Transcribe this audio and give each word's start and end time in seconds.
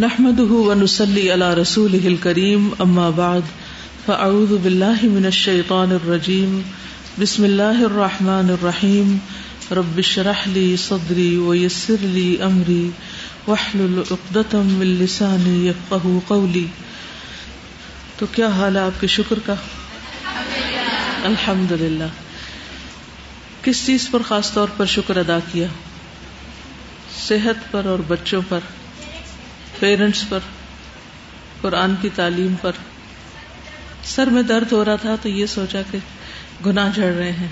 نحمده 0.00 0.52
ونسلي 0.52 1.30
على 1.30 1.54
رسوله 1.54 2.08
الكريم، 2.08 2.68
أما 2.84 3.10
بعد، 3.18 3.40
فأعوذ 4.06 4.58
بالله 4.58 5.02
من 5.02 5.26
الشيطان 5.26 5.92
الرجيم. 5.92 6.60
بسم 7.20 7.44
الله 7.44 7.84
الرحمن 7.84 8.50
الرحيم. 8.50 9.18
رب 9.70 9.98
اشرح 9.98 10.48
لي 10.48 10.76
صدري 10.76 11.36
ويسر 11.36 11.96
لي 12.00 12.36
أمري، 12.42 12.90
واحلل 13.46 14.02
عقدة 14.10 14.58
من 14.62 14.86
لساني 14.86 15.66
يفقه 15.66 16.18
قولي. 16.28 16.66
تو 18.18 18.26
کیا 18.34 18.48
حال 18.48 18.76
ہے 18.76 18.80
آپ 18.80 19.00
کے 19.00 19.06
شکر 19.06 19.38
کا؟ 19.46 19.54
الحمد 21.24 21.72
للہ 21.72 22.08
کس 23.62 23.86
چیز 23.86 24.10
پر 24.10 24.22
خاص 24.22 24.52
طور 24.52 24.68
پر 24.76 24.86
شکر 24.86 25.16
ادا 25.16 25.38
کیا؟ 25.52 25.66
صحت 27.26 27.72
پر 27.72 27.84
اور 27.84 27.98
بچوں 28.08 28.42
پر؟ 28.48 28.58
پیرنٹس 29.80 30.24
پر، 30.28 30.38
قرآن 31.60 31.94
کی 32.02 32.08
تعلیم 32.14 32.54
پر۔ 32.62 32.72
سر 34.04 34.26
میں 34.26 34.42
درد 34.42 34.72
ہو 34.72 34.84
رہا 34.84 34.96
تھا 34.96 35.16
تو 35.22 35.28
یہ 35.28 35.46
سوچا 35.46 35.82
کہ 35.90 35.98
گناہ 36.66 36.90
جھڑ 36.94 37.12
رہے 37.14 37.32
ہیں۔ 37.32 37.48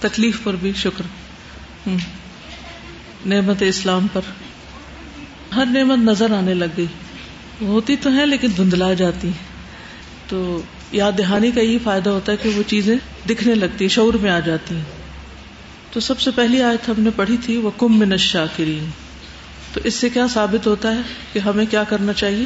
تکلیف 0.00 0.38
پر 0.42 0.56
بھی 0.56 0.72
شکر۔ 0.76 1.02
نعمت 3.26 3.56
اسلام 3.60 4.06
پر۔ 4.12 4.20
ہر 5.56 5.66
نعمت 5.66 5.98
نظر 5.98 6.30
آنے 6.30 6.54
لگ 6.54 6.76
گئی۔ 6.76 6.86
ہوتی 7.60 7.96
تو 7.96 8.12
ہے 8.16 8.26
لیکن 8.26 8.48
دھندلا 8.56 8.94
جاتی۔ 8.94 9.28
ہیں 9.28 9.52
تو 10.28 10.62
یاد 10.92 11.12
دہانی 11.18 11.50
کا 11.50 11.60
یہی 11.60 11.78
فائدہ 11.78 12.10
ہوتا 12.10 12.32
ہے 12.32 12.36
کہ 12.36 12.48
وہ 12.48 12.62
چیزیں 12.66 12.96
دکھنے 13.28 13.54
لگتی، 13.54 13.88
شعور 13.88 14.14
میں 14.14 14.30
آ 14.30 14.40
جاتی۔ 14.40 14.74
ہیں 14.74 14.82
تو 15.90 16.00
سب 16.00 16.20
سے 16.20 16.30
پہلی 16.30 16.62
آیت 16.62 16.88
ہم 16.88 16.94
نے 16.98 17.10
پڑھی 17.16 17.36
تھی 17.36 17.56
وہ 17.56 17.70
کم 17.78 17.98
من 17.98 18.12
الشاکرین 18.12 18.90
تو 19.72 19.80
اس 19.84 19.94
سے 19.94 20.10
کیا 20.10 20.26
ثابت 20.34 20.66
ہوتا 20.66 20.96
ہے 20.96 21.00
کہ 21.32 21.38
ہمیں 21.38 21.66
کیا 21.66 21.84
کرنا 21.84 22.12
چاہیے؟ 22.12 22.44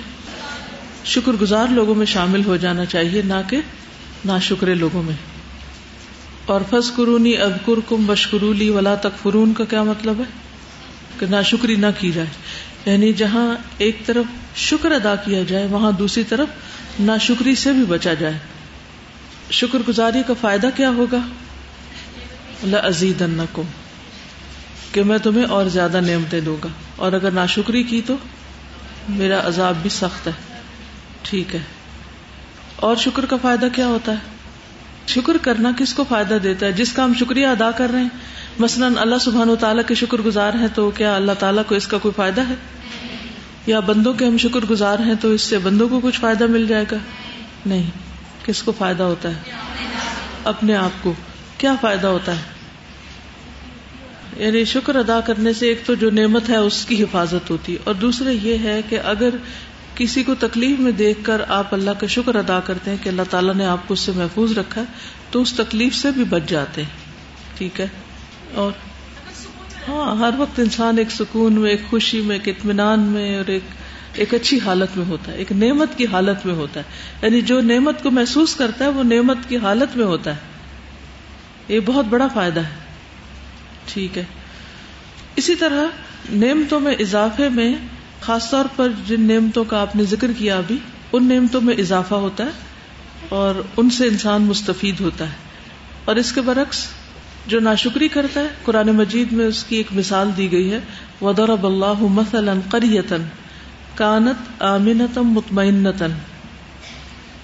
شکر 1.04 1.32
گزار 1.32 1.66
لوگوں 1.68 1.94
میں 1.94 2.06
شامل 2.06 2.44
ہو 2.44 2.56
جانا 2.56 2.84
چاہیے، 2.84 3.22
نہ 3.22 3.34
کہ 3.50 3.60
نہ 4.24 4.32
شکرے 4.42 4.74
لوگوں 4.74 5.02
میں۔ 5.02 5.14
اور 6.46 6.60
فس 6.70 6.96
قرونی 6.96 7.36
ابکر 7.36 7.80
کم 7.88 8.06
بشکرولی 8.06 8.70
ولا 8.70 8.94
تک 8.94 9.22
فرون 9.22 9.54
کا 9.54 9.64
کیا 9.64 9.82
مطلب 9.82 10.18
ہے؟ 10.18 10.24
کہ 11.18 11.26
نہ 11.26 11.36
شکری 11.44 11.76
نہ 11.76 11.86
کی 11.98 12.12
جائے۔ 12.12 12.26
یعنی 12.86 13.12
جہاں 13.12 13.54
ایک 13.78 14.06
طرف 14.06 14.24
شکر 14.58 14.90
ادا 14.90 15.16
کیا 15.16 15.42
جائے، 15.42 15.66
وہاں 15.66 15.92
دوسری 15.92 16.24
طرف 16.28 16.48
نہ 17.00 17.12
شکری 17.20 17.54
سے 17.54 17.72
بھی 17.72 17.84
بچا 17.84 18.14
جائے۔ 18.14 18.38
شکر 19.50 19.78
گزاری 19.88 20.22
کا 20.26 20.34
فائدہ 20.40 20.68
کیا 20.76 20.90
ہوگا؟ 20.90 21.18
اللہ 22.62 22.76
عزیز 22.76 23.22
کہ 24.96 25.02
میں 25.02 25.18
تمہیں 25.18 25.44
اور 25.44 25.66
زیادہ 25.66 26.00
نعمتیں 26.00 26.40
دوں 26.40 26.56
گا۔ 26.64 26.68
اور 26.96 27.12
اگر 27.12 27.30
ناشکری 27.30 27.82
کی 27.82 28.02
تو 28.06 28.16
میرا 29.08 29.40
عذاب 29.44 29.74
بھی 29.82 29.90
سخت 29.90 30.26
ہے۔ 30.26 30.32
ٹھیک 31.22 31.54
ہے۔ 31.54 31.60
اور 32.76 32.96
شکر 32.96 33.26
کا 33.26 33.36
فائدہ 33.42 33.66
کیا 33.72 33.86
ہوتا 33.86 34.12
ہے؟ 34.12 34.16
شکر 35.06 35.36
کرنا 35.42 35.72
کس 35.78 35.94
کو 35.94 36.04
فائدہ 36.08 36.34
دیتا 36.34 36.66
ہے؟ 36.66 36.72
جس 36.72 36.92
کا 36.92 37.04
ہم 37.04 37.12
شکریہ 37.14 37.46
ادا 37.46 37.70
کر 37.70 37.90
رہے 37.92 38.00
ہیں۔ 38.00 38.08
مثلاً 38.58 38.92
اللہ 38.98 39.14
سبحان 39.20 39.50
و 39.50 39.56
تعالیٰ 39.56 39.82
کے 39.86 39.94
شکر 39.94 40.18
گزار 40.18 40.54
ہیں 40.54 40.68
تو 40.74 40.90
کیا 40.90 41.16
اللہ 41.16 41.32
تعالیٰ 41.38 41.62
کو 41.66 41.74
اس 41.74 41.86
کا 41.86 41.98
کوئی 41.98 42.12
فائدہ 42.16 42.40
ہے؟ 42.48 42.54
یا 43.66 43.80
بندوں 43.80 44.12
کے 44.12 44.26
ہم 44.26 44.38
شکر 44.38 44.60
گزار 44.70 44.98
ہیں 44.98 45.14
تو 45.20 45.28
اس 45.28 45.42
سے 45.42 45.58
بندوں 45.58 45.88
کو 45.88 46.00
کچھ 46.02 46.20
فائدہ 46.20 46.46
مل 46.46 46.66
جائے 46.66 46.84
گا؟ 46.92 46.96
نہیں۔ 47.66 47.90
کس 48.44 48.62
کو 48.62 48.72
فائدہ 48.72 49.02
ہوتا 49.02 49.28
ہے؟ 49.28 49.50
اپنے 50.44 50.76
آپ 50.76 51.02
کو۔ 51.02 51.12
کیا 51.58 51.74
فائدہ 51.80 52.06
ہوتا 52.06 52.36
ہے؟ 52.36 52.55
یعنی 54.36 54.64
شکر 54.64 54.94
ادا 54.94 55.20
کرنے 55.20 55.52
سے 55.52 55.68
ایک 55.68 55.82
تو 55.86 55.94
جو 55.94 56.10
نعمت 56.10 56.48
ہے 56.48 56.56
اس 56.56 56.86
کی 56.86 57.02
حفاظت 57.02 57.50
ہوتی 57.50 57.72
ہے 57.72 57.78
اور 57.84 57.94
دوسرے 57.94 58.32
یہ 58.32 58.58
ہے 58.58 58.80
کہ 58.88 58.98
اگر 59.04 59.28
کسی 59.94 60.22
کو 60.22 60.34
تکلیف 60.34 60.78
میں 60.78 60.92
دیکھ 60.92 61.18
کر 61.22 61.42
آپ 61.48 61.74
اللہ 61.74 61.90
کا 61.90 62.06
شکر 62.06 62.34
ادا 62.34 62.60
کرتے 62.60 62.90
ہیں 62.90 62.98
کہ 63.02 63.08
اللہ 63.08 63.22
تعالیٰ 63.30 63.54
نے 63.54 63.66
آپ 63.66 63.88
کو 63.88 63.94
اس 63.94 64.00
سے 64.00 64.12
محفوظ 64.14 64.58
رکھا 64.58 64.80
ہے، 64.80 64.86
تو 65.30 65.42
اس 65.42 65.52
تکلیف 65.52 65.94
سے 65.94 66.10
بھی 66.10 66.24
بچ 66.24 66.42
جاتے 66.46 66.82
ہیں۔ 66.82 66.88
ٹھیک 67.58 67.80
ہے؟ 67.80 67.86
اور 68.54 68.72
ہاں 69.88 70.16
ہر 70.16 70.30
وقت 70.38 70.60
انسان 70.60 70.98
ایک 70.98 71.10
سکون 71.10 71.52
میں، 71.52 71.70
ایک 71.70 71.80
خوشی 71.90 72.20
میں، 72.20 72.36
ایک 72.36 72.48
اطمینان 72.48 73.00
میں 73.00 73.36
اور 73.36 73.50
ایک 73.50 73.62
ایک 74.14 74.34
اچھی 74.34 74.60
حالت 74.64 74.96
میں 74.96 75.06
ہوتا 75.06 75.32
ہے، 75.32 75.36
ایک 75.36 75.52
نعمت 75.52 75.98
کی 75.98 76.06
حالت 76.06 76.46
میں 76.46 76.54
ہوتا 76.54 76.80
ہے۔ 76.80 76.84
یعنی 77.22 77.40
جو 77.40 77.60
نعمت 77.60 78.02
کو 78.02 78.10
محسوس 78.10 78.54
کرتا 78.54 78.84
ہے، 78.84 78.90
وہ 78.90 79.02
نعمت 79.02 79.38
کی 79.48 79.56
حالت 79.56 79.96
میں 79.96 80.04
ہوتا 80.04 80.30
ہے۔ 80.30 80.40
یہ 81.68 81.80
بہت 81.80 82.04
بڑا 82.04 82.26
فائدہ 82.26 82.60
ہے۔ 82.60 82.85
ٹھیک 83.86 84.18
ہے۔ 84.18 84.24
اسی 85.36 85.54
طرح 85.54 85.84
نعمتوں 86.32 86.80
میں 86.80 86.92
اضافے 86.92 87.48
میں 87.48 87.74
خاص 88.20 88.50
طور 88.50 88.64
پر 88.76 88.88
جن 89.06 89.20
نعمتوں 89.20 89.64
کا 89.64 89.80
آپ 89.80 89.96
نے 89.96 90.04
ذکر 90.04 90.30
کیا 90.38 90.58
ابھی، 90.58 90.78
ان 91.12 91.28
نعمتوں 91.28 91.60
میں 91.60 91.74
اضافہ 91.74 92.14
ہوتا 92.14 92.44
ہے 92.44 92.50
اور 93.28 93.54
ان 93.76 93.90
سے 93.90 94.08
انسان 94.08 94.42
مستفید 94.42 95.00
ہوتا 95.00 95.24
ہے۔ 95.24 95.34
اور 96.04 96.16
اس 96.16 96.32
کے 96.32 96.40
برعکس 96.40 96.86
جو 97.46 97.60
ناشکری 97.60 98.08
کرتا 98.08 98.40
ہے، 98.40 98.46
قرآن 98.64 98.86
مجید 98.86 99.32
میں 99.32 99.46
اس 99.46 99.64
کی 99.64 99.76
ایک 99.76 99.86
مثال 99.92 100.30
دی 100.36 100.52
گئی 100.52 100.72
ہے۔ 100.72 100.80
ودرب 101.20 101.66
اللہ 101.66 102.00
مثلاً 102.00 102.60
قریتن 102.70 103.22
کانت 103.94 104.62
آمنتم 104.62 105.28
مطمئنتن 105.28 106.10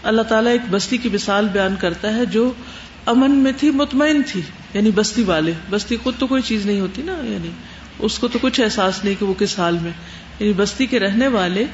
اللہ 0.02 0.22
تعالیٰ 0.22 0.52
ایک 0.52 0.60
بستی 0.70 0.96
کی 0.96 1.08
مثال 1.12 1.48
بیان 1.52 1.74
کرتا 1.80 2.14
ہے 2.14 2.26
جو 2.26 2.52
امن 3.06 3.30
میں 3.30 3.52
تھی، 3.56 3.70
مطمئن 3.70 4.22
تھی۔ 4.26 4.40
یعنی 4.74 4.90
بستی 4.90 5.22
والے، 5.22 5.52
بستی 5.70 5.96
خود 5.96 6.14
تو 6.18 6.26
کوئی 6.26 6.42
چیز 6.42 6.66
نہیں 6.66 6.80
ہوتی 6.80 7.02
نا 7.02 7.12
یعنی 7.12 7.50
اس 7.98 8.18
کو 8.18 8.28
تو 8.28 8.38
کچھ 8.42 8.60
احساس 8.60 9.04
نہیں 9.04 9.14
کہ 9.18 9.26
وہ 9.26 9.34
کس 9.38 9.58
حال 9.58 9.78
میں۔ 9.82 9.90
یعنی 10.40 10.52
بستی 10.52 10.86
کے 10.86 11.00
رہنے 11.00 11.28
والے 11.28 11.64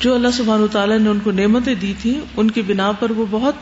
جو 0.00 0.14
اللہ 0.14 0.28
سبحان 0.32 0.66
تعالیٰ 0.72 0.98
نے 0.98 1.10
ان 1.10 1.18
کو 1.18 1.30
نعمتیں 1.30 1.74
دی 1.74 1.94
تھی 2.02 2.20
ان 2.36 2.50
کی 2.50 2.62
بنا 2.62 2.92
پر 2.92 3.10
وہ 3.10 3.26
بہت 3.30 3.54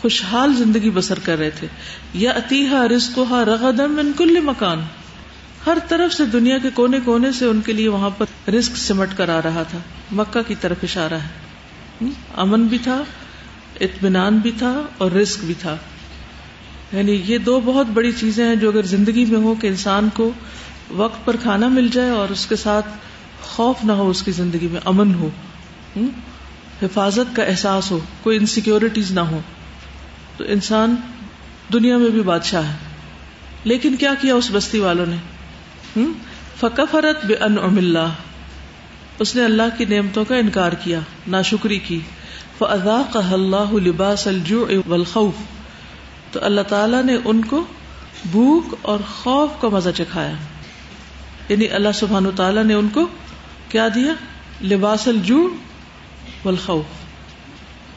خوشحال 0.00 0.56
زندگی 0.56 0.90
بسر 0.90 1.18
کر 1.18 1.38
رہے 1.38 1.50
تھے۔ 1.50 1.66
یا 2.14 2.30
اتیحا 2.30 2.88
رسکوہا 2.88 3.44
رغدم 3.44 3.98
ان 3.98 4.12
کل 4.16 4.40
مکان۔ 4.40 4.80
ہر 5.66 5.78
طرف 5.88 6.14
سے 6.14 6.24
دنیا 6.24 6.58
کے 6.58 6.68
کونے 6.74 6.98
کونے 7.04 7.32
سے 7.32 7.44
ان 7.44 7.60
کے 7.60 7.72
لیے 7.72 7.88
وہاں 7.88 8.10
پر 8.18 8.50
رسک 8.50 8.76
سمٹ 8.76 9.08
کر 9.16 9.28
آ 9.28 9.40
رہا 9.44 9.62
تھا۔ 9.62 9.78
مکہ 10.12 10.42
کی 10.42 10.54
طرف 10.60 10.76
اشارہ 10.82 11.14
ہے۔ 11.14 11.42
امن 12.36 12.64
بھی 12.64 12.78
تھا، 12.78 13.02
اطمینان 13.80 14.38
بھی 14.38 14.50
تھا 14.58 14.82
اور 14.98 15.10
رسک 15.10 15.44
بھی 15.44 15.54
تھا۔ 15.58 15.76
یعنی 16.92 17.22
یہ 17.26 17.38
دو 17.38 17.60
بہت 17.64 17.86
بڑی 17.86 18.12
چیزیں 18.12 18.44
ہیں 18.44 18.56
جو 18.56 18.68
اگر 18.68 18.82
زندگی 18.82 19.24
میں 19.24 19.40
ہو 19.40 19.54
کہ 19.60 19.66
انسان 19.66 20.08
کو 20.14 20.30
وقت 20.90 21.24
پر 21.24 21.36
کھانا 21.42 21.68
مل 21.68 21.88
جائے 21.88 22.10
اور 22.10 22.28
اس 22.28 22.46
کے 22.46 22.56
ساتھ 22.56 22.86
خوف 23.42 23.84
نہ 23.84 23.92
ہو 23.92 24.10
اس 24.10 24.22
کی 24.22 24.32
زندگی 24.32 24.68
میں، 24.70 24.80
امن 24.84 25.14
ہو 25.14 25.28
حفاظت 26.82 27.36
کا 27.36 27.42
احساس 27.42 27.90
ہو، 27.90 27.98
کوئی 28.22 28.38
انسیکیورٹیز 28.38 29.10
نہ 29.10 29.20
ہو۔ 29.20 29.40
تو 30.36 30.44
انسان 30.48 30.94
دنیا 31.72 31.96
میں 31.96 32.10
بھی 32.10 32.22
بادشاہ 32.22 32.68
ہے۔ 32.68 32.76
لیکن 33.64 33.96
کیا 33.96 34.14
کیا 34.20 34.34
اس 34.34 34.48
بستی 34.52 34.78
والوں 34.78 35.06
نے؟ 35.06 35.16
فکفرت 36.60 37.24
بے 37.24 37.34
ان 37.34 37.58
اللہ 37.58 38.08
اس 39.18 39.36
نے 39.36 39.44
اللہ 39.44 39.62
کی 39.78 39.84
نعمتوں 39.84 40.24
کا 40.24 40.36
انکار 40.36 40.72
کیا، 40.72 41.00
ناشکری 41.28 41.78
کی۔ 41.78 42.00
فضا 42.58 43.02
کا 43.12 43.20
اللہ 43.32 43.72
لباس 43.72 44.26
الجوع 44.26 44.66
والخوف۔ 44.88 45.61
تو 46.32 46.40
اللہ 46.42 46.60
تعالیٰ 46.60 47.04
نے 47.04 47.16
ان 47.24 47.44
کو 47.44 47.64
بھوک 48.30 48.74
اور 48.82 48.98
خوف 49.22 49.50
کا 49.60 49.68
مزہ 49.68 49.90
چکھایا۔ 49.96 50.32
یعنی 51.48 51.68
اللہ 51.68 51.88
سبحان 51.94 52.24
تعالیٰ 52.36 52.64
نے 52.64 52.74
ان 52.74 52.88
کو 52.88 53.06
کیا 53.68 53.88
دیا؟ 53.94 54.12
لباس 54.62 55.08
الجو 55.08 55.48
والخوف۔ 56.44 56.84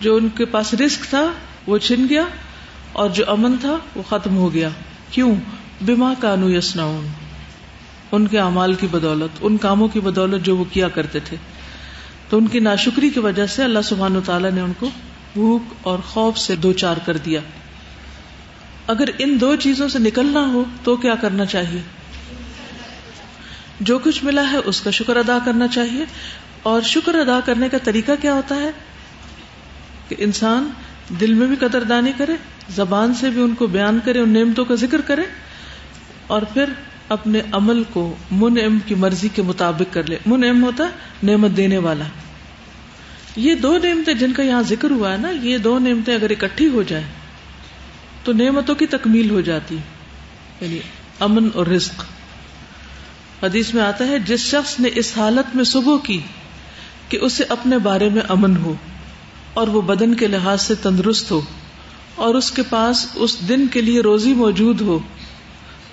جو 0.03 0.15
ان 0.15 0.29
کے 0.29 0.45
پاس 0.45 0.73
رسک 0.73 1.09
تھا، 1.09 1.31
وہ 1.67 1.77
چھن 1.77 2.05
گیا 2.09 2.23
اور 2.93 3.09
جو 3.09 3.23
امن 3.27 3.55
تھا، 3.61 3.77
وہ 3.95 4.03
ختم 4.09 4.37
ہو 4.37 4.53
گیا۔ 4.53 4.69
کیوں؟ 5.11 5.35
بیما 5.81 6.13
کانو 6.19 6.49
یسنا 6.49 7.01
ان 8.11 8.27
کے 8.27 8.39
اعمال 8.39 8.73
کی 8.73 8.87
بدولت، 8.91 9.37
ان 9.41 9.57
کاموں 9.57 9.87
کی 9.87 9.99
بدولت 9.99 10.45
جو 10.45 10.57
وہ 10.57 10.63
کیا 10.71 10.89
کرتے 10.89 11.19
تھے۔ 11.19 11.37
تو 12.29 12.37
ان 12.37 12.47
کی 12.47 12.59
ناشکری 12.59 13.09
کی 13.09 13.19
وجہ 13.19 13.45
سے 13.45 13.63
اللہ 13.63 13.79
سبحان 13.83 14.19
تعالیٰ 14.25 14.51
نے 14.51 14.61
ان 14.61 14.73
کو 14.79 14.89
بھوک 15.33 15.73
اور 15.81 15.99
خوف 15.99 16.37
سے 16.37 16.55
دو 16.55 16.73
چار 16.73 16.95
کر 17.05 17.17
دیا۔ 17.17 17.39
اگر 18.87 19.09
ان 19.17 19.37
دو 19.41 19.55
چیزوں 19.55 19.87
سے 19.87 19.99
نکلنا 19.99 20.47
ہو 20.47 20.63
تو 20.83 20.95
کیا 20.95 21.15
کرنا 21.15 21.45
چاہیے؟ 21.45 21.81
جو 23.79 23.99
کچھ 23.99 24.23
ملا 24.23 24.51
ہے 24.51 24.57
اس 24.57 24.81
کا 24.81 24.91
شکر 24.91 25.17
ادا 25.17 25.37
کرنا 25.45 25.67
چاہیے۔ 25.67 26.05
اور 26.63 26.81
شکر 26.81 27.15
ادا 27.15 27.39
کرنے 27.45 27.69
کا 27.69 27.77
طریقہ 27.83 28.11
کیا 28.21 28.33
ہوتا 28.33 28.55
ہے؟ 28.55 28.71
کہ 30.09 30.15
انسان 30.19 30.69
دل 31.21 31.33
میں 31.33 31.47
بھی 31.47 31.55
قدر 31.55 31.83
دانی 31.83 32.11
کرے، 32.17 32.33
زبان 32.75 33.13
سے 33.13 33.29
بھی 33.29 33.41
ان 33.41 33.55
کو 33.55 33.67
بیان 33.67 33.99
کرے، 34.05 34.19
ان 34.19 34.29
نعمتوں 34.29 34.65
کا 34.65 34.75
ذکر 34.75 35.01
کرے، 35.01 35.21
اور 36.27 36.41
پھر 36.41 36.65
اپنے 37.09 37.41
عمل 37.51 37.83
کو 37.83 38.15
من 38.31 38.57
ام 38.65 38.79
کی 38.85 38.95
مرضی 38.95 39.27
کے 39.27 39.41
مطابق 39.41 39.93
کر 39.93 40.09
لے۔ 40.09 40.17
من 40.25 40.43
ام 40.43 40.63
ہوتا 40.63 40.83
ہے 40.83 40.89
نعمت 41.23 41.57
دینے 41.57 41.77
والا۔ 41.77 42.05
یہ 43.35 43.55
دو 43.55 43.77
نعمتیں 43.77 44.13
جن 44.13 44.33
کا 44.33 44.43
یہاں 44.43 44.61
ذکر 44.61 44.91
ہوا 44.91 45.11
ہے 45.11 45.17
نا، 45.17 45.29
یہ 45.29 45.57
دو 45.57 45.79
نعمتیں 45.79 46.15
اگر 46.15 46.29
اکٹھی 46.29 46.67
ہو 46.67 46.83
جائیں 46.83 47.24
تو 48.25 48.33
نعمتوں 48.33 48.75
کی 48.75 48.85
تکمیل 48.87 49.29
ہو 49.29 49.41
جاتی 49.41 49.77
یعنی 50.61 50.79
امن 51.19 51.49
اور 51.53 51.65
رزق۔ 51.67 52.03
حدیث 53.43 53.73
میں 53.73 53.83
آتا 53.83 54.07
ہے، 54.07 54.19
جس 54.19 54.39
شخص 54.41 54.79
نے 54.79 54.89
اس 54.95 55.11
حالت 55.17 55.55
میں 55.55 55.63
صبح 55.63 55.97
کی 56.03 56.19
کہ 57.09 57.17
اسے 57.21 57.43
اپنے 57.49 57.77
بارے 57.77 58.09
میں 58.09 58.21
امن 58.29 58.55
ہو 58.57 58.73
اور 59.53 59.67
وہ 59.67 59.81
بدن 59.81 60.13
کے 60.13 60.27
لحاظ 60.27 60.61
سے 60.61 60.75
تندرست 60.75 61.31
ہو 61.31 61.41
اور 62.15 62.35
اس 62.35 62.51
کے 62.51 62.63
پاس 62.69 63.05
اس 63.15 63.37
دن 63.49 63.67
کے 63.67 63.81
لیے 63.81 64.01
روزی 64.01 64.33
موجود 64.33 64.81
ہو، 64.81 64.99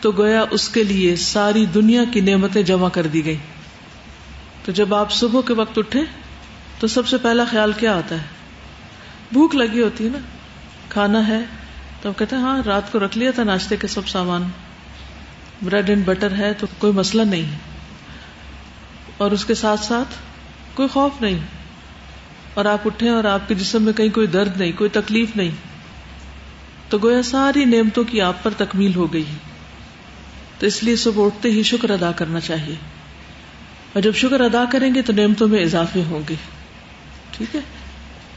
تو 0.00 0.10
گویا 0.10 0.44
اس 0.50 0.68
کے 0.68 0.84
لیے 0.84 1.16
ساری 1.16 1.64
دنیا 1.66 2.04
کی 2.04 2.20
نعمتیں 2.20 2.62
جمع 2.62 2.88
کر 2.88 3.06
دی 3.06 3.24
گئی 3.24 3.36
تو 4.64 4.72
جب 4.72 4.94
آپ 4.94 5.12
صبح 5.12 5.40
کے 5.46 5.54
وقت 5.54 5.78
اٹھے 5.78 6.00
تو 6.78 6.86
سب 6.86 7.08
سے 7.08 7.16
پہلا 7.16 7.44
خیال 7.50 7.72
کیا 7.72 7.96
آتا 7.96 8.14
ہے؟ 8.14 8.26
بھوک 9.32 9.54
لگی 9.54 9.82
ہوتی 9.82 10.04
ہے 10.04 10.10
نا، 10.12 10.18
کھانا 10.88 11.26
ہے 11.28 11.40
تو 12.02 12.08
ہم 12.08 12.14
کہتے 12.18 12.36
ہیں 12.36 12.42
ہاں 12.42 12.62
رات 12.66 12.92
کو 12.92 12.98
رکھ 12.98 13.18
لیا 13.18 13.30
تھا 13.30 13.44
ناشتے 13.44 13.76
کے 13.76 13.86
سب 13.86 14.08
سامان۔ 14.08 14.42
بریڈ 15.62 15.88
اینڈ 15.88 16.04
بٹر 16.04 16.34
ہے 16.34 16.52
تو 16.52 16.66
کوئی 16.78 16.92
مسئلہ 16.92 17.22
نہیں۔ 17.22 17.42
ہے 17.42 17.58
اور 19.16 19.30
اس 19.30 19.44
کے 19.44 19.54
ساتھ 19.54 19.80
ساتھ 19.80 20.14
کوئی 20.74 20.88
خوف 20.88 21.12
نہیں۔ 21.20 21.38
اور 22.54 22.64
آپ 22.64 22.78
اٹھے 22.84 23.08
اور 23.08 23.24
آپ 23.24 23.48
کے 23.48 23.54
جسم 23.54 23.82
میں 23.82 23.92
کہیں 23.92 24.08
کوئی 24.08 24.26
درد 24.26 24.56
نہیں، 24.56 24.72
کوئی 24.72 24.90
تکلیف 24.90 25.36
نہیں۔ 25.36 25.50
تو 26.88 26.98
گویا 27.02 27.22
ساری 27.22 27.64
نعمتوں 27.64 28.04
کی 28.04 28.20
آپ 28.20 28.42
پر 28.42 28.50
تکمیل 28.56 28.94
ہو 28.94 29.12
گئی۔ 29.12 29.24
تو 30.58 30.66
اس 30.66 30.82
لیے 30.82 30.96
صبح 30.96 31.26
اٹھتے 31.26 31.50
ہی 31.50 31.62
شکر 31.62 31.90
ادا 31.90 32.12
کرنا 32.12 32.40
چاہیے۔ 32.40 32.74
اور 33.92 34.02
جب 34.02 34.14
شکر 34.14 34.40
ادا 34.40 34.64
کریں 34.72 34.94
گے 34.94 35.02
تو 35.02 35.12
نعمتوں 35.12 35.48
میں 35.48 35.62
اضافے 35.62 36.02
ہوں 36.02 36.20
گے۔ 36.28 36.34
ٹھیک 37.30 37.56
ہے؟ 37.56 37.60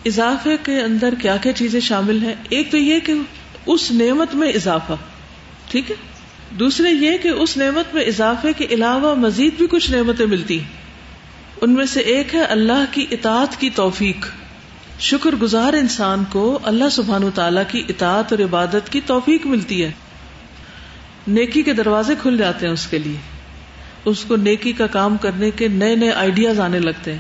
اضافے 0.05 0.57
کے 0.63 0.81
اندر 0.81 1.13
کیا 1.21 1.37
کیا 1.37 1.53
چیزیں 1.53 1.79
شامل 1.79 2.23
ہیں؟ 2.23 2.35
ایک 2.49 2.71
تو 2.71 2.77
یہ 2.77 2.99
کہ 2.99 3.13
اس 3.65 3.91
نعمت 3.91 4.35
میں 4.35 4.49
اضافہ۔ 4.49 4.93
ٹھیک 5.71 5.91
ہے؟ 5.91 5.95
دوسرے 6.49 6.89
یہ 6.89 7.17
کہ 7.17 7.27
اس 7.27 7.57
نعمت 7.57 7.93
میں 7.93 8.03
اضافے 8.03 8.53
کے 8.53 8.65
علاوہ 8.69 9.15
مزید 9.15 9.53
بھی 9.57 9.67
کچھ 9.69 9.91
نعمتیں 9.91 10.25
ملتی 10.25 10.59
ان 11.61 11.73
میں 11.73 11.85
سے 11.85 11.99
ایک 11.99 12.35
ہے 12.35 12.41
اللہ 12.41 12.85
کی 12.91 13.05
اطاعت 13.11 13.59
کی 13.59 13.69
توفیق۔ 13.69 14.25
شکر 14.99 15.35
گزار 15.35 15.73
انسان 15.73 16.23
کو 16.29 16.59
اللہ 16.63 16.89
سبحان 16.91 17.23
و 17.23 17.29
تعالی 17.35 17.61
کی 17.67 17.83
اطاعت 17.89 18.33
اور 18.33 18.39
عبادت 18.39 18.91
کی 18.91 19.01
توفیق 19.05 19.45
ملتی 19.45 19.83
ہے۔ 19.83 19.91
نیکی 21.27 21.61
کے 21.61 21.73
دروازے 21.73 22.13
کھل 22.21 22.37
جاتے 22.37 22.65
ہیں 22.65 22.73
اس 22.73 22.87
کے 22.87 22.99
لیے۔ 22.99 23.17
اس 24.05 24.25
کو 24.27 24.35
نیکی 24.35 24.71
کا 24.71 24.87
کام 24.87 25.17
کرنے 25.17 25.51
کے 25.51 25.67
نئے 25.67 25.95
نئے 25.95 26.11
آئیڈیاز 26.11 26.59
آنے 26.59 26.79
لگتے 26.79 27.11
ہیں۔ 27.11 27.19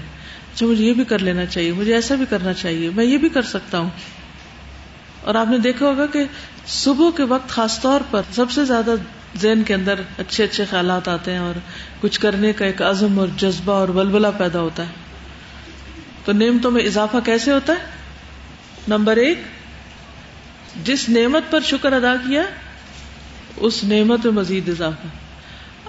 اچھا 0.53 0.65
مجھے 0.65 0.85
یہ 0.85 0.93
بھی 0.93 1.03
کر 1.03 1.19
لینا 1.19 1.45
چاہیے، 1.45 1.71
مجھے 1.71 1.93
ایسا 1.93 2.15
بھی 2.15 2.25
کرنا 2.29 2.53
چاہیے، 2.53 2.89
میں 2.95 3.05
یہ 3.05 3.17
بھی 3.17 3.29
کر 3.29 3.41
سکتا 3.41 3.79
ہوں۔ 3.79 3.89
اور 5.25 5.35
آپ 5.35 5.47
نے 5.49 5.57
دیکھا 5.57 5.85
ہوگا 5.85 6.05
کہ 6.05 6.23
صبح 6.67 7.09
کے 7.17 7.23
وقت 7.23 7.49
خاص 7.49 7.81
طور 7.81 8.01
پر 8.11 8.21
سب 8.31 8.51
سے 8.51 8.65
زیادہ 8.65 8.91
ذہن 9.37 9.63
کے 9.63 9.73
اندر 9.73 9.93
اچھے 10.17 10.43
اچھے 10.43 10.65
خیالات 10.69 11.07
آتے 11.07 11.31
ہیں 11.31 11.39
اور 11.39 11.53
کچھ 12.01 12.19
کرنے 12.19 12.53
کا 12.53 12.65
ایک 12.65 12.81
عزم 12.81 13.19
اور 13.19 13.27
جذبہ 13.37 13.73
اور 13.73 13.89
ولولہ 13.89 14.27
پیدا 14.37 14.59
ہوتا 14.59 14.83
ہے۔ 14.83 14.91
تو 16.25 16.31
نعمتوں 16.31 16.71
میں 16.71 16.83
اضافہ 16.83 17.17
کیسے 17.25 17.51
ہوتا 17.51 17.73
ہے؟ 17.73 17.77
نمبر 18.87 19.17
ایک، 19.17 19.41
جس 20.83 21.09
نعمت 21.09 21.43
پر 21.49 21.59
شکر 21.59 21.93
ادا 21.93 22.15
کیا، 22.15 22.43
اس 23.57 23.83
نعمت 23.83 24.25
میں 24.25 24.33
مزید 24.33 24.69
اضافہ۔ 24.69 25.07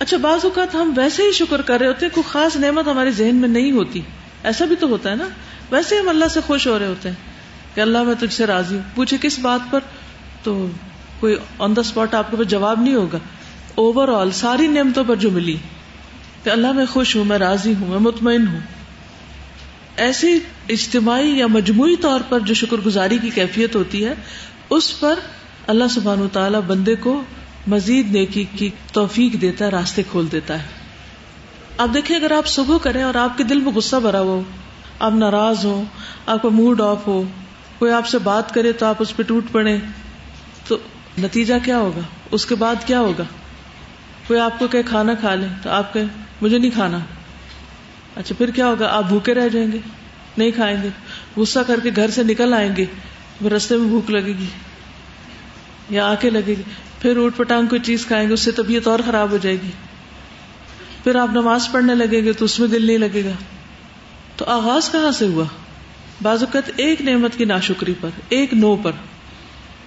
اچھا 0.00 0.17
بعض 0.17 0.44
اوقات 0.44 0.75
ہم 0.75 0.93
ویسے 0.97 1.23
ہی 1.23 1.33
شکر 1.33 1.62
کر 1.62 1.79
رہے 1.79 1.87
ہوتے 1.87 2.06
ہیں، 2.06 2.15
کوئی 2.15 2.31
خاص 2.33 2.56
نعمت 2.56 2.88
ہمارے 2.88 3.11
ذہن 3.11 3.37
میں 3.37 3.49
نہیں 3.49 3.73
ہوتی۔ 3.73 4.00
ایسا 4.43 4.65
بھی 4.65 4.77
تو 4.77 4.87
ہوتا 4.87 5.11
ہے 5.11 5.15
نا؟ 5.15 5.29
ویسے 5.71 5.99
ہم 5.99 6.09
اللہ 6.09 6.25
سے 6.31 6.41
خوش 6.47 6.67
ہو 6.67 6.79
رہے 6.79 6.87
ہوتے 6.87 7.09
ہیں۔ 7.09 7.25
کہ 7.76 7.81
اللہ 7.81 8.02
میں 8.02 8.14
تجھ 8.20 8.34
سے 8.34 8.46
راضی 8.46 8.75
ہوں۔ 8.75 8.82
پوچھے 8.94 9.17
کس 9.20 9.38
بات 9.38 9.61
پر؟ 9.70 9.81
تو 10.43 10.69
کوئی 11.20 11.37
آن 11.58 11.76
دا 11.76 11.81
اسپاٹ 11.81 12.14
آپ 12.14 12.31
کے 12.31 12.37
پاس 12.37 12.49
جواب 12.49 12.81
نہیں 12.81 12.94
ہوگا۔ 12.94 13.19
اوور 13.75 14.08
آل 14.08 14.31
ساری 14.31 14.67
نعمتوں 14.67 15.05
پر 15.06 15.17
جو 15.17 15.31
ملی، 15.31 15.56
کہ 16.44 16.50
اللہ 16.50 16.73
میں 16.73 16.87
خوش 16.87 17.17
ہوں، 17.17 17.25
میں 17.25 17.38
راضی 17.38 17.75
ہوں، 17.81 17.88
میں 17.88 17.99
مطمئن 17.99 18.49
ہوں۔ 18.49 18.61
ایسی 19.96 20.38
اجتماعی 20.69 21.28
یا 21.28 21.46
مجموعی 21.46 21.96
طور 21.96 22.20
پر 22.28 22.40
جو 22.40 22.55
شکر 22.55 22.76
گزاری 22.87 23.19
کی 23.19 23.31
کیفیت 23.31 23.76
ہوتی 23.76 24.05
ہے، 24.05 24.14
اس 24.70 25.00
پر 25.00 25.19
اللہ 25.67 25.84
سبحان 25.90 26.20
و 26.20 26.28
تعالی 26.32 26.58
بندے 26.67 26.94
کو 26.96 27.23
مزید 27.67 28.11
نیکی 28.11 28.44
کی 28.56 28.70
توفیق 28.93 29.40
دیتا 29.40 29.64
ہے، 29.64 29.70
راستے 29.70 30.02
کھول 30.11 30.26
دیتا 30.32 30.62
ہے۔ 30.62 30.69
آپ 31.78 31.88
دیکھیں، 31.94 32.17
اگر 32.17 32.31
آپ 32.31 32.46
صبح 32.46 32.78
کریں 32.78 33.02
اور 33.02 33.14
آپ 33.14 33.38
کے 33.38 33.44
دل 33.44 33.61
میں 33.61 33.73
غصہ 33.73 33.96
بھرا 33.96 34.20
ہو، 34.20 34.43
آپ 34.99 35.12
ناراض 35.14 35.64
ہو 35.64 35.84
آپ 36.26 36.43
کا 36.43 36.49
موڈ 36.49 36.81
آف 36.81 37.06
ہو 37.06 37.23
کوئی 37.78 37.93
آپ 37.93 38.08
سے 38.08 38.19
بات 38.19 38.55
کرے 38.55 38.73
تو 38.73 38.87
آپ 38.87 38.94
اس 38.99 39.17
پہ 39.17 39.23
ٹوٹ 39.23 39.44
پڑے۔ 39.52 39.78
تو 40.69 40.76
نتیجہ 41.19 41.55
کیا 41.64 41.78
ہوگا؟ 41.78 42.00
اس 42.31 42.46
کے 42.46 42.55
بعد 42.55 42.75
کیا 42.87 43.00
ہوگا؟ 43.00 43.25
کوئی 44.26 44.40
آپ 44.40 44.58
کو 44.58 44.67
کہ 44.67 44.82
کھانا 44.82 45.14
کھا 45.14 45.34
لیں، 45.34 45.49
تو 45.62 45.70
آپ 45.70 45.94
کہ 45.94 46.02
مجھے 46.40 46.58
نہیں 46.58 46.70
کھانا۔ 46.70 46.99
اچھا 48.17 48.34
پھر 48.38 48.50
کیا 48.50 48.67
ہوگا؟ 48.67 48.88
آپ 48.88 49.05
بھوکے 49.05 49.34
رہ 49.34 49.49
جائیں 49.49 49.73
گے، 49.73 49.78
نہیں 50.38 50.50
کھائیں 50.50 50.82
گے۔ 50.82 50.88
غصہ 51.37 51.58
کر 51.67 51.81
کے 51.82 51.90
گھر 51.96 52.11
سے 52.11 52.23
نکل 52.23 52.55
آئیں 52.55 52.76
گے 52.76 52.84
رستے 53.49 53.76
میں 53.76 53.88
بھوک 53.88 54.11
لگے 54.11 54.32
گی 54.38 54.46
یا 55.90 56.06
آ 56.06 56.14
کے 56.14 56.31
لگے 56.31 56.55
گی۔ 56.58 56.62
پھر 57.02 57.17
اوٹ 57.17 57.37
پٹانگ 57.37 57.67
کوئی 57.67 57.81
چیز 57.81 58.06
کھائیں 58.06 58.28
گے، 58.28 58.34
اس 58.34 58.40
سے 58.40 58.50
طبیعت 58.50 58.87
اور 58.87 58.99
خراب 59.06 59.31
ہو 59.31 59.37
جائے 59.37 59.56
گی۔ 59.62 59.70
پھر 61.05 61.17
آپ 61.17 61.28
نماز 61.31 61.69
پڑھنے 61.73 61.94
لگیں 61.94 62.25
گے 62.25 62.32
تو 62.32 62.44
اس 62.44 62.61
میں 62.61 62.69
دل 62.69 62.87
نہیں 62.87 62.99
لگے 62.99 63.25
گا۔ 63.25 63.31
تو 64.37 64.44
آغاز 64.44 64.93
کہاں 64.93 65.11
سے 65.11 65.26
ہوا؟ 65.26 65.44
اوقات 66.25 66.71
ایک 66.77 67.03
نعمت 67.03 67.39
کی 67.39 67.45
ناشکری 67.45 67.95
پر، 68.01 68.09
ایک 68.29 68.55
نو 68.55 68.77
پر، 68.77 68.93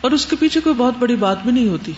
اور 0.01 0.11
اس 0.11 0.25
کے 0.25 0.35
پیچھے 0.35 0.61
کوئی 0.61 0.75
بہت 0.75 0.93
بڑی 0.99 1.15
بات 1.15 1.43
بھی 1.43 1.51
نہیں 1.51 1.67
ہوتی۔ 1.67 1.91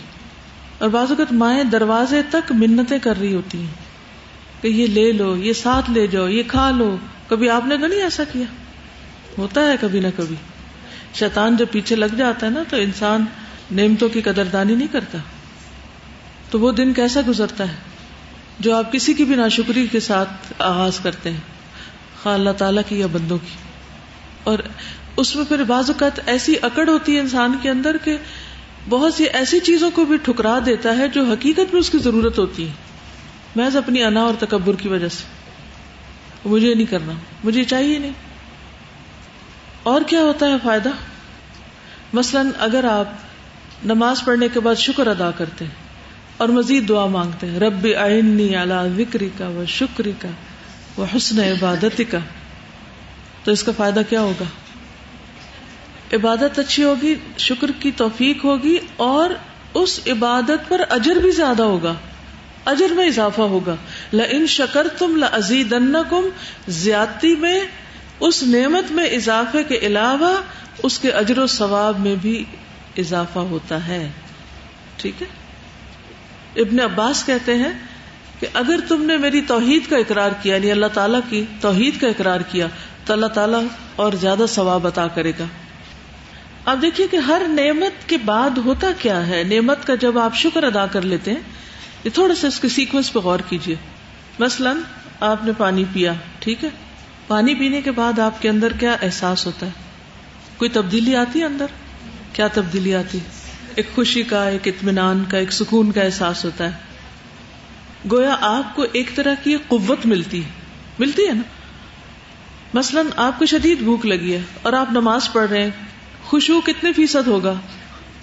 اور 0.78 0.88
بعض 0.88 1.10
اوقات 1.10 1.32
مائیں 1.32 1.64
دروازے 1.64 2.22
تک 2.30 2.52
منتیں 2.52 2.98
کر 2.98 3.18
رہی 3.20 3.34
ہوتی 3.34 3.60
ہیں 3.60 3.74
کہ 4.62 4.68
یہ 4.68 4.86
لے 4.86 5.12
لو، 5.12 5.36
یہ 5.36 5.52
ساتھ 5.52 5.90
لے 5.90 6.06
جاؤ، 6.06 6.28
یہ 6.28 6.42
کھا 6.48 6.70
لو۔ 6.70 6.96
کبھی 7.28 7.50
آپ 7.50 7.66
نے 7.66 7.76
تو 7.78 7.86
نہیں 7.86 8.02
ایسا 8.02 8.24
کیا؟ 8.24 8.44
ہوتا 9.38 9.66
ہے 9.66 9.76
کبھی 9.80 10.00
نہ 10.00 10.06
کبھی۔ 10.16 10.36
شیطان 11.14 11.56
جب 11.56 11.66
پیچھے 11.70 11.96
لگ 11.96 12.14
جاتا 12.16 12.46
ہے 12.46 12.50
نا، 12.50 12.62
تو 12.68 12.76
انسان 12.76 13.24
نعمتوں 13.70 14.08
کی 14.08 14.22
قدردانی 14.22 14.74
نہیں 14.74 14.88
کرتا۔ 14.92 15.18
تو 16.50 16.60
وہ 16.60 16.72
دن 16.72 16.92
کیسا 16.92 17.20
گزرتا 17.28 17.68
ہے؟ 17.68 17.76
جو 18.60 18.76
آپ 18.76 18.92
کسی 18.92 19.14
کی 19.14 19.24
بھی 19.24 19.34
ناشکری 19.34 19.86
کے 19.86 20.00
ساتھ 20.00 20.52
آغاز 20.58 21.00
کرتے 21.00 21.30
ہیں۔ 21.30 21.40
خواہ 22.22 22.34
اللہ 22.34 22.50
تعالیٰ 22.50 22.82
کی 22.88 22.98
یا 23.00 23.06
بندوں 23.06 23.38
کی۔ 23.38 23.71
اور 24.44 24.58
اس 25.16 25.36
میں 25.36 25.44
پھر 25.44 25.62
بعض 25.62 25.90
اوقات 25.90 26.20
ایسی 26.26 26.54
اکڑ 26.62 26.88
ہوتی 26.88 27.14
ہے 27.14 27.20
انسان 27.20 27.58
کے 27.62 27.70
اندر 27.70 27.96
کہ 28.04 28.16
بہت 28.88 29.14
سی 29.14 29.24
ایسی 29.24 29.60
چیزوں 29.60 29.90
کو 29.90 30.04
بھی 30.04 30.16
ٹھکرا 30.16 30.58
دیتا 30.66 30.96
ہے 30.98 31.08
جو 31.08 31.24
حقیقت 31.24 31.72
میں 31.72 31.80
اس 31.80 31.90
کی 31.90 31.98
ضرورت 31.98 32.38
ہوتی 32.38 32.68
ہے۔ 32.68 32.72
محض 33.56 33.76
اپنی 33.76 34.02
انا 34.02 34.20
اور 34.20 34.34
تکبر 34.38 34.74
کی 34.76 34.88
وجہ 34.88 35.08
سے۔ 35.08 35.24
مجھے 36.48 36.74
نہیں 36.74 36.86
کرنا۔ 36.86 37.12
مجھے 37.44 37.64
چاہیے 37.64 37.98
نہیں۔ 37.98 38.12
اور 39.82 40.00
کیا 40.06 40.20
ہوتا 40.20 40.46
ہے 40.46 40.54
فائدہ؟ 40.62 40.90
مثلاً 42.12 42.50
اگر 42.58 42.84
آپ 42.84 43.06
نماز 43.84 44.24
پڑھنے 44.24 44.48
کے 44.48 44.60
بعد 44.60 44.74
شکر 44.74 45.06
ادا 45.06 45.30
کرتے 45.30 45.64
ہیں 45.64 45.72
اور 46.36 46.48
مزید 46.48 46.88
دعا 46.88 47.06
مانگتے 47.06 47.46
ہیں، 47.46 47.58
رب 47.58 47.86
آئنی 47.98 48.56
اعلی 48.56 49.02
وکری 49.02 49.28
کا 49.38 49.48
و 49.48 49.64
شکری 49.68 50.12
کا 50.18 50.28
وہ 50.96 51.06
حسن 51.16 51.38
عبادت 51.38 52.00
کا 52.10 52.18
تو 53.44 53.52
اس 53.52 53.62
کا 53.62 53.72
فائدہ 53.76 54.00
کیا 54.08 54.20
ہوگا؟ 54.20 54.44
عبادت 56.16 56.58
اچھی 56.58 56.84
ہوگی، 56.84 57.14
شکر 57.38 57.70
کی 57.80 57.90
توفیق 57.96 58.44
ہوگی 58.44 58.78
اور 58.96 59.30
اس 59.74 60.00
عبادت 60.06 60.68
پر 60.68 60.80
اجر 60.90 61.14
بھی 61.14 61.30
زیادہ 61.30 61.62
ہوگا، 61.62 61.94
اجر 62.64 62.92
میں 62.92 63.06
اضافہ 63.06 63.42
ہوگا۔ 63.42 63.76
ل 64.12 64.20
ان 64.30 64.46
شکر 64.46 64.86
تم 64.98 65.16
لزید 65.16 65.74
کم 66.10 66.28
زیادتی 66.68 67.36
میں، 67.36 67.60
اس 68.20 68.42
نعمت 68.42 68.92
میں 68.92 69.06
اضافے 69.06 69.62
کے 69.62 69.78
علاوہ 69.78 70.38
اس 70.82 70.98
کے 70.98 71.10
اجر 71.10 71.38
و 71.38 71.46
ثواب 71.46 72.00
میں 72.00 72.14
بھی 72.22 72.44
اضافہ 72.98 73.38
ہوتا 73.38 73.86
ہے۔ 73.86 74.10
ٹھیک 74.96 75.22
ہے؟ 75.22 75.26
ابن 76.60 76.80
عباس 76.80 77.26
کہتے 77.26 77.54
ہیں 77.54 77.72
کہ 78.40 78.46
اگر 78.54 78.80
تم 78.88 79.02
نے 79.02 79.16
میری 79.16 79.40
توحید 79.40 79.90
کا 79.90 79.96
اقرار 79.96 80.30
کیا 80.42 80.54
یعنی 80.54 80.70
اللہ 80.70 80.86
تعالیٰ 80.94 81.20
کی 81.28 81.44
توحید 81.60 82.00
کا 82.00 82.08
اقرار 82.08 82.40
کیا 82.40 82.66
تو 83.04 83.12
اللہ 83.12 83.26
تعالیٰ 83.26 83.62
اور 83.96 84.12
زیادہ 84.12 84.44
ثواب 84.48 84.86
عطا 84.86 85.06
کرے 85.06 85.32
گا۔ 85.38 85.44
اب 86.64 86.82
دیکھیے 86.82 87.06
کہ 87.06 87.16
ہر 87.16 87.42
نعمت 87.48 88.08
کے 88.08 88.16
بعد 88.16 88.50
ہوتا 88.50 88.86
کیا 88.98 89.26
ہے؟ 89.26 89.42
نعمت 89.42 89.86
کا 89.86 89.94
جب 89.94 90.18
آپ 90.18 90.34
شکر 90.34 90.62
ادا 90.62 90.86
کر 90.86 91.02
لیتے 91.02 91.30
ہیں، 91.30 91.40
یہ 92.04 92.10
تھوڑا 92.14 92.34
سا 92.34 92.48
اس 92.48 92.60
کے 92.60 92.68
سیکوینس 92.68 93.12
پہ 93.12 93.18
غور 93.18 93.38
کیجیے۔ 93.48 93.74
مثلاً 94.38 94.76
آپ 95.20 95.44
نے 95.44 95.52
پانی 95.58 95.84
پیا، 95.92 96.12
ٹھیک 96.38 96.64
ہے؟ 96.64 96.68
پانی 97.26 97.54
پینے 97.54 97.82
کے 97.82 97.90
بعد 97.90 98.18
آپ 98.18 98.42
کے 98.42 98.48
اندر 98.48 98.72
کیا 98.72 98.96
احساس 99.02 99.46
ہوتا 99.46 99.66
ہے؟ 99.66 99.70
کوئی 100.56 100.68
تبدیلی 100.68 101.16
آتی 101.16 101.40
ہے 101.40 101.44
اندر؟ 101.44 101.66
کیا 102.32 102.48
تبدیلی 102.52 102.94
آتی 102.94 103.18
ایک 103.74 103.86
خوشی 103.94 104.22
کا، 104.22 104.48
ایک 104.48 104.68
اطمینان 104.68 105.24
کا، 105.28 105.38
ایک 105.38 105.52
سکون 105.52 105.92
کا 105.92 106.00
احساس 106.00 106.44
ہوتا 106.44 106.64
ہے۔ 106.64 106.70
گویا 108.10 108.36
آپ 108.40 108.76
کو 108.76 108.86
ایک 108.92 109.10
طرح 109.14 109.34
کی 109.42 109.56
قوت 109.68 110.06
ملتی 110.06 110.44
ہے۔ 110.44 110.48
ملتی 110.98 111.26
ہے 111.26 111.32
نا؟ 111.32 111.42
مثلاً 112.74 113.06
آپ 113.16 113.38
کو 113.38 113.46
شدید 113.46 113.78
بھوک 113.78 114.06
لگی 114.06 114.34
ہے 114.34 114.40
اور 114.62 114.72
آپ 114.72 114.92
نماز 114.92 115.32
پڑھ 115.32 115.50
رہے 115.50 115.62
ہیں 115.62 115.70
خوشبو 116.24 116.60
کتنے 116.60 116.92
فیصد 116.92 117.26
ہوگا؟ 117.26 117.52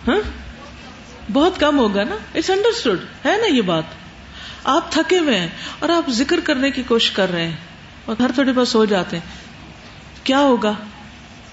ہاں؟ 0.08 0.20
بہت 1.34 1.60
کم 1.60 1.80
ہوگا 1.80 2.04
نا؟ 2.04 2.16
اٹس 2.36 2.50
انڈرسٹوڈ 2.50 3.00
ہے 3.26 3.38
نا 3.38 3.56
یہ 3.56 3.62
بات؟ 3.62 3.84
آپ 4.64 4.92
تھکے 4.92 5.20
ہوئے 5.20 5.40
ہیں 5.40 5.48
اور 5.80 5.90
آپ 5.90 6.10
ذکر 6.10 6.40
کرنے 6.40 6.72
کی 6.72 6.84
کوشش 6.84 7.12
کر 7.12 7.32
رہے 7.32 7.48
ہیں 7.48 7.56
اور 8.06 8.16
ہر 8.22 8.32
تھوڑے 8.36 8.52
پاس 8.56 8.70
سو 8.70 8.86
جاتے 8.86 9.18
ہیں۔ 9.18 9.30
کیا 10.24 10.40
ہوگا؟ 10.40 10.74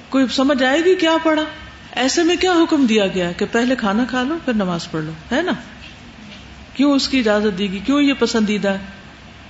کوئی 0.08 0.26
سمجھ 0.30 0.62
آئے 0.62 0.84
گی 0.84 0.94
کیا 0.94 1.16
پڑھا؟ 1.22 1.44
ایسے 1.92 2.22
میں 2.22 2.36
کیا 2.36 2.52
حکم 2.52 2.86
دیا 2.86 3.06
گیا 3.06 3.32
کہ 3.32 3.46
پہلے 3.52 3.76
کھانا 3.76 4.04
کھا 4.10 4.22
لو، 4.22 4.36
پھر 4.44 4.52
نماز 4.52 4.90
پڑھ 4.90 5.04
لو؟ 5.04 5.12
ہے 5.32 5.42
نا؟ 5.42 5.52
کیوں 6.74 6.92
اس 6.92 7.08
کی 7.08 7.18
اجازت 7.18 7.58
دی 7.58 7.72
گی؟ 7.72 7.78
کیوں 7.78 8.02
یہ 8.02 8.12
پسندیدہ 8.18 8.68
ہے؟ 8.68 8.78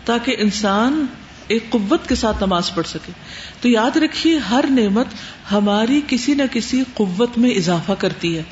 تاکہ 0.05 0.37
انسان 0.39 1.07
ایک 1.49 1.71
قوت 1.71 2.09
کے 2.09 2.15
ساتھ 2.15 2.37
نماز 2.41 2.75
پڑھ 2.75 2.87
سکے۔ 2.87 3.13
تو 3.61 3.69
یاد 3.69 3.97
رکھیے، 3.97 4.39
ہر 4.39 4.65
نعمت 4.71 5.07
ہماری 5.53 6.01
کسی 6.09 6.35
نہ 6.35 6.43
کسی 6.53 6.83
قوت 6.95 7.39
میں 7.39 7.51
اضافہ 7.51 7.93
کرتی 7.99 8.39
ہے۔ 8.39 8.43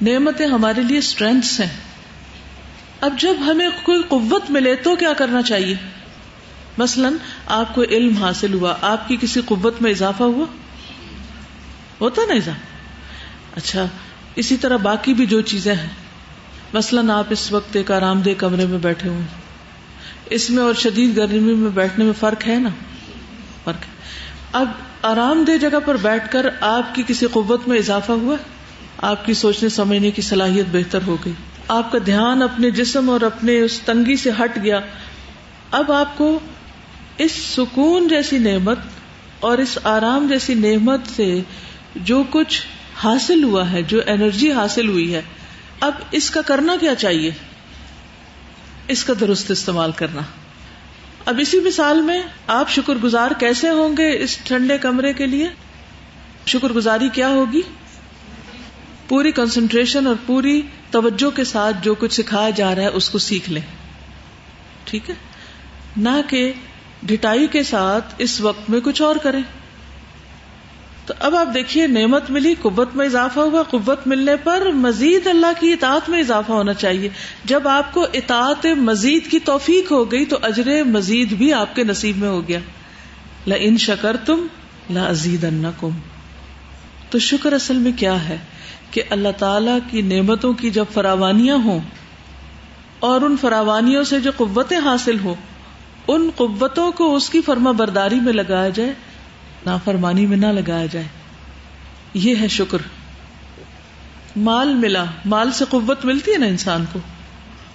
نعمتیں 0.00 0.46
ہمارے 0.46 0.82
لیے 0.82 0.98
اسٹرینگس 0.98 1.60
ہیں۔ 1.60 1.76
اب 3.00 3.18
جب 3.18 3.34
ہمیں 3.46 3.68
کوئی 3.82 4.02
قوت 4.08 4.50
ملے 4.50 4.74
تو 4.74 4.96
کیا 4.96 5.12
کرنا 5.12 5.42
چاہیے؟ 5.42 5.76
مثلاً، 6.78 7.12
آپ 7.46 7.74
کو 7.74 7.82
علم 7.82 8.16
حاصل 8.16 8.54
ہوا، 8.54 8.74
آپ 8.80 9.08
کی 9.08 9.16
کسی 9.20 9.40
قوت 9.44 9.82
میں 9.82 9.90
اضافہ 9.90 10.22
ہوا؟ 10.22 10.46
ہوتا 12.00 12.22
نا 12.28 12.34
اضافہ 12.34 12.58
اچھا 13.56 13.86
اسی 14.34 14.56
طرح 14.56 14.76
باقی 14.76 15.14
بھی 15.14 15.26
جو 15.26 15.40
چیزیں 15.40 15.74
ہیں۔ 15.74 15.88
مثلاً، 16.72 17.10
آپ 17.10 17.24
اس 17.30 17.52
وقت 17.52 17.76
ایک 17.76 17.90
آرام 17.90 18.20
دہ 18.20 18.30
کمرے 18.38 18.66
میں 18.66 18.78
بیٹھے 18.78 19.08
ہوئے 19.08 19.47
اس 20.30 20.50
میں 20.50 20.62
اور 20.62 20.74
شدید 20.74 21.16
گرمی 21.16 21.54
میں 21.54 21.70
بیٹھنے 21.70 22.04
میں 22.04 22.12
فرق 22.12 22.48
ہے 22.48 22.58
نا؟ 22.58 22.68
فرق 23.64 23.82
ہے۔ 23.82 23.92
اب 24.52 24.68
آرام 25.02 25.44
دہ 25.44 25.56
جگہ 25.56 25.78
پر 25.84 25.96
بیٹھ 25.96 26.32
کر 26.32 26.46
آپ 26.60 26.94
کی 26.94 27.02
کسی 27.06 27.26
قوت 27.26 27.68
میں 27.68 27.78
اضافہ 27.78 28.12
ہوا؟ 28.12 28.36
آپ 28.98 29.26
کی 29.26 29.34
سوچنے 29.34 29.68
سمجھنے 29.68 30.10
کی 30.10 30.22
صلاحیت 30.22 30.66
بہتر 30.72 30.98
ہو 31.06 31.16
گئی۔ 31.24 31.32
آپ 31.68 31.92
کا 31.92 31.98
دھیان 32.06 32.42
اپنے 32.42 32.70
جسم 32.70 33.10
اور 33.10 33.20
اپنے 33.20 33.60
اس 33.60 33.80
تنگی 33.80 34.16
سے 34.16 34.30
ہٹ 34.30 34.58
گیا۔ 34.62 34.80
اب 35.70 35.92
آپ 35.92 36.18
کو 36.18 36.38
اس 37.18 37.32
سکون 37.32 38.08
جیسی 38.08 38.38
نعمت 38.38 38.78
اور 39.40 39.58
اس 39.58 39.78
آرام 39.84 40.26
جیسی 40.26 40.54
نعمت 40.54 41.00
سے 41.16 41.40
جو 41.96 42.22
کچھ 42.30 42.62
حاصل 43.04 43.44
ہوا 43.44 43.72
ہے، 43.72 43.82
جو 43.82 44.00
انرجی 44.06 44.52
حاصل 44.52 44.88
ہوئی 44.88 45.14
ہے، 45.14 45.22
اب 45.80 45.92
اس 46.10 46.30
کا 46.30 46.40
کرنا 46.42 46.76
کیا 46.80 46.94
چاہیے؟ 46.94 47.30
اس 48.88 49.04
کا 49.04 49.12
درست 49.20 49.50
استعمال 49.50 49.92
کرنا۔ 49.92 50.20
اب 51.26 51.38
اسی 51.38 51.60
مثال 51.60 52.02
میں 52.02 52.22
آپ 52.46 52.70
شکر 52.70 52.94
گزار 52.94 53.30
کیسے 53.38 53.68
ہوں 53.68 53.96
گے 53.96 54.22
اس 54.22 54.36
ٹھنڈے 54.36 54.78
کمرے 54.78 55.12
کے 55.12 55.26
لیے؟ 55.26 55.48
شکر 56.46 56.68
گزاری 56.68 57.08
کیا 57.08 57.28
ہوگی؟ 57.28 57.60
پوری 59.08 59.32
کنسنٹریشن 59.32 60.06
اور 60.06 60.14
پوری 60.26 60.62
توجہ 60.90 61.36
کے 61.36 61.44
ساتھ 61.44 61.76
جو 61.82 61.94
کچھ 61.94 62.14
سکھایا 62.14 62.50
جا 62.50 62.74
رہا 62.74 62.82
ہے 62.82 62.88
اس 62.88 63.10
کو 63.10 63.18
سیکھ 63.18 63.50
لیں۔ 63.50 63.62
ٹھیک 64.84 65.10
ہے؟ 65.10 65.14
نہ 65.96 66.20
کہ 66.28 66.52
ڈٹائی 67.02 67.46
کے 67.46 67.62
ساتھ 67.62 68.14
اس 68.18 68.40
وقت 68.40 68.70
میں 68.70 68.80
کچھ 68.80 69.02
اور 69.02 69.16
کریں۔ 69.16 69.42
تو 71.08 71.14
اب 71.20 71.36
آپ 71.36 71.54
دیکھیے، 71.54 71.86
نعمت 71.86 72.30
ملی، 72.30 72.54
قوت 72.62 72.96
میں 72.96 73.06
اضافہ 73.06 73.40
ہوا، 73.40 73.62
قوت 73.62 74.06
ملنے 74.06 74.36
پر 74.44 74.72
مزید 74.74 75.26
اللہ 75.26 75.60
کی 75.60 75.72
اطاعت 75.72 76.08
میں 76.08 76.20
اضافہ 76.20 76.52
ہونا 76.52 76.74
چاہیے۔ 76.74 77.08
جب 77.44 77.68
آپ 77.68 77.94
کو 77.94 78.06
اطاعت 78.14 78.66
مزید 78.66 79.30
کی 79.30 79.38
توفیق 79.38 79.92
ہو 79.92 80.12
گئی 80.12 80.24
تو 80.24 80.38
اجر 80.42 80.84
مزید 80.84 81.32
بھی 81.32 81.52
آپ 81.52 81.74
کے 81.74 81.84
نصیب 81.84 82.18
میں 82.18 82.28
ہو 82.28 82.48
گیا۔ 82.48 82.58
لا 83.46 83.54
ان 83.58 83.76
شکر 83.76 84.16
تم 84.16 84.46
لا 84.90 85.06
ازید 85.06 85.66
تو 87.10 87.18
شکر 87.18 87.52
اصل 87.52 87.76
میں 87.76 87.92
کیا 87.96 88.28
ہے؟ 88.28 88.38
کہ 88.90 89.02
اللہ 89.10 89.28
تعالی 89.38 89.78
کی 89.90 90.02
نعمتوں 90.02 90.52
کی 90.52 90.70
جب 90.70 90.84
فراوانیاں 90.94 91.56
ہوں 91.56 91.80
اور 93.00 93.20
ان 93.20 93.36
فراوانیوں 93.40 94.04
سے 94.04 94.20
جو 94.20 94.30
قوتیں 94.36 94.78
حاصل 94.78 95.16
ہوں، 95.24 95.34
ان 96.08 96.30
قوتوں 96.36 96.92
کو 96.92 97.16
اس 97.16 97.30
کی 97.30 97.40
فرما 97.40 97.70
برداری 97.70 98.20
میں 98.20 98.32
لگایا 98.32 98.68
جائے 98.68 98.92
نافرمانی 99.68 100.26
میں 100.26 100.36
نہ 100.36 100.46
لگایا 100.46 100.86
جائے۔ 100.86 101.06
یہ 102.14 102.34
ہے 102.40 102.48
شکر۔ 102.48 102.78
مال 104.36 104.74
ملا۔ 104.74 105.04
مال 105.24 105.52
سے 105.52 105.64
قوت 105.68 106.04
ملتی 106.04 106.32
ہے 106.32 106.38
نا 106.38 106.46
انسان 106.46 106.84
کو۔ 106.92 106.98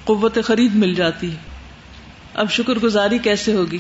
قوت 0.03 0.37
خرید 0.45 0.75
مل 0.75 0.93
جاتی 0.93 1.31
ہے۔ 1.31 1.35
اب 2.33 2.51
شکر 2.51 2.73
گزاری 2.73 3.17
کیسے 3.17 3.53
ہوگی؟ 3.53 3.77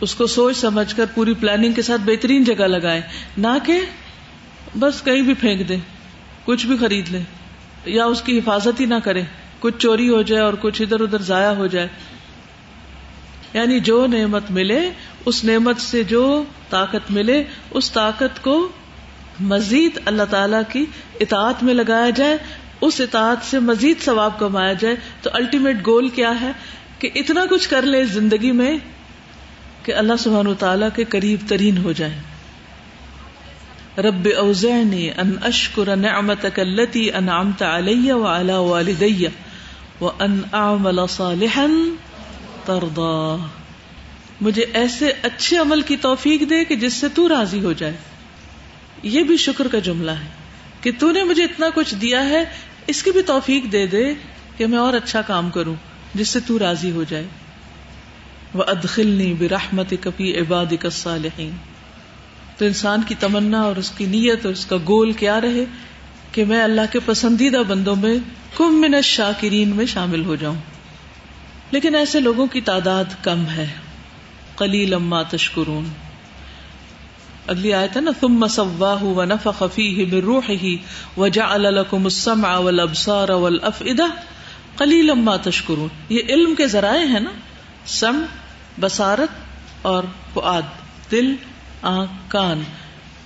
اس 0.00 0.14
کو 0.14 0.26
سوچ 0.26 0.56
سمجھ 0.56 0.94
کر 0.94 1.04
پوری 1.14 1.34
پلاننگ 1.34 1.72
کے 1.72 1.82
ساتھ 1.82 2.00
بہترین 2.04 2.44
جگہ 2.44 2.64
لگائے۔ 2.64 3.00
نہ 3.38 3.58
کہ 3.66 3.80
بس 4.78 5.02
کہیں 5.02 5.22
بھی 5.22 5.34
پھینک 5.34 5.68
دے۔ 5.68 5.76
کچھ 6.44 6.66
بھی 6.66 6.76
خرید 6.76 7.08
لے۔ 7.08 7.20
یا 7.84 8.04
اس 8.04 8.22
کی 8.22 8.38
حفاظت 8.38 8.80
ہی 8.80 8.84
نہ 8.84 8.94
کرے۔ 9.04 9.22
کچھ 9.60 9.74
چوری 9.78 10.08
ہو 10.08 10.22
جائے 10.22 10.42
اور 10.42 10.54
کچھ 10.60 10.82
ادھر 10.82 11.00
ادھر 11.00 11.22
ضائع 11.22 11.52
ہو 11.52 11.66
جائے۔ 11.66 11.88
یعنی 13.54 13.80
جو 13.80 14.06
نعمت 14.06 14.50
ملے، 14.50 14.90
اس 15.24 15.44
نعمت 15.44 15.80
سے 15.80 16.04
جو 16.04 16.44
طاقت 16.70 17.10
ملے، 17.10 17.44
اس 17.70 17.92
طاقت 17.92 18.42
کو 18.42 18.68
مزید 19.40 19.98
اللہ 20.04 20.22
تعالی 20.30 20.56
کی 20.72 20.86
اطاعت 21.20 21.62
میں 21.62 21.74
لگایا 21.74 22.10
جائے، 22.10 22.36
اس 22.80 23.00
اطاعت 23.00 23.36
سے 23.44 23.58
مزید 23.58 24.00
ثواب 24.00 24.38
کمایا 24.38 24.72
جائے۔ 24.72 24.96
تو 25.22 25.30
الٹیمیٹ 25.32 25.86
گول 25.86 26.08
کیا 26.08 26.40
ہے؟ 26.40 26.52
کہ 26.98 27.10
اتنا 27.14 27.44
کچھ 27.50 27.68
کر 27.68 27.82
لے 27.82 28.04
زندگی 28.04 28.52
میں 28.52 28.78
کہ 29.82 29.94
اللہ 29.94 30.12
سبحان 30.18 30.54
تعالیٰ 30.58 30.88
کے 30.94 31.04
قریب 31.04 31.40
ترین 31.48 31.78
ہو 31.78 31.92
جائے۔ 31.92 32.18
رب 33.98 34.28
اوزعنی 34.36 35.10
ان 35.10 35.30
اشکر 35.42 35.96
نعمتک 35.96 36.60
اللتی 36.60 37.12
انعمت 37.12 37.62
علی 37.62 38.12
وعلا 38.12 38.58
والدی 38.58 39.26
وان 40.00 40.40
اعمل 40.52 41.00
صالحا 41.08 41.66
تردا 42.66 43.46
مجھے 44.40 44.64
ایسے 44.72 45.12
اچھے 45.22 45.56
عمل 45.56 45.82
کی 45.82 45.96
توفیق 45.96 46.40
دے 46.50 46.64
کہ 46.64 46.76
جس 46.76 46.92
سے 46.92 47.08
تو 47.14 47.28
راضی 47.28 47.64
ہو 47.64 47.72
جائے۔ 47.72 47.96
یہ 49.02 49.22
بھی 49.22 49.36
شکر 49.36 49.68
کا 49.68 49.78
جملہ 49.78 50.10
ہے 50.10 50.28
کہ 50.80 50.90
تو 50.98 51.10
نے 51.10 51.22
مجھے 51.22 51.44
اتنا 51.44 51.66
کچھ 51.74 51.94
دیا 51.94 52.28
ہے، 52.28 52.44
اس 52.86 53.02
کی 53.02 53.10
بھی 53.10 53.22
توفیق 53.22 53.72
دے 53.72 53.86
دے 53.86 54.14
کہ 54.56 54.66
میں 54.66 54.78
اور 54.78 54.94
اچھا 54.94 55.22
کام 55.22 55.50
کروں، 55.50 55.74
جس 56.14 56.28
سے 56.28 56.40
تو 56.40 56.58
راضی 56.58 56.90
ہو 56.90 57.04
جائے۔ 57.08 57.24
وہ 58.54 58.64
ادخلنی 58.66 59.34
برحمت 59.34 59.94
کپی 60.00 60.38
عباد 60.38 60.72
الصالحین 60.84 61.50
تو 62.56 62.64
انسان 62.64 63.00
کی 63.06 63.14
تمنا 63.20 63.60
اور 63.62 63.76
اس 63.76 63.90
کی 63.90 64.04
نیت 64.04 64.46
اور 64.46 64.52
اس 64.52 64.66
کا 64.66 64.76
گول 64.88 65.12
کیا 65.12 65.40
رہے 65.40 65.64
کہ 66.32 66.44
میں 66.44 66.62
اللہ 66.62 66.92
کے 66.92 66.98
پسندیدہ 67.04 67.62
بندوں 67.68 67.96
میں 67.96 68.18
کم 68.56 68.80
من 68.80 69.00
شاکرین 69.00 69.76
میں 69.76 69.86
شامل 69.86 70.24
ہو 70.24 70.36
جاؤں۔ 70.36 70.75
لیکن 71.70 71.94
ایسے 71.94 72.20
لوگوں 72.20 72.46
کی 72.46 72.60
تعداد 72.60 73.04
کم 73.22 73.46
ہے۔ 73.46 73.66
کلی 74.56 74.86
لما 74.86 75.22
تشکرون۔ 75.22 75.84
اگلی 77.46 77.72
آئے 77.72 77.88
تھا 77.88 78.00
نا 78.00 78.10
تم 78.20 78.28
مسوا 78.28 78.94
و 79.02 79.24
نف 79.24 79.48
خفی 79.58 80.04
ہی 80.04 80.20
روح 80.20 80.42
ہی 80.48 80.76
وجا 81.16 81.46
الکم 81.48 82.04
السم 82.04 82.44
اول 82.44 82.80
ابسار 82.80 83.28
اول 83.28 83.58
تشکرون۔ 85.42 85.88
یہ 86.08 86.20
علم 86.28 86.54
کے 86.54 86.66
ذرائع 86.66 87.06
ہیں 87.06 87.20
نا، 87.20 87.30
سم 87.86 88.24
بسارت 88.80 89.28
اور 89.82 90.04
فعاد 90.34 90.62
دل، 91.10 91.34
آنکھ، 91.82 92.12
کان۔ 92.28 92.62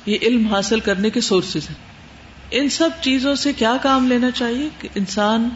یہ 0.06 0.16
علم 0.22 0.46
حاصل 0.46 0.80
کرنے 0.80 1.10
کے 1.10 1.20
سورسز 1.20 1.68
ہیں۔ 1.68 1.90
ان 2.50 2.68
سب 2.68 2.90
چیزوں 3.00 3.34
سے 3.34 3.52
کیا 3.52 3.76
کام 3.82 4.08
لینا 4.08 4.30
چاہیے؟ 4.30 4.68
کہ 4.78 4.88
انسان 4.94 5.48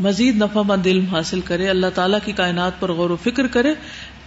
مزید 0.00 0.36
نفع 0.36 0.62
مند 0.62 0.86
علم 0.86 1.04
حاصل 1.04 1.40
کرے، 1.40 1.68
اللہ 1.68 1.86
تعالیٰ 1.94 2.18
کی 2.24 2.32
کائنات 2.32 2.80
پر 2.80 2.92
غور 2.92 3.10
و 3.10 3.16
فکر 3.16 3.46
کرے، 3.46 3.74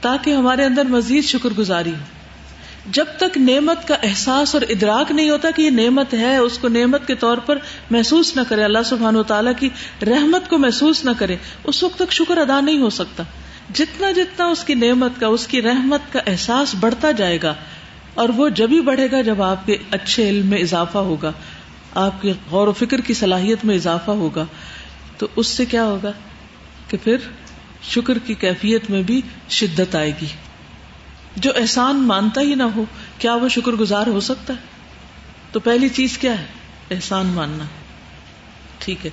تاکہ 0.02 0.34
ہمارے 0.34 0.66
اندر 0.66 0.86
مزید 0.86 1.24
شکر 1.24 1.50
گزاری 1.58 1.92
ہو۔ 1.92 2.92
جب 2.92 3.06
تک 3.18 3.38
نعمت 3.38 3.88
کا 3.88 3.96
احساس 4.04 4.56
اور 4.56 4.62
ادراک 4.70 5.12
نہیں 5.12 5.30
ہوتا 5.30 5.50
کہ 5.56 5.62
یہ 5.62 5.70
نعمت 5.70 6.14
ہے، 6.14 6.38
اس 6.38 6.58
کو 6.58 6.68
نعمت 6.68 7.08
کے 7.08 7.16
طور 7.16 7.38
پر 7.38 7.58
محسوس 7.92 8.36
نہ 8.36 8.42
کرے، 8.50 8.64
اللہ 8.64 8.84
سبحان 8.86 9.16
و 9.16 9.24
تعالیٰ 9.24 9.54
کی 9.60 9.70
رحمت 10.06 10.50
کو 10.50 10.58
محسوس 10.58 11.04
نہ 11.06 11.12
کرے، 11.18 11.36
اس 11.64 11.84
وقت 11.84 11.96
تک 11.96 12.12
شکر 12.12 12.38
ادا 12.38 12.60
نہیں 12.62 12.82
ہو 12.82 12.90
سکتا۔ 12.90 13.24
جتنا 13.74 14.12
جتنا 14.12 14.46
اس 14.46 14.64
کی 14.64 14.74
نعمت 14.74 15.20
کا، 15.20 15.28
اس 15.28 15.48
کی 15.48 15.62
رحمت 15.62 16.14
کا 16.14 16.20
احساس 16.28 16.76
بڑھتا 16.80 17.12
جائے 17.12 17.40
گا، 17.44 17.54
اور 18.14 18.30
وہ 18.30 18.50
جب 18.50 18.68
ہی 18.72 18.82
بڑھے 18.82 19.08
گا، 19.12 19.22
جب 19.22 19.42
آپ 19.42 19.66
کے 19.66 19.78
اچھے 19.92 20.30
علم 20.30 20.48
میں 20.48 20.58
اضافہ 20.58 20.98
ہوگا، 20.98 21.32
آپ 21.96 22.22
کی 22.22 22.34
غور 22.52 22.68
و 22.68 22.74
فکر 22.74 23.02
کی 23.02 23.14
صلاحیت 23.14 23.66
میں 23.66 23.76
اضافہ 23.76 24.12
ہوگا۔ 24.12 24.46
تو 25.18 25.28
اس 25.36 25.48
سے 25.48 25.66
کیا 25.66 25.86
ہوگا 25.86 26.12
کہ 26.88 26.98
پھر 27.04 27.18
شکر 27.84 28.18
کی 28.18 28.34
کیفیت 28.34 28.90
میں 28.90 29.02
بھی 29.02 29.22
شدت 29.50 29.96
آئے 29.96 30.12
گی۔ 30.22 30.26
جو 31.36 31.52
احسان 31.56 31.96
مانتا 31.96 32.42
ہی 32.42 32.56
نہ 32.56 32.64
ہو، 32.64 32.86
کیا 33.20 33.36
وہ 33.36 33.48
شکر 33.48 33.72
گزار 33.72 34.08
ہو 34.08 34.20
سکتا 34.20 34.54
ہے؟ 34.54 34.60
تو 35.52 35.60
پہلی 35.60 35.90
چیز 35.90 36.18
کیا 36.18 36.40
ہے؟ 36.40 36.46
احسان 36.92 37.26
ماننا۔ 37.26 37.64
ٹھیک 38.80 39.06
ہے۔ 39.06 39.12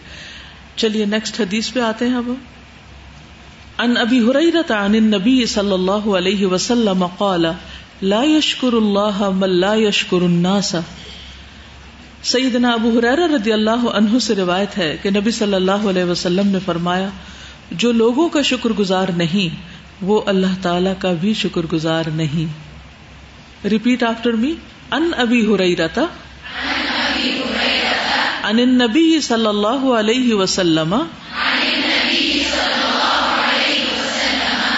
چلیے 0.76 1.04
نیکسٹ 1.04 1.40
حدیث 1.40 1.72
پہ 1.72 1.80
آتے 1.80 2.06
ہیں 2.08 2.16
اب۔ 2.16 2.32
ان 3.78 3.96
ابی 3.96 4.18
حریرت 4.18 4.70
عن 4.70 4.94
النبی 4.94 5.46
صلی 5.46 5.72
اللہ 5.72 6.16
علیہ 6.16 6.46
وسلم 6.46 7.06
قال، 7.06 7.46
لا 8.02 8.24
يشکر 8.24 8.72
اللہ 8.72 9.30
من 9.34 9.50
لا 9.50 9.74
يشکر 9.74 10.22
الناس 10.22 10.76
سیدنا 12.24 12.72
ابو 12.72 12.98
حرار 12.98 13.18
رضی 13.18 13.52
اللہ 13.52 13.88
عنہ 13.94 14.18
سے 14.18 14.34
روایت 14.34 14.78
ہے 14.78 14.96
کہ 15.02 15.10
نبی 15.10 15.30
صلی 15.30 15.54
اللہ 15.54 15.86
علیہ 15.88 16.04
وسلم 16.04 16.48
نے 16.48 16.58
فرمایا، 16.64 17.08
جو 17.70 17.92
لوگوں 17.92 18.28
کا 18.28 18.42
شکر 18.42 18.70
گزار 18.70 19.08
نہیں، 19.16 19.62
وہ 20.02 20.20
اللہ 20.26 20.62
تعالی 20.62 20.90
کا 20.98 21.12
بھی 21.12 21.34
شکر 21.34 21.60
گزار 21.72 22.04
نہیں۔ 22.14 22.70
ریپیٹ 23.68 24.02
آفٹر 24.02 24.30
می 24.30 24.54
ان 24.92 25.10
ابی 25.16 25.54
ہریرتا 25.54 26.00
ان 28.44 28.58
النبی 28.58 29.20
صلی 29.20 29.46
اللہ 29.46 29.92
علیہ 29.98 30.34
وسلم، 30.34 30.94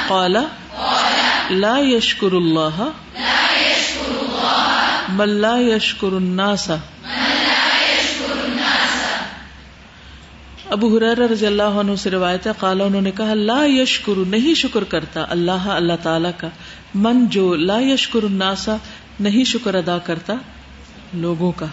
قال، 0.09 0.37
لا 1.51 1.79
يشكر 1.79 2.33
الله 2.33 2.91
من 5.09 5.29
لا 5.29 5.57
يشكر 5.59 6.13
الناس۔ 6.13 6.71
ابو 10.73 10.97
حریر 10.97 11.19
رضی 11.19 11.47
اللہ 11.47 11.63
عنہ 11.63 11.95
سے 11.95 12.11
روایت 12.11 12.47
ہے، 12.47 12.53
قالا 12.59 12.85
انہوں 12.85 13.01
نے 13.01 13.11
کہا، 13.11 13.35
لا 13.35 13.65
یشکر، 13.67 14.13
نہیں 14.27 14.55
شکر 14.55 14.85
کرتا 14.85 15.25
اللہ 15.29 15.51
اللہ 15.51 15.93
تعالی 16.03 16.29
کا۔ 16.37 16.49
من 16.95 17.27
جو 17.27 17.55
لا 17.55 17.81
یشکر 17.81 18.23
الناسا 18.23 18.77
نہیں 19.21 19.45
شکر 19.45 19.75
ادا 19.75 19.99
کرتا 19.99 20.35
لوگوں 21.15 21.53
کا۔ 21.53 21.67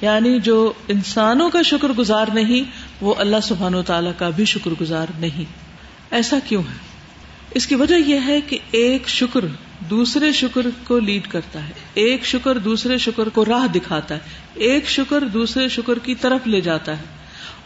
یعنی 0.00 0.40
جو 0.40 0.72
انسانوں 0.88 1.50
کا 1.50 1.62
شکر 1.62 1.88
گزار 1.88 2.26
نہیں، 2.34 2.70
وہ 3.00 3.14
اللہ 3.18 3.36
سبحان 3.42 3.74
و 3.74 3.82
تعالیٰ 3.82 4.12
کا 4.18 4.30
بھی 4.30 4.44
شکر 4.44 4.70
گزار 4.80 5.06
نہیں۔ 5.18 5.44
ایسا 6.10 6.38
کیوں 6.48 6.62
ہے؟ 6.62 6.78
اس 7.54 7.66
کی 7.66 7.74
وجہ 7.74 7.94
یہ 7.94 8.18
ہے 8.26 8.40
کہ 8.40 8.58
ایک 8.70 9.08
شکر 9.08 9.40
دوسرے 9.90 10.32
شکر 10.32 10.66
کو 10.86 10.98
لیڈ 10.98 11.28
کرتا 11.28 11.68
ہے۔ 11.68 11.72
ایک 11.94 12.26
شکر 12.26 12.58
دوسرے 12.58 12.98
شکر 12.98 13.28
کو 13.28 13.44
راہ 13.44 13.66
دکھاتا 13.66 14.14
ہے۔ 14.14 14.20
ایک 14.54 14.88
شکر 14.88 15.24
دوسرے 15.24 15.68
شکر 15.68 15.98
کی 15.98 16.14
طرف 16.14 16.46
لے 16.46 16.60
جاتا 16.60 16.92
ہے۔ 16.92 17.16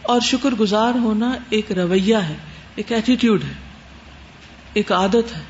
اور 0.01 0.21
شکر 0.21 0.49
گزار 0.49 0.93
ہونا 0.93 1.33
ایک 1.49 1.71
رویہ 1.71 2.15
ہے، 2.15 2.35
ایک 2.75 2.91
ایٹیٹیوڈ 2.91 3.43
ہے، 3.43 3.53
ایک 4.73 4.91
عادت 4.91 5.37
ہے۔ 5.37 5.41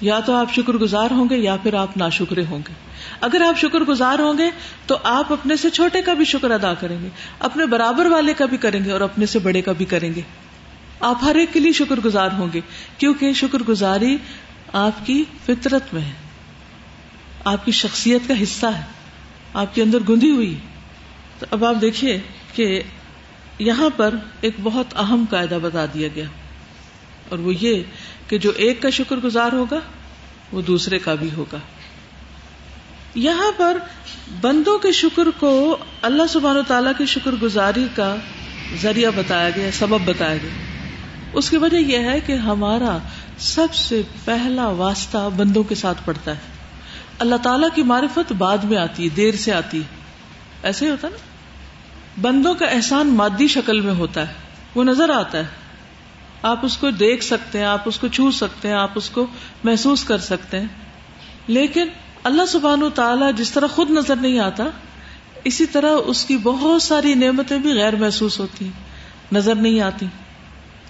یا 0.00 0.20
تو 0.20 0.34
آپ 0.34 0.54
شکر 0.54 0.72
گزار 0.72 1.10
ہوں 1.10 1.28
گے 1.30 1.36
یا 1.36 1.56
پھر 1.62 1.74
آپ 1.74 1.96
نا 1.96 2.08
شکرے 2.08 2.44
ہوں 2.50 2.58
گے۔ 2.68 2.72
اگر 3.20 3.40
آپ 3.40 3.58
شکر 3.58 3.80
گزار 3.80 4.18
ہوں 4.18 4.38
گے 4.38 4.50
تو 4.86 4.96
آپ 5.04 5.32
اپنے 5.32 5.56
سے 5.56 5.70
چھوٹے 5.70 6.02
کا 6.02 6.14
بھی 6.14 6.24
شکر 6.24 6.50
ادا 6.50 6.74
کریں 6.74 7.00
گے، 7.02 7.08
اپنے 7.38 7.66
برابر 7.66 8.06
والے 8.06 8.34
کا 8.34 8.46
بھی 8.46 8.56
کریں 8.56 8.84
گے 8.84 8.90
اور 8.90 9.00
اپنے 9.00 9.26
سے 9.26 9.38
بڑے 9.38 9.62
کا 9.62 9.72
بھی 9.72 9.84
کریں 9.84 10.14
گے۔ 10.14 10.20
آپ 11.00 11.18
ہر 11.22 11.34
ایک 11.34 11.52
کے 11.52 11.60
لیے 11.60 11.72
شکر 11.72 12.00
گزار 12.04 12.28
ہوں 12.38 12.48
گے، 12.54 12.60
کیونکہ 12.98 13.32
شکر 13.32 13.58
گزاری 13.68 14.16
آپ 14.72 15.06
کی 15.06 15.24
فطرت 15.46 15.94
میں 15.94 16.02
ہے۔ 16.02 16.12
آپ 17.44 17.64
کی 17.64 17.72
شخصیت 17.72 18.22
کا 18.28 18.42
حصہ 18.42 18.66
ہے۔ 18.66 18.82
آپ 19.54 19.74
کے 19.74 19.82
اندر 19.82 19.98
گندی 20.08 20.30
ہوئی 20.30 20.58
تو 21.38 21.46
اب 21.50 21.64
آپ 21.64 21.74
دیکھیے 21.80 22.20
کہ 22.54 22.82
یہاں 23.60 23.88
پر 23.96 24.14
ایک 24.40 24.54
بہت 24.62 24.86
اہم 24.96 25.24
قاعدہ 25.30 25.58
بتا 25.62 25.84
دیا 25.94 26.08
گیا۔ 26.14 26.24
اور 27.28 27.38
وہ 27.38 27.52
یہ 27.60 27.82
کہ 28.28 28.38
جو 28.38 28.50
ایک 28.56 28.82
کا 28.82 28.90
شکر 28.90 29.16
گزار 29.16 29.52
ہوگا، 29.52 29.78
وہ 30.52 30.62
دوسرے 30.62 30.98
کا 30.98 31.14
بھی 31.14 31.28
ہوگا۔ 31.36 31.58
یہاں 33.14 33.52
پر 33.56 33.78
بندوں 34.40 34.78
کے 34.78 34.92
شکر 34.92 35.22
کو 35.38 35.76
اللہ 36.02 36.22
سبحان 36.28 36.56
و 36.56 36.62
تعالیٰ 36.62 36.92
کی 36.98 37.06
شکر 37.06 37.30
گزاری 37.42 37.86
کا 37.94 38.16
ذریعہ 38.82 39.10
بتایا 39.16 39.50
گیا، 39.50 39.70
سبب 39.72 39.98
بتایا 40.04 40.36
گیا۔ 40.36 40.50
اس 41.32 41.50
کی 41.50 41.56
وجہ 41.56 41.76
یہ 41.76 41.98
ہے 41.98 42.20
کہ 42.20 42.32
ہمارا 42.32 42.98
سب 43.38 43.74
سے 43.74 44.02
پہلا 44.24 44.68
واسطہ 44.68 45.28
بندوں 45.36 45.62
کے 45.62 45.74
ساتھ 45.74 45.98
پڑتا 46.04 46.30
ہے۔ 46.30 46.40
اللہ 47.18 47.36
تعالیٰ 47.36 47.68
کی 47.74 47.82
معرفت 47.82 48.32
بعد 48.32 48.58
میں 48.58 48.78
آتی 48.78 49.04
ہے، 49.04 49.08
دیر 49.08 49.34
سے 49.34 49.52
آتی 49.52 49.78
ہے۔ 49.78 49.96
ایسے 50.62 50.86
ہی 50.86 50.90
ہوتا 50.90 51.08
نا؟ 51.08 51.29
بندوں 52.20 52.54
کا 52.54 52.66
احسان 52.66 53.08
مادی 53.08 53.48
شکل 53.48 53.80
میں 53.80 53.94
ہوتا 53.94 54.28
ہے، 54.28 54.34
وہ 54.74 54.84
نظر 54.84 55.10
آتا 55.10 55.38
ہے۔ 55.38 55.46
آپ 56.42 56.64
اس 56.64 56.76
کو 56.76 56.90
دیکھ 56.90 57.24
سکتے 57.24 57.58
ہیں، 57.58 57.64
آپ 57.64 57.82
اس 57.84 57.98
کو 57.98 58.08
چھو 58.08 58.30
سکتے 58.30 58.68
ہیں، 58.68 58.74
آپ 58.74 58.90
اس 58.94 59.10
کو 59.10 59.26
محسوس 59.64 60.04
کر 60.04 60.18
سکتے 60.18 60.60
ہیں۔ 60.60 60.66
لیکن 61.46 61.88
اللہ 62.24 62.46
سبحان 62.46 62.82
تعالیٰ 62.94 63.34
جس 63.34 63.52
طرح 63.52 63.66
خود 63.66 63.90
نظر 63.90 64.16
نہیں 64.16 64.38
آتا، 64.38 64.64
اسی 65.44 65.66
طرح 65.66 65.92
اس 66.06 66.24
کی 66.24 66.36
بہت 66.36 66.82
ساری 66.82 67.14
نعمتیں 67.14 67.58
بھی 67.58 67.72
غیر 67.72 67.96
محسوس 67.96 68.40
ہوتی 68.40 68.64
ہیں۔ 68.64 68.72
نظر 69.32 69.54
نہیں 69.54 69.80
آتی۔ 69.80 70.06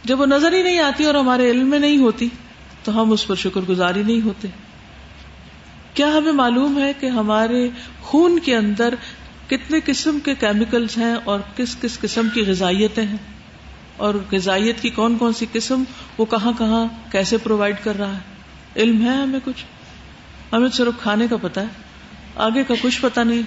جب 0.04 0.20
وہ 0.20 0.26
نظر 0.26 0.52
ہی 0.52 0.62
نہیں 0.62 0.78
آتی 0.78 1.04
اور 1.04 1.14
ہمارے 1.14 1.50
علم 1.50 1.70
میں 1.70 1.78
نہیں 1.78 1.98
ہوتی، 1.98 2.28
تو 2.84 3.02
ہم 3.02 3.12
اس 3.12 3.26
پر 3.26 3.34
شکر 3.34 3.60
گزاری 3.68 4.02
نہیں 4.02 4.24
ہوتے۔ 4.24 4.48
کیا 5.94 6.08
ہمیں 6.08 6.32
معلوم 6.32 6.78
ہے 6.78 6.92
کہ 7.00 7.06
ہمارے 7.06 7.68
خون 8.02 8.38
کے 8.38 8.56
اندر 8.56 8.94
کتنے 9.50 9.80
قسم 9.84 10.18
کے 10.24 10.34
کیمیکلز 10.34 10.98
ہیں 10.98 11.14
اور 11.24 11.40
کس 11.56 11.76
کس 11.80 12.00
قسم 12.00 12.28
کی 12.34 12.40
غذائیتیں 12.40 13.06
ہیں؟ 13.06 13.16
اور 13.96 14.14
غذائیت 14.32 14.80
کی 14.80 14.90
کون 14.90 15.18
کون 15.18 15.32
سی 15.32 15.46
قسم 15.52 15.82
وہ 16.18 16.24
کہاں 16.24 16.52
کہاں 16.58 17.12
کیسے 17.12 17.36
پرووائڈ 17.36 17.76
کر 17.84 17.98
رہا 17.98 18.14
ہے؟ 18.14 18.20
علم 18.76 19.02
ہے 19.02 19.16
ہمیں 19.16 19.40
کچھ؟ 19.44 19.64
ہمیں 20.52 20.68
صرف 20.68 21.02
کھانے 21.02 21.26
کا 21.30 21.36
پتا 21.42 21.60
ہے۔ 21.60 21.66
آگے 22.36 22.64
کا 22.64 22.74
کچھ 22.80 23.00
پتا 23.00 23.22
نہیں۔ 23.22 23.42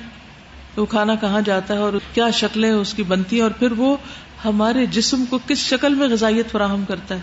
وہ 0.77 0.85
کھانا 0.85 1.15
کہاں 1.15 1.41
جاتا 1.41 1.73
ہے 1.73 1.79
اور 1.79 1.93
کیا 2.13 2.29
شکلیں 2.29 2.71
اس 2.71 2.93
کی 2.93 3.03
بنتی 3.03 3.35
ہیں 3.35 3.43
اور 3.43 3.51
پھر 3.51 3.71
وہ 3.71 3.97
ہمارے 4.45 4.85
جسم 4.85 5.25
کو 5.29 5.39
کس 5.47 5.57
شکل 5.57 5.95
میں 5.95 6.07
غذائیت 6.07 6.51
فراہم 6.51 6.85
کرتا 6.85 7.15
ہے۔ 7.15 7.21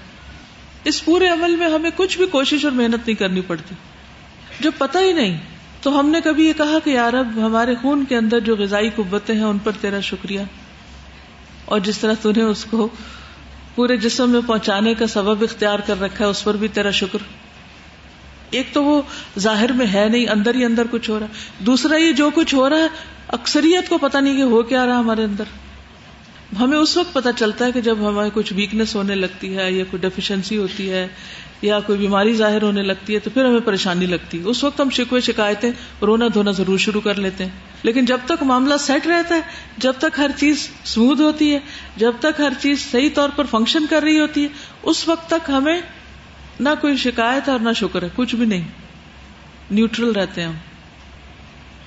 اس 0.85 1.05
پورے 1.05 1.29
عمل 1.29 1.57
میں 1.57 1.71
ہمیں 1.71 1.90
کچھ 1.97 2.19
بھی 2.19 2.27
کوشش 2.27 2.64
اور 2.64 2.73
محنت 2.73 3.07
نہیں 3.07 3.16
کرنی 3.16 3.40
پڑتی۔ 3.40 3.75
جو 4.61 4.71
پتہ 4.79 4.99
ہی 4.99 5.12
نہیں۔ 5.12 5.60
تو 5.83 6.01
ہم 6.01 6.09
نے 6.09 6.21
کبھی 6.21 6.47
یہ 6.49 6.53
کہا 6.57 6.79
کہ 6.85 6.90
یار 6.90 7.12
اب 7.12 7.29
ہمارے 7.37 7.75
خون 7.83 8.05
کے 8.09 8.16
اندر 8.16 8.40
جو 8.40 8.57
غذائی 8.57 8.90
قوتیں 8.97 9.35
ہیں، 9.35 9.43
ان 9.43 9.59
پر 9.59 9.73
تیرا 9.81 10.01
شکریہ۔ 10.01 10.40
اور 11.64 11.81
جس 11.81 11.99
طرح 11.99 12.14
تھی 12.23 12.43
اس 12.43 12.64
کو 12.64 12.88
پورے 13.75 13.97
جسم 13.97 14.31
میں 14.31 14.40
پہنچانے 14.47 14.95
کا 14.95 15.07
سبب 15.07 15.43
اختیار 15.43 15.79
کر 15.79 16.01
رکھا 16.01 16.25
ہے، 16.25 16.31
اس 16.31 16.45
پر 16.45 16.57
بھی 16.57 16.69
تیرا 16.69 16.90
شکر۔ 16.90 17.19
ایک 18.51 18.66
تو 18.73 18.85
وہ 18.85 19.03
ظاہر 19.38 19.73
میں 19.73 19.87
ہے 19.87 20.09
نہیں، 20.09 20.29
اندر 20.29 20.55
ہی 20.55 20.64
اندر 20.64 20.83
کچھ 20.90 21.11
ہو 21.11 21.19
رہا۔ 21.19 21.27
ہے 21.27 21.64
دوسرا، 21.64 21.97
یہ 21.97 22.12
جو 22.12 22.31
کچھ 22.35 22.55
ہو 22.55 22.71
رہا 22.71 22.77
ہے، 22.77 22.88
اکثریت 23.29 23.88
کو 23.88 23.99
پتا 23.99 24.21
نہیں 24.21 24.37
کہ 24.37 24.43
ہو 24.43 24.62
کیا 24.62 24.87
رہا 24.87 24.99
ہمارے 24.99 25.25
اندر۔ 25.25 25.45
ہمیں 26.59 26.79
اس 26.79 26.97
وقت 26.97 27.13
پتا 27.13 27.33
چلتا 27.33 27.65
ہے 27.65 27.73
کہ 27.73 27.81
جب 27.81 28.09
ہمیں 28.09 28.31
کچھ 28.35 28.53
ویکنیس 28.53 28.97
ہونے 28.97 29.15
لگتی 29.15 29.57
ہے 29.57 29.73
یا 29.73 29.85
کوئی 29.91 30.01
ڈیفیشنسی 30.01 30.57
ہوتی 30.57 30.91
ہے 30.91 31.09
یا 31.63 31.81
کوئی 31.81 31.99
بیماری 31.99 32.35
ظاہر 32.35 32.63
ہونے 32.63 32.83
لگتی 32.83 33.15
ہے 33.15 33.19
تو 33.19 33.31
پھر 33.31 33.45
ہمیں 33.45 33.61
پریشانی 33.61 34.07
لگتی 34.07 34.39
ہے۔ 34.39 34.43
اس 34.43 34.65
وقت 34.65 34.81
ہم 34.81 34.91
شکوے، 34.91 35.21
شکایتیں، 35.21 35.71
رونا 36.03 36.27
دھونا 36.35 36.51
ضرور 36.51 36.79
شروع 36.79 37.01
کر 37.01 37.15
لیتے 37.15 37.45
ہیں۔ 37.45 37.53
لیکن 37.83 38.05
جب 38.05 38.19
تک 38.25 38.43
معاملہ 38.43 38.75
سیٹ 38.81 39.07
رہتا 39.07 39.35
ہے، 39.35 39.41
جب 39.79 39.93
تک 39.99 40.19
ہر 40.19 40.31
چیز 40.37 40.69
اسموتھ 40.85 41.21
ہوتی 41.21 41.55
ہے، 41.55 41.59
جب 41.97 42.13
تک 42.21 42.41
ہر 42.41 42.53
چیز 42.61 42.91
صحیح 42.91 43.09
طور 43.15 43.29
پر 43.37 43.45
فنکشن 43.45 43.87
کر 43.91 44.03
رہی 44.03 44.21
ہوتی 44.21 44.43
ہے، 44.43 44.49
اس 44.83 45.09
وقت 45.09 45.31
تک 45.31 45.51
ہمیں 45.51 45.81
نہ 46.61 46.69
کوئی 46.81 46.97
شکایت 46.97 47.49
اور 47.49 47.61
نہ 47.61 47.71
شکر 47.77 48.03
ہے، 48.03 48.09
کچھ 48.17 48.35
بھی 48.35 48.47
نہیں۔ 48.47 48.69
نیوٹرل 49.71 50.13
رہتے 50.13 50.41
ہیں 50.41 50.49
ہم۔ 50.49 50.55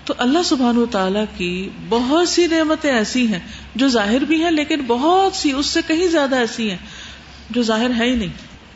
تو 0.06 0.14
اللہ 0.18 0.44
سبحان 0.46 0.78
و 0.78 0.86
تعالی 0.86 1.20
کی 1.38 1.70
بہت 1.90 2.30
سی 2.30 2.48
نعمتیں 2.48 2.92
ایسی 2.92 3.28
ہیں 3.28 3.40
جو 3.76 3.88
ظاہر 3.88 4.20
بھی 4.20 4.44
ہیں 4.44 4.52
لیکن 4.52 4.82
بہت 4.88 5.36
سی 5.36 5.52
اس 5.52 5.66
سے 5.66 5.80
کہیں 5.88 6.08
زیادہ 6.08 6.36
ایسی 6.36 6.70
ہیں 6.70 6.78
جو 7.50 7.62
ظاہر 7.62 7.92
ہے 7.98 8.06
ہی 8.06 8.16
نہیں۔ 8.16 8.30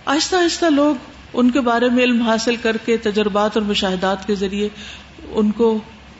آہستہ 0.05 0.35
آہستہ 0.35 0.65
لوگ 0.65 0.95
ان 1.33 1.51
کے 1.51 1.61
بارے 1.61 1.89
میں 1.89 2.03
علم 2.03 2.21
حاصل 2.21 2.55
کر 2.55 2.77
کے 2.77 2.97
تجربات 2.97 3.57
اور 3.57 3.65
مشاہدات 3.65 4.27
کے 4.27 4.35
ذریعے 4.35 4.69
ان 5.29 5.51
کو 5.51 5.79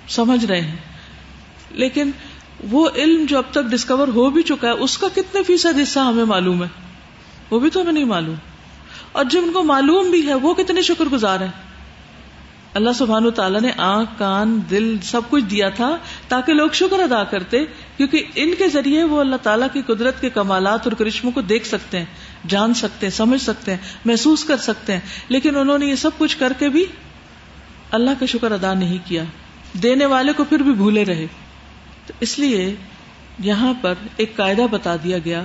سمجھ 0.09 0.45
رہے 0.45 0.61
ہیں۔ 0.61 0.75
لیکن 1.71 2.11
وہ 2.71 2.89
علم 2.95 3.25
جو 3.25 3.37
اب 3.37 3.43
تک 3.51 3.63
ڈسکور 3.63 4.07
ہو 4.07 4.29
بھی 4.29 4.43
چکا 4.43 4.67
ہے، 4.67 4.73
اس 4.73 4.97
کا 4.97 5.07
کتنے 5.15 5.43
فیصد 5.43 5.79
حصہ 5.83 5.99
ہمیں 5.99 6.25
معلوم 6.25 6.63
ہے؟ 6.63 6.69
وہ 7.49 7.59
بھی 7.59 7.69
تو 7.69 7.81
ہمیں 7.81 7.91
نہیں 7.91 8.05
معلوم۔ 8.05 8.35
اور 9.11 9.25
جب 9.25 9.41
ان 9.43 9.51
کو 9.51 9.63
معلوم 9.63 10.09
بھی 10.09 10.27
ہے، 10.27 10.33
وہ 10.33 10.53
کتنے 10.53 10.81
شکر 10.81 11.05
گزار 11.05 11.39
ہیں؟ 11.39 11.66
اللہ 12.77 12.89
سبحان 12.95 13.25
و 13.25 13.29
تعالیٰ 13.31 13.61
نے 13.61 13.71
آنکھ، 13.77 14.11
کان، 14.17 14.61
دل 14.69 14.97
سب 15.03 15.21
کچھ 15.29 15.43
دیا 15.43 15.69
تھا 15.69 15.97
تاکہ 16.27 16.53
لوگ 16.53 16.69
شکر 16.73 16.99
ادا 16.99 17.23
کرتے، 17.23 17.65
کیونکہ 17.97 18.23
ان 18.35 18.53
کے 18.57 18.67
ذریعے 18.67 19.03
وہ 19.03 19.19
اللہ 19.19 19.35
تعالیٰ 19.35 19.67
کی 19.73 19.81
قدرت 19.81 20.21
کے 20.21 20.29
کمالات 20.29 20.79
اور 20.83 20.91
کرشموں 20.91 21.31
کو 21.31 21.41
دیکھ 21.41 21.67
سکتے 21.67 21.99
ہیں، 21.99 22.05
جان 22.47 22.73
سکتے 22.73 23.05
ہیں، 23.05 23.13
سمجھ 23.13 23.41
سکتے 23.41 23.71
ہیں، 23.71 23.77
محسوس 24.05 24.43
کر 24.43 24.57
سکتے 24.57 24.93
ہیں۔ 24.93 24.99
لیکن 25.29 25.55
انہوں 25.55 25.77
نے 25.77 25.85
یہ 25.85 25.95
سب 25.95 26.09
کچھ 26.17 26.37
کر 26.37 26.53
کے 26.59 26.69
بھی 26.69 26.85
اللہ 27.91 28.09
کا 28.19 28.25
شکر 28.25 28.51
ادا 28.51 28.73
نہیں 28.73 28.97
کیا۔ 29.05 29.23
دینے 29.83 30.05
والے 30.05 30.33
کو 30.33 30.43
پھر 30.43 30.57
بھی 30.57 30.71
بھولے 30.71 31.05
رہے۔ 31.05 31.27
تو 32.05 32.13
اس 32.19 32.39
لیے 32.39 32.75
یہاں 33.39 33.73
پر 33.81 33.93
ایک 34.17 34.35
قاعدہ 34.35 34.65
بتا 34.71 34.95
دیا 34.95 35.17
گیا 35.17 35.43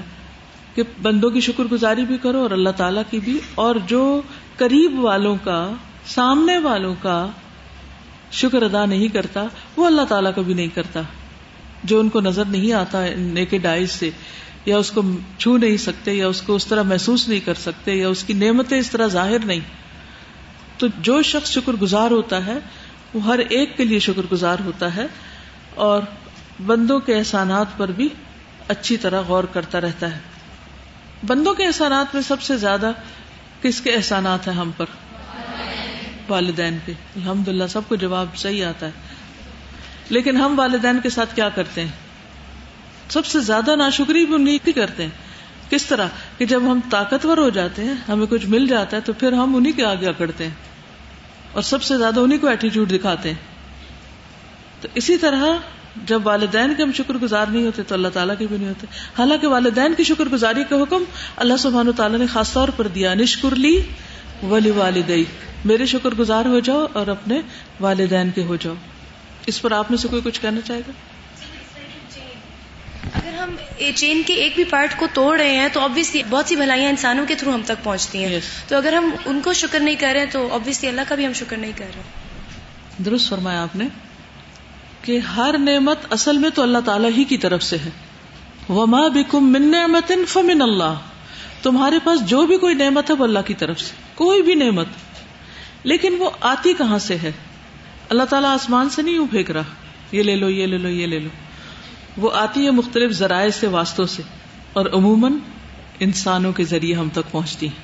کہ 0.74 0.82
بندوں 1.02 1.30
کی 1.30 1.40
شکر 1.40 1.64
گزاری 1.64 2.04
بھی 2.04 2.16
کرو 2.16 2.38
اور 2.38 2.50
اللہ 2.50 2.70
تعالیٰ 2.76 3.02
کی 3.10 3.18
بھی، 3.18 3.38
اور 3.54 3.74
جو 3.86 4.20
قریب 4.56 4.98
والوں 4.98 5.36
کا 5.44 5.72
سامنے 6.06 6.58
والوں 6.58 6.94
کا 7.02 7.26
شکر 8.32 8.62
ادا 8.62 8.86
نہیں 8.86 9.08
کرتا، 9.08 9.44
وہ 9.76 9.86
اللہ 9.86 10.02
تعالیٰ 10.02 10.34
کا 10.34 10.42
بھی 10.42 10.54
نہیں 10.54 10.68
کرتا۔ 10.68 11.00
جو 11.84 12.00
ان 12.00 12.08
کو 12.08 12.20
نظر 12.20 12.44
نہیں 12.44 12.72
آتا 12.72 13.06
نیکڈ 13.16 13.66
آئیز 13.66 13.90
سے، 13.90 14.10
یا 14.66 14.78
اس 14.78 14.90
کو 14.90 15.02
چھو 15.38 15.56
نہیں 15.56 15.76
سکتے، 15.76 16.12
یا 16.12 16.28
اس 16.28 16.42
کو 16.42 16.54
اس 16.54 16.66
طرح 16.66 16.82
محسوس 16.82 17.28
نہیں 17.28 17.40
کر 17.40 17.54
سکتے، 17.54 17.94
یا 17.94 18.08
اس 18.08 18.24
کی 18.24 18.32
نعمتیں 18.32 18.78
اس 18.78 18.90
طرح 18.90 19.06
ظاہر 19.06 19.38
نہیں۔ 19.44 19.60
تو 20.78 20.86
جو 20.98 21.22
شخص 21.22 21.50
شکر 21.50 21.72
گزار 21.72 22.10
ہوتا 22.10 22.46
ہے، 22.46 22.58
وہ 23.14 23.24
ہر 23.24 23.38
ایک 23.38 23.76
کے 23.76 23.84
لیے 23.84 23.98
شکر 23.98 24.22
گزار 24.32 24.56
ہوتا 24.64 24.96
ہے 24.96 25.06
اور 25.74 26.02
بندوں 26.66 27.00
کے 27.00 27.18
احسانات 27.18 27.66
پر 27.76 27.88
بھی 27.88 28.08
اچھی 28.68 28.96
طرح 28.96 29.20
غور 29.20 29.44
کرتا 29.44 29.80
رہتا 29.80 30.14
ہے۔ 30.14 30.18
بندوں 31.26 31.54
کے 31.54 31.66
احسانات 31.66 32.14
میں 32.14 32.22
سب 32.22 32.42
سے 32.42 32.56
زیادہ 32.56 32.90
کس 33.62 33.80
کے 33.80 33.90
احسانات 33.90 34.48
ہیں 34.48 34.54
ہم 34.54 34.70
پر؟ 34.76 34.84
والدین 36.28 36.78
پہ۔ 36.84 36.92
الحمد 36.92 37.48
للہ 37.48 37.66
سب 37.66 37.80
کو 37.88 37.96
جواب 37.96 38.26
صحیح 38.36 38.64
آتا 38.64 38.86
ہے۔ 38.86 38.90
لیکن 40.10 40.36
ہم 40.36 40.58
والدین 40.58 41.00
کے 41.02 41.10
ساتھ 41.10 41.34
کیا 41.34 41.48
کرتے 41.48 41.80
ہیں؟ 41.80 41.88
سب 43.08 43.26
سے 43.26 43.40
زیادہ 43.40 43.76
ناشکری 43.76 44.26
بھی 44.26 44.34
انہیں 44.34 44.58
کی 44.64 44.72
کرتے 44.72 45.02
ہیں۔ 45.02 45.10
کس 45.70 45.86
طرح؟ 45.86 46.06
کہ 46.38 46.46
جب 46.46 46.62
ہم 46.72 46.80
طاقتور 46.90 47.38
ہو 47.38 47.48
جاتے 47.48 47.84
ہیں، 47.84 47.94
ہمیں 48.08 48.26
کچھ 48.26 48.46
مل 48.46 48.66
جاتا 48.66 48.96
ہے، 48.96 49.02
تو 49.02 49.12
پھر 49.12 49.32
ہم 49.32 49.56
انہیں 49.56 49.72
کے 49.72 49.84
آگے 49.84 50.08
اکڑتے 50.08 50.44
ہیں۔ 50.44 50.54
اور 51.52 51.62
سب 51.62 51.82
سے 51.82 51.98
زیادہ 51.98 52.20
انہیں 52.20 52.38
کو 52.38 52.46
ایٹیچیوڈ 52.46 52.90
دکھاتے 52.90 53.28
ہیں۔ 53.28 53.36
تو 54.80 54.88
اسی 54.94 55.16
طرح 55.16 55.44
جب 56.04 56.26
والدین 56.26 56.74
کے 56.76 56.82
ہم 56.82 56.92
شکر 56.92 57.14
گزار 57.14 57.46
نہیں 57.46 57.66
ہوتے، 57.66 57.82
تو 57.82 57.94
اللہ 57.94 58.08
تعالیٰ 58.08 58.34
کے 58.38 58.46
بھی 58.46 58.56
نہیں 58.56 58.68
ہوتے۔ 58.68 58.86
حالانکہ 59.18 59.46
والدین 59.46 59.94
کی 59.96 60.04
شکر 60.04 60.24
گزاری 60.24 60.64
کا 60.68 60.76
حکم 60.76 61.04
اللہ 61.36 61.54
سبحان 61.58 61.88
و 61.88 61.92
تعالیٰ 61.92 62.18
نے 62.18 62.26
خاص 62.26 62.52
طور 62.52 62.68
پر 62.68 62.86
دیا، 62.86 63.14
نشکر 63.14 63.56
لی 63.56 63.82
ولی 64.42 64.70
والدئی 64.70 65.24
میرے 65.64 65.86
شکر 65.86 66.10
گزار 66.10 66.44
ہو 66.44 66.60
جاؤ 66.60 66.86
اور 66.92 67.06
اپنے 67.06 67.40
والدین 67.80 68.30
کے 68.30 68.42
ہو 68.42 68.56
جاؤ۔ 68.56 68.74
اس 69.46 69.62
پر 69.62 69.72
آپ 69.72 69.90
میں 69.90 69.98
سے 69.98 70.08
کوئی 70.08 70.22
کچھ 70.24 70.40
کہنا 70.40 70.60
چاہے 70.60 70.80
گا؟ 70.88 70.92
اگر 73.14 73.34
ہم 73.34 73.56
چین 73.94 74.22
کے 74.26 74.34
ایک 74.34 74.52
بھی 74.54 74.64
پارٹ 74.64 74.90
کو 74.96 75.06
توڑ 75.12 75.40
رہے 75.40 75.56
ہیں 75.56 75.68
تو 75.72 75.80
آبیسلی 75.80 76.22
بہت 76.30 76.48
سی 76.48 76.56
بھلائیاں 76.56 76.90
انسانوں 76.90 77.26
کے 77.28 77.34
تھرو 77.34 77.54
ہم 77.54 77.60
تک 77.64 77.84
پہنچتی 77.84 78.24
ہیں۔ 78.24 78.40
تو 78.68 78.76
اگر 78.76 78.92
ہم 78.92 79.10
ان 79.24 79.40
کو 79.44 79.52
شکر 79.52 79.80
نہیں 79.80 79.94
کر 79.94 80.12
رہے 80.14 80.26
تو 80.26 80.54
آبیسلی 80.54 80.88
اللہ 80.88 81.00
کا 81.08 81.14
بھی 81.14 81.26
ہم 81.26 81.32
شکر 81.32 81.56
نہیں 81.56 81.72
کر 81.76 81.84
رہے۔ 81.96 82.02
درست 83.04 83.28
فرمایا 83.28 83.62
آپ 83.62 83.76
نے 83.76 83.84
کہ 85.02 85.18
ہر 85.18 85.54
نعمت 85.58 85.98
اصل 86.10 86.38
میں 86.38 86.50
تو 86.50 86.62
اللہ 86.62 86.78
تعالیٰ 86.84 87.10
ہی 87.16 87.24
کی 87.24 87.36
طرف 87.38 87.62
سے 87.62 87.76
ہے۔ 87.76 87.90
وما 88.68 89.08
بکم 89.08 89.52
من 89.52 89.70
نعمت 89.70 90.12
فمن 90.28 90.62
اللہ 90.62 90.94
تمہارے 91.62 91.98
پاس 92.04 92.26
جو 92.26 92.46
بھی 92.46 92.58
کوئی 92.58 92.74
نعمت 92.74 93.10
ہے 93.10 93.14
وہ 93.14 93.24
اللہ 93.24 93.38
کی 93.38 93.54
طرف 93.54 93.80
سے۔ 93.80 93.94
کوئی 94.14 94.42
بھی 94.42 94.54
نعمت۔ 94.54 94.86
لیکن 95.84 96.16
وہ 96.18 96.30
آتی 96.40 96.72
کہاں 96.72 96.98
سے 96.98 97.16
ہے؟ 97.22 97.32
اللہ 98.08 98.22
تعالیٰ 98.22 98.54
آسمان 98.54 98.90
سے 98.90 99.02
نہیں 99.02 99.14
یوں 99.14 99.26
پھینک 99.30 99.50
رہا۔ 99.50 99.62
یہ 100.12 100.22
لے 100.22 100.36
لو، 100.36 100.50
یہ 100.50 100.66
لے 100.66 100.78
لو، 100.78 100.88
یہ 100.88 101.06
لے 101.06 101.18
لو۔ 101.18 101.28
وہ 102.16 102.30
آتی 102.34 102.66
ہے 102.66 102.70
مختلف 102.70 103.10
ذرائع 103.10 103.50
سے، 103.50 103.66
واسطوں 103.66 104.06
سے۔ 104.06 104.22
اور 104.72 104.86
عموماً 104.86 105.32
انسانوں 106.00 106.52
کے 106.52 106.64
ذریعے 106.64 106.94
ہم 106.94 107.08
تک 107.08 107.30
پہنچتی 107.30 107.66
ہیں۔ 107.66 107.82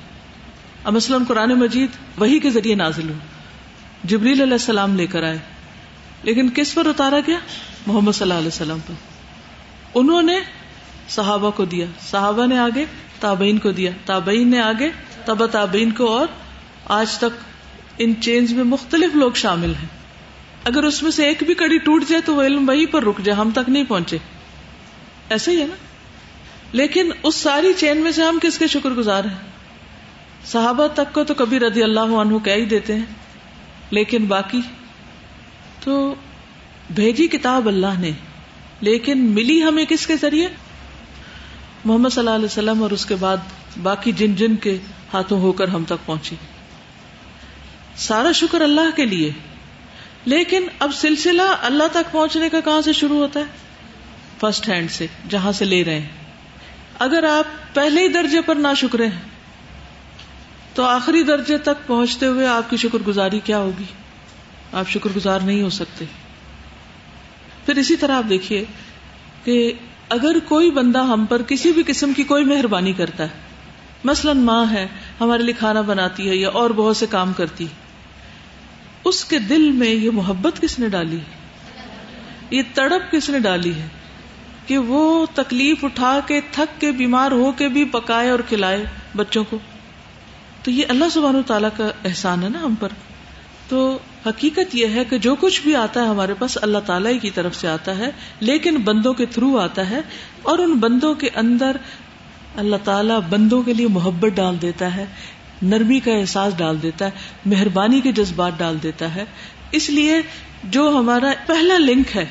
اب 0.83 0.93
مثلاً 0.93 1.23
قرآن 1.23 1.49
مجید 1.49 1.89
وہی 2.17 2.39
کے 2.39 2.49
ذریعے 2.49 2.75
نازل 2.75 3.09
ہو۔ 3.09 3.13
جبریل 4.03 4.41
علیہ 4.41 4.53
السلام 4.53 4.95
لے 4.95 5.07
کر 5.07 5.23
آئے۔ 5.23 5.37
لیکن 6.23 6.49
کس 6.55 6.75
پر 6.75 6.85
اتارا 6.85 7.19
گیا؟ 7.27 7.37
محمد 7.87 8.11
صلی 8.11 8.21
اللہ 8.21 8.33
علیہ 8.33 8.47
وسلم 8.47 8.77
پر۔ 8.87 8.93
انہوں 9.93 10.21
نے 10.21 10.39
صحابہ 11.09 11.51
کو 11.51 11.65
دیا۔ 11.65 11.85
صحابہ 12.01 12.45
نے 12.45 12.57
آگے، 12.57 12.85
تابعین 13.19 13.57
کو 13.57 13.71
دیا۔ 13.71 13.91
تابعین 14.05 14.51
نے 14.51 14.59
آگے 14.59 14.89
تبا 15.25 15.45
تابعین 15.45 15.91
کو 15.91 16.17
اور 16.17 16.27
آج 16.85 17.17
تک 17.17 17.58
ان 17.99 18.13
چینز 18.21 18.53
میں 18.53 18.63
مختلف 18.63 19.15
لوگ 19.15 19.31
شامل 19.31 19.73
ہیں۔ 19.75 19.87
اگر 20.63 20.83
اس 20.83 21.03
میں 21.03 21.11
سے 21.11 21.25
ایک 21.25 21.43
بھی 21.45 21.53
کڑی 21.53 21.77
ٹوٹ 21.77 22.03
جائے 22.07 22.21
تو 22.21 22.35
وہ 22.35 22.43
علم 22.43 22.69
وہی 22.69 22.85
پر 22.85 23.03
رک 23.03 23.21
جائے، 23.23 23.37
ہم 23.39 23.49
تک 23.51 23.69
نہیں 23.69 23.83
پہنچے۔ 23.83 24.17
ایسے 25.29 25.51
ہی 25.51 25.61
ہے 25.61 25.65
نا؟ 25.65 25.75
لیکن 26.71 27.11
اس 27.23 27.35
ساری 27.35 27.73
چین 27.73 27.97
میں 27.97 28.11
سے 28.11 28.23
ہم 28.23 28.39
کس 28.41 28.57
کے 28.57 28.67
شکر 28.67 28.89
گزار 28.89 29.23
ہیں؟ 29.23 29.37
صحابہ 30.45 30.87
تک 30.87 31.13
کو 31.13 31.23
تو 31.23 31.33
کبھی 31.33 31.59
رضی 31.59 31.83
اللہ 31.83 31.99
عنہ 31.99 32.37
کہہ 32.37 32.53
ہی 32.53 32.65
دیتے 32.65 32.95
ہیں۔ 32.95 33.05
لیکن 33.91 34.25
باقی؟ 34.25 34.61
تو 35.83 36.15
بھیجی 36.95 37.27
کتاب 37.27 37.67
اللہ 37.67 37.99
نے، 37.99 38.11
لیکن 38.81 39.19
ملی 39.19 39.63
ہمیں 39.63 39.85
کس 39.85 40.07
کے 40.07 40.15
ذریعے؟ 40.15 40.47
محمد 41.85 42.09
صلی 42.09 42.19
اللہ 42.19 42.35
علیہ 42.35 42.45
وسلم 42.45 42.83
اور 42.83 42.91
اس 42.91 43.05
کے 43.05 43.15
بعد 43.15 43.37
باقی 43.83 44.11
جن 44.11 44.35
جن 44.35 44.55
کے 44.55 44.77
ہاتھوں 45.13 45.39
ہو 45.39 45.51
کر 45.51 45.67
ہم 45.67 45.83
تک 45.83 46.05
پہنچی۔ 46.05 46.35
سارا 47.99 48.31
شکر 48.31 48.61
اللہ 48.61 48.95
کے 48.95 49.05
لیے۔ 49.05 49.31
لیکن 50.25 50.67
اب 50.79 50.91
سلسلہ 50.93 51.41
اللہ 51.61 51.83
تک 51.91 52.11
پہنچنے 52.11 52.49
کا 52.49 52.59
کہاں 52.59 52.81
سے 52.81 52.93
شروع 52.93 53.17
ہوتا 53.17 53.39
ہے؟ 53.39 53.45
فرسٹ 54.39 54.69
ہینڈ 54.69 54.91
سے، 54.91 55.07
جہاں 55.29 55.51
سے 55.51 55.65
لے 55.65 55.83
رہے 55.83 55.99
ہیں۔ 55.99 56.09
اگر 56.99 57.23
آپ 57.23 57.75
پہلے 57.75 58.01
ہی 58.01 58.07
درجے 58.07 58.41
پر 58.41 58.55
نہ 58.55 58.67
شکرے 58.77 59.07
ہیں، 59.07 59.21
تو 60.73 60.83
آخری 60.83 61.23
درجے 61.23 61.57
تک 61.57 61.87
پہنچتے 61.87 62.25
ہوئے 62.25 62.47
آپ 62.47 62.69
کی 62.69 62.77
شکر 62.77 62.97
گزاری 63.07 63.39
کیا 63.39 63.57
ہوگی؟ 63.57 63.83
آپ 64.73 64.89
شکر 64.89 65.09
گزار 65.15 65.39
نہیں 65.39 65.61
ہو 65.61 65.69
سکتے۔ 65.69 66.05
پھر 67.65 67.75
اسی 67.75 67.95
طرح 67.95 68.15
آپ 68.15 68.29
دیکھیے 68.29 68.65
کہ 69.43 69.73
اگر 70.09 70.39
کوئی 70.39 70.71
بندہ 70.71 70.99
ہم 70.99 71.25
پر 71.25 71.41
کسی 71.41 71.71
بھی 71.71 71.83
قسم 71.87 72.13
کی 72.13 72.23
کوئی 72.23 72.43
مہربانی 72.43 72.93
کرتا 72.93 73.23
ہے، 73.23 73.29
مثلاً 74.03 74.37
ماں 74.37 74.65
ہے، 74.71 74.87
ہمارے 75.21 75.43
لیے 75.43 75.53
کھانا 75.53 75.81
بناتی 75.81 76.29
ہے 76.29 76.35
یا 76.35 76.49
اور 76.49 76.69
بہت 76.69 76.97
سے 76.97 77.05
کام 77.09 77.33
کرتی 77.33 77.67
اس 79.03 79.25
کے 79.25 79.39
دل 79.39 79.71
میں 79.71 79.89
یہ 79.89 80.11
محبت 80.11 80.61
کس 80.61 80.79
نے 80.79 80.89
ڈالی 80.89 81.17
یہ 82.49 82.61
تڑپ 82.73 83.11
کس 83.11 83.29
نے 83.29 83.39
ڈالی 83.39 83.73
ہے 83.73 83.87
کہ 84.65 84.77
وہ 84.77 85.25
تکلیف 85.33 85.83
اٹھا 85.83 86.19
کے، 86.27 86.41
تھک 86.51 86.81
کے، 86.81 86.91
بیمار 86.91 87.31
ہو 87.31 87.51
کے 87.51 87.67
بھی 87.67 87.83
پکائے 87.83 88.29
اور 88.29 88.39
کھلائے 88.39 88.83
بچوں 89.15 89.43
کو؟ 89.43 89.57
تو 90.63 90.71
یہ 90.71 90.85
اللہ 90.89 91.05
سبحانہ 91.11 91.37
تعالیٰ 91.47 91.69
کا 91.77 91.89
احسان 92.05 92.43
ہے 92.43 92.49
نا 92.49 92.61
ہم 92.61 92.75
پر۔ 92.75 92.87
تو 93.67 93.97
حقیقت 94.25 94.75
یہ 94.75 94.87
ہے 94.87 95.03
کہ 95.09 95.17
جو 95.17 95.35
کچھ 95.39 95.61
بھی 95.61 95.75
آتا 95.75 96.01
ہے 96.01 96.07
ہمارے 96.07 96.33
پاس 96.33 96.57
اللہ 96.61 96.77
تعالیٰ 96.85 97.11
کی 97.21 97.29
طرف 97.29 97.55
سے 97.55 97.67
آتا 97.67 97.97
ہے، 97.97 98.11
لیکن 98.39 98.77
بندوں 98.77 99.13
کے 99.13 99.25
تھرو 99.25 99.57
آتا 99.57 99.89
ہے 99.89 99.99
اور 100.41 100.59
ان 100.59 100.73
بندوں 100.73 101.13
کے 101.13 101.29
اندر 101.35 101.77
اللہ 102.55 102.75
تعالیٰ 102.83 103.19
بندوں 103.29 103.63
کے 103.63 103.73
لیے 103.73 103.87
محبت 103.87 104.29
ڈال 104.29 104.55
دیتا 104.61 104.95
ہے۔ 104.95 105.05
نرمی 105.61 105.99
کا 105.99 106.11
احساس 106.11 106.57
ڈال 106.57 106.81
دیتا 106.81 107.05
ہے، 107.05 107.11
مہربانی 107.45 108.01
کے 108.01 108.11
جذبات 108.11 108.51
ڈال 108.57 108.77
دیتا 108.83 109.15
ہے۔ 109.15 109.25
اس 109.71 109.89
لیے 109.89 110.21
جو 110.63 110.89
ہمارا 110.99 111.31
پہلا 111.45 111.77
لنک 111.77 112.17
ہے، 112.17 112.25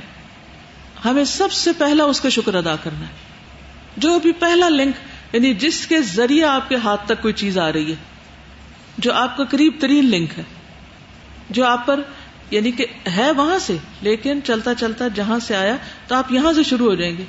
ہمیں 1.04 1.24
سب 1.24 1.52
سے 1.52 1.70
پہلا 1.78 2.04
اس 2.04 2.20
کا 2.20 2.28
شکر 2.28 2.54
ادا 2.54 2.76
کرنا 2.76 3.00
ہے۔ 3.00 3.12
جو 3.96 4.14
ابھی 4.14 4.32
پہلا 4.32 4.68
لنک 4.68 4.94
یعنی 5.34 5.54
جس 5.54 5.86
کے 5.86 6.02
ذریعے 6.02 6.44
آپ 6.44 6.68
کے 6.68 6.76
ہاتھ 6.76 7.06
تک 7.06 7.22
کوئی 7.22 7.34
چیز 7.34 7.58
آ 7.58 7.72
رہی 7.72 7.90
ہے، 7.90 7.96
جو 8.98 9.12
آپ 9.12 9.36
کا 9.36 9.44
قریب 9.44 9.72
ترین 9.80 10.10
لنک 10.10 10.38
ہے، 10.38 10.42
جو 11.50 11.66
آپ 11.66 11.86
پر 11.86 12.00
یعنی 12.50 12.70
کہ 12.70 12.86
ہے 13.16 13.30
وہاں 13.30 13.58
سے، 13.58 13.76
لیکن 14.00 14.40
چلتا 14.44 14.74
چلتا 14.74 15.08
جہاں 15.08 15.38
سے 15.38 15.56
آیا، 15.56 15.76
تو 16.06 16.14
آپ 16.14 16.32
یہاں 16.32 16.52
سے 16.52 16.62
شروع 16.62 16.88
ہو 16.88 16.94
جائیں 16.94 17.16
گے۔ 17.18 17.24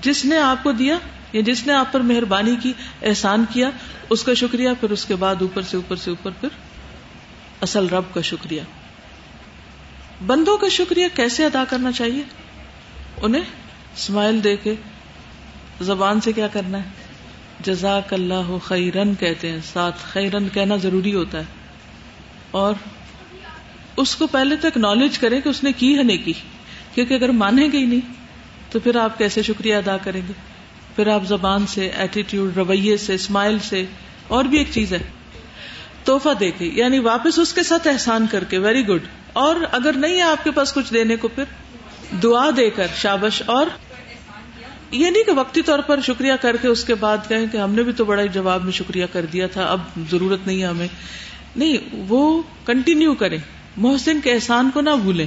جس 0.00 0.24
نے 0.24 0.38
آپ 0.38 0.62
کو 0.62 0.72
دیا 0.72 0.98
یا 1.34 1.40
جس 1.40 1.66
نے 1.66 1.72
آپ 1.72 1.92
پر 1.92 2.00
مہربانی 2.00 2.56
کی، 2.62 2.72
احسان 3.02 3.44
کیا، 3.52 3.70
اس 4.10 4.22
کا 4.22 4.34
شکریہ، 4.34 4.70
پھر 4.80 4.90
اس 4.90 5.04
کے 5.04 5.16
بعد 5.16 5.34
اوپر 5.40 5.62
سے 5.62 5.76
اوپر 5.76 5.96
سے 5.96 6.10
اوپر، 6.10 6.30
پھر 6.40 6.48
اصل 7.60 7.88
رب 7.88 8.14
کا 8.14 8.20
شکریہ۔ 8.20 8.60
بندوں 10.26 10.56
کا 10.56 10.68
شکریہ 10.68 11.06
کیسے 11.14 11.44
ادا 11.44 11.64
کرنا 11.68 11.92
چاہیے؟ 11.92 12.22
انہیں 13.22 13.42
اسمائل 13.96 14.44
دے 14.44 14.56
کے 14.56 14.74
زبان 15.80 16.20
سے 16.20 16.32
کیا 16.32 16.46
کرنا 16.46 16.78
ہے؟ 16.78 16.88
جزاک 17.60 18.14
اللہ 18.14 18.58
خیرن 18.64 19.14
کہتے 19.14 19.50
ہیں، 19.50 19.58
ساتھ 19.72 19.96
خیرن 20.02 20.48
کہنا 20.48 20.76
ضروری 20.76 21.14
ہوتا 21.14 21.38
ہے۔ 21.38 21.44
اور 22.50 22.74
اس 23.96 24.16
کو 24.16 24.26
پہلے 24.26 24.56
تو 24.56 24.66
اکنالج 24.66 25.18
کرے 25.18 25.40
کہ 25.40 25.48
اس 25.48 25.64
نے 25.64 25.72
کی 25.72 25.98
ہے 25.98 26.02
نہیں 26.02 26.24
کی 26.24 26.32
کیونکہ 26.94 27.14
اگر 27.14 27.28
مانے 27.28 27.68
گی 27.72 27.86
نہیں، 27.86 28.12
تو 28.70 28.80
پھر 28.80 28.96
آپ 28.96 29.18
کیسے 29.18 29.42
شکریہ 29.42 29.76
ادا 29.76 29.96
کریں 29.96 30.20
گے؟ 30.28 30.53
پھر 30.96 31.06
آپ 31.06 31.22
زبان 31.26 31.66
سے 31.66 31.86
ایٹیٹیوڈ 31.86 32.56
رویے 32.56 32.96
سے 32.96 33.14
اسمائل 33.14 33.58
سے، 33.58 33.84
اور 34.28 34.44
بھی 34.44 34.58
ایک 34.58 34.68
چیز 34.70 34.92
ہے۔ 34.92 34.98
توحفہ 36.04 36.28
دے 36.40 36.50
کے 36.50 36.64
یعنی 36.64 36.98
واپس 36.98 37.38
اس 37.38 37.52
کے 37.52 37.62
ساتھ 37.62 37.88
احسان 37.88 38.26
کر 38.30 38.44
کے 38.44 38.58
ویری 38.58 38.88
گڈ 38.88 39.00
اور 39.32 39.56
اگر 39.72 39.92
نہیں 39.92 40.16
ہے 40.16 40.22
آپ 40.22 40.44
کے 40.44 40.50
پاس 40.50 40.72
کچھ 40.72 40.94
دینے 40.94 41.16
کو، 41.16 41.28
پھر 41.28 41.44
دعا 42.22 42.50
دے 42.56 42.70
کر، 42.70 42.86
شابش۔ 42.96 43.42
اور 43.46 43.66
یہ 44.90 45.10
نہیں 45.10 45.22
کہ 45.22 45.32
وقتی 45.32 45.62
طور 45.62 45.78
پر 45.78 46.00
شکریہ 46.00 46.32
کر 46.40 46.56
کے 46.56 46.68
اس 46.68 46.84
کے 46.84 46.94
بعد 46.94 47.18
کہیں 47.28 47.46
کہ 47.52 47.56
ہم 47.56 47.74
نے 47.74 47.82
بھی 47.82 47.92
تو 47.92 48.04
بڑا 48.04 48.24
جواب 48.24 48.64
میں 48.64 48.72
شکریہ 48.72 49.06
کر 49.12 49.26
دیا 49.26 49.46
تھا، 49.46 49.64
اب 49.64 49.80
ضرورت 50.10 50.46
نہیں 50.46 50.62
ہے 50.62 50.66
ہمیں۔ 50.66 50.88
نہیں، 51.56 51.76
وہ 52.08 52.42
کنٹینیو 52.64 53.14
کریں۔ 53.14 53.38
محسن 53.76 54.20
کے 54.20 54.32
احسان 54.32 54.70
کو 54.74 54.80
نہ 54.80 54.90
بھولیں۔ 54.90 55.26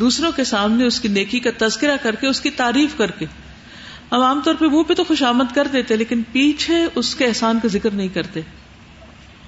دوسروں 0.00 0.32
کے 0.32 0.44
سامنے 0.44 0.84
اس 0.84 1.00
کی 1.00 1.08
نیکی 1.08 1.40
کا 1.40 1.50
تذکرہ 1.58 1.96
کر 2.02 2.14
کے، 2.14 2.26
اس 2.26 2.40
کی 2.40 2.50
تعریف 2.50 2.90
کر 2.96 3.10
کے۔ 3.10 3.26
ہم 4.12 4.22
عام 4.22 4.40
طور 4.40 4.54
پہ 4.54 4.64
منہ 4.64 4.82
پہ 4.82 4.94
تو 4.94 5.04
خوش 5.04 5.22
آمد 5.22 5.54
کر 5.54 5.66
دیتے 5.66 5.96
لیکن 5.96 6.22
پیچھے 6.32 6.86
اس 6.94 7.14
کے 7.14 7.24
احسان 7.26 7.58
کا 7.62 7.68
ذکر 7.68 7.90
نہیں 7.90 8.08
کرتے۔ 8.08 8.40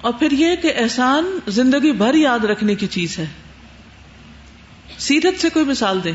اور 0.01 0.13
پھر 0.13 0.31
یہ 0.31 0.55
کہ 0.55 0.73
احسان 0.75 1.39
زندگی 1.47 1.91
بھر 1.91 2.13
یاد 2.13 2.39
رکھنے 2.39 2.75
کی 2.75 2.87
چیز 2.87 3.19
ہے۔ 3.19 3.25
سیرت 4.97 5.41
سے 5.41 5.49
کوئی 5.49 5.65
مثال 5.65 6.03
دیں۔ 6.03 6.13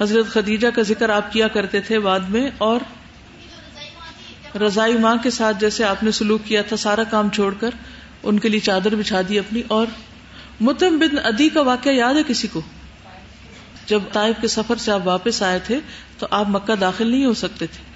حضرت 0.00 0.26
خدیجہ 0.26 0.68
کا 0.68 0.82
ذکر 0.82 1.08
آپ 1.08 1.32
کیا 1.32 1.48
کرتے 1.48 1.80
تھے 1.80 1.98
بعد 1.98 2.20
میں، 2.20 2.50
اور 2.58 2.80
رضائی 4.58 4.98
ماں 4.98 5.16
کے 5.22 5.30
ساتھ 5.30 5.56
جیسے 5.60 5.84
آپ 5.84 6.02
نے 6.02 6.10
سلوک 6.10 6.40
کیا 6.44 6.62
تھا، 6.62 6.76
سارا 6.76 7.04
کام 7.04 7.30
چھوڑ 7.30 7.54
کر 7.60 7.70
ان 8.22 8.38
کے 8.38 8.48
لیے 8.48 8.60
چادر 8.60 8.94
بچھا 8.94 9.20
دی 9.28 9.38
اپنی، 9.38 9.62
اور 9.68 9.86
متم 10.60 10.98
بن 10.98 11.18
ادی 11.24 11.48
کا 11.48 11.62
واقعہ 11.62 11.92
یاد 11.92 12.14
ہے 12.14 12.22
کسی 12.26 12.48
کو؟ 12.48 12.60
جب 13.86 14.00
طائف 14.12 14.36
کے 14.40 14.48
سفر 14.48 14.76
سے 14.76 14.92
آپ 14.92 15.00
واپس 15.04 15.42
آئے 15.42 15.58
تھے 15.58 15.80
تو 16.18 16.26
آپ 16.30 16.48
مکہ 16.48 16.74
داخل 16.74 17.06
نہیں 17.10 17.24
ہو 17.24 17.34
سکتے 17.34 17.66
تھے۔ 17.66 17.94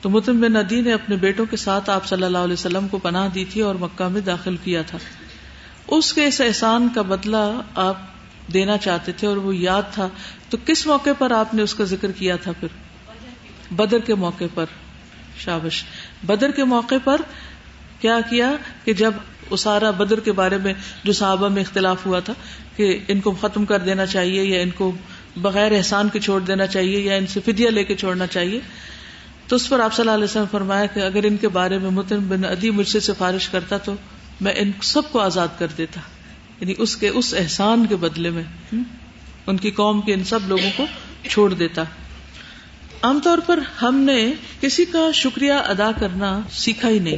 تو 0.00 0.10
متم 0.10 0.40
بن 0.40 0.56
ادی 0.56 0.80
نے 0.80 0.92
اپنے 0.92 1.16
بیٹوں 1.16 1.46
کے 1.46 1.56
ساتھ 1.56 1.90
آپ 1.90 2.06
صلی 2.06 2.22
اللہ 2.22 2.38
علیہ 2.38 2.52
وسلم 2.52 2.88
کو 2.88 2.98
پناہ 2.98 3.28
دی 3.28 3.44
تھی 3.50 3.60
اور 3.60 3.74
مکہ 3.74 4.08
میں 4.08 4.20
داخل 4.20 4.56
کیا 4.56 4.82
تھا۔ 4.82 4.98
اس 5.88 6.12
کے 6.12 6.26
اس 6.26 6.40
احسان 6.40 6.88
کا 6.94 7.02
بدلہ 7.02 7.60
آپ 7.74 7.96
دینا 8.52 8.78
چاہتے 8.78 9.12
تھے 9.12 9.28
اور 9.28 9.36
وہ 9.36 9.56
یاد 9.56 9.82
تھا۔ 9.92 10.08
تو 10.50 10.56
کس 10.66 10.86
موقع 10.86 11.10
پر 11.18 11.30
آپ 11.30 11.54
نے 11.54 11.62
اس 11.62 11.74
کا 11.74 11.84
ذکر 11.84 12.12
کیا 12.12 12.36
تھا 12.36 12.52
پھر؟ 12.60 12.68
بدر 13.70 13.98
کے 13.98 14.14
موقع 14.14 14.44
پر۔ 14.54 14.64
شابش۔ 15.38 15.84
بدر 16.22 16.50
کے 16.50 16.64
موقع 16.64 16.94
پر 17.04 17.20
کیا 18.00 18.20
کیا 18.30 18.52
کہ 18.84 18.92
جب 18.92 19.12
اسارا 19.50 19.90
بدر 19.90 20.20
کے 20.20 20.32
بارے 20.32 20.56
میں 20.56 20.74
جو 21.04 21.12
صحابہ 21.12 21.48
میں 21.48 21.62
اختلاف 21.62 22.06
ہوا 22.06 22.20
تھا 22.20 22.32
کہ 22.76 22.98
ان 23.08 23.20
کو 23.20 23.30
ختم 23.40 23.64
کر 23.64 23.78
دینا 23.78 24.06
چاہیے 24.06 24.44
یا 24.44 24.60
ان 24.60 24.70
کو 24.70 24.92
بغیر 25.36 25.72
احسان 25.72 26.08
کے 26.08 26.20
چھوڑ 26.20 26.40
دینا 26.40 26.66
چاہیے 26.66 27.00
یا 27.00 27.14
ان 27.14 27.26
سے 27.26 27.40
فدیہ 27.44 27.68
لے 27.68 27.84
کے 27.84 27.96
چھوڑنا 27.96 28.26
چاہیے۔ 28.26 28.60
تو 29.48 29.56
اس 29.56 29.68
پر 29.68 29.80
آپ 29.80 29.94
صلی 29.94 30.02
اللہ 30.02 30.14
علیہ 30.14 30.24
وسلم 30.24 30.44
فرمایا 30.50 30.86
کہ 30.86 31.00
اگر 31.00 31.24
ان 31.24 31.36
کے 31.36 31.48
بارے 31.48 31.78
میں 31.78 31.90
متن 31.90 32.18
بن 32.18 32.44
ادی 32.44 32.70
مجھ 32.70 32.88
سے 32.88 33.00
سفارش 33.00 33.48
کرتا 33.48 33.78
تو 33.78 33.94
میں 34.40 34.52
ان 34.56 34.70
سب 34.82 35.12
کو 35.12 35.20
آزاد 35.20 35.48
کر 35.58 35.66
دیتا۔ 35.78 36.00
یعنی 36.60 36.74
اس 36.78 36.96
کے 36.96 37.08
اس 37.08 37.34
احسان 37.38 37.86
کے 37.86 37.96
بدلے 37.96 38.30
میں 38.30 38.42
ان 39.46 39.56
کی 39.56 39.70
قوم 39.70 40.00
کے 40.00 40.14
ان 40.14 40.24
سب 40.24 40.38
لوگوں 40.46 40.70
کو 40.76 40.86
چھوڑ 41.28 41.54
دیتا۔ 41.54 41.82
عام 43.02 43.20
طور 43.24 43.38
پر 43.38 43.60
ہم 43.82 43.94
نے 43.94 44.32
کسی 44.60 44.84
کا 44.84 45.10
شکریہ 45.14 45.52
ادا 45.52 45.90
کرنا 46.00 46.40
سیکھا 46.50 46.88
ہی 46.88 46.98
نہیں۔ 46.98 47.16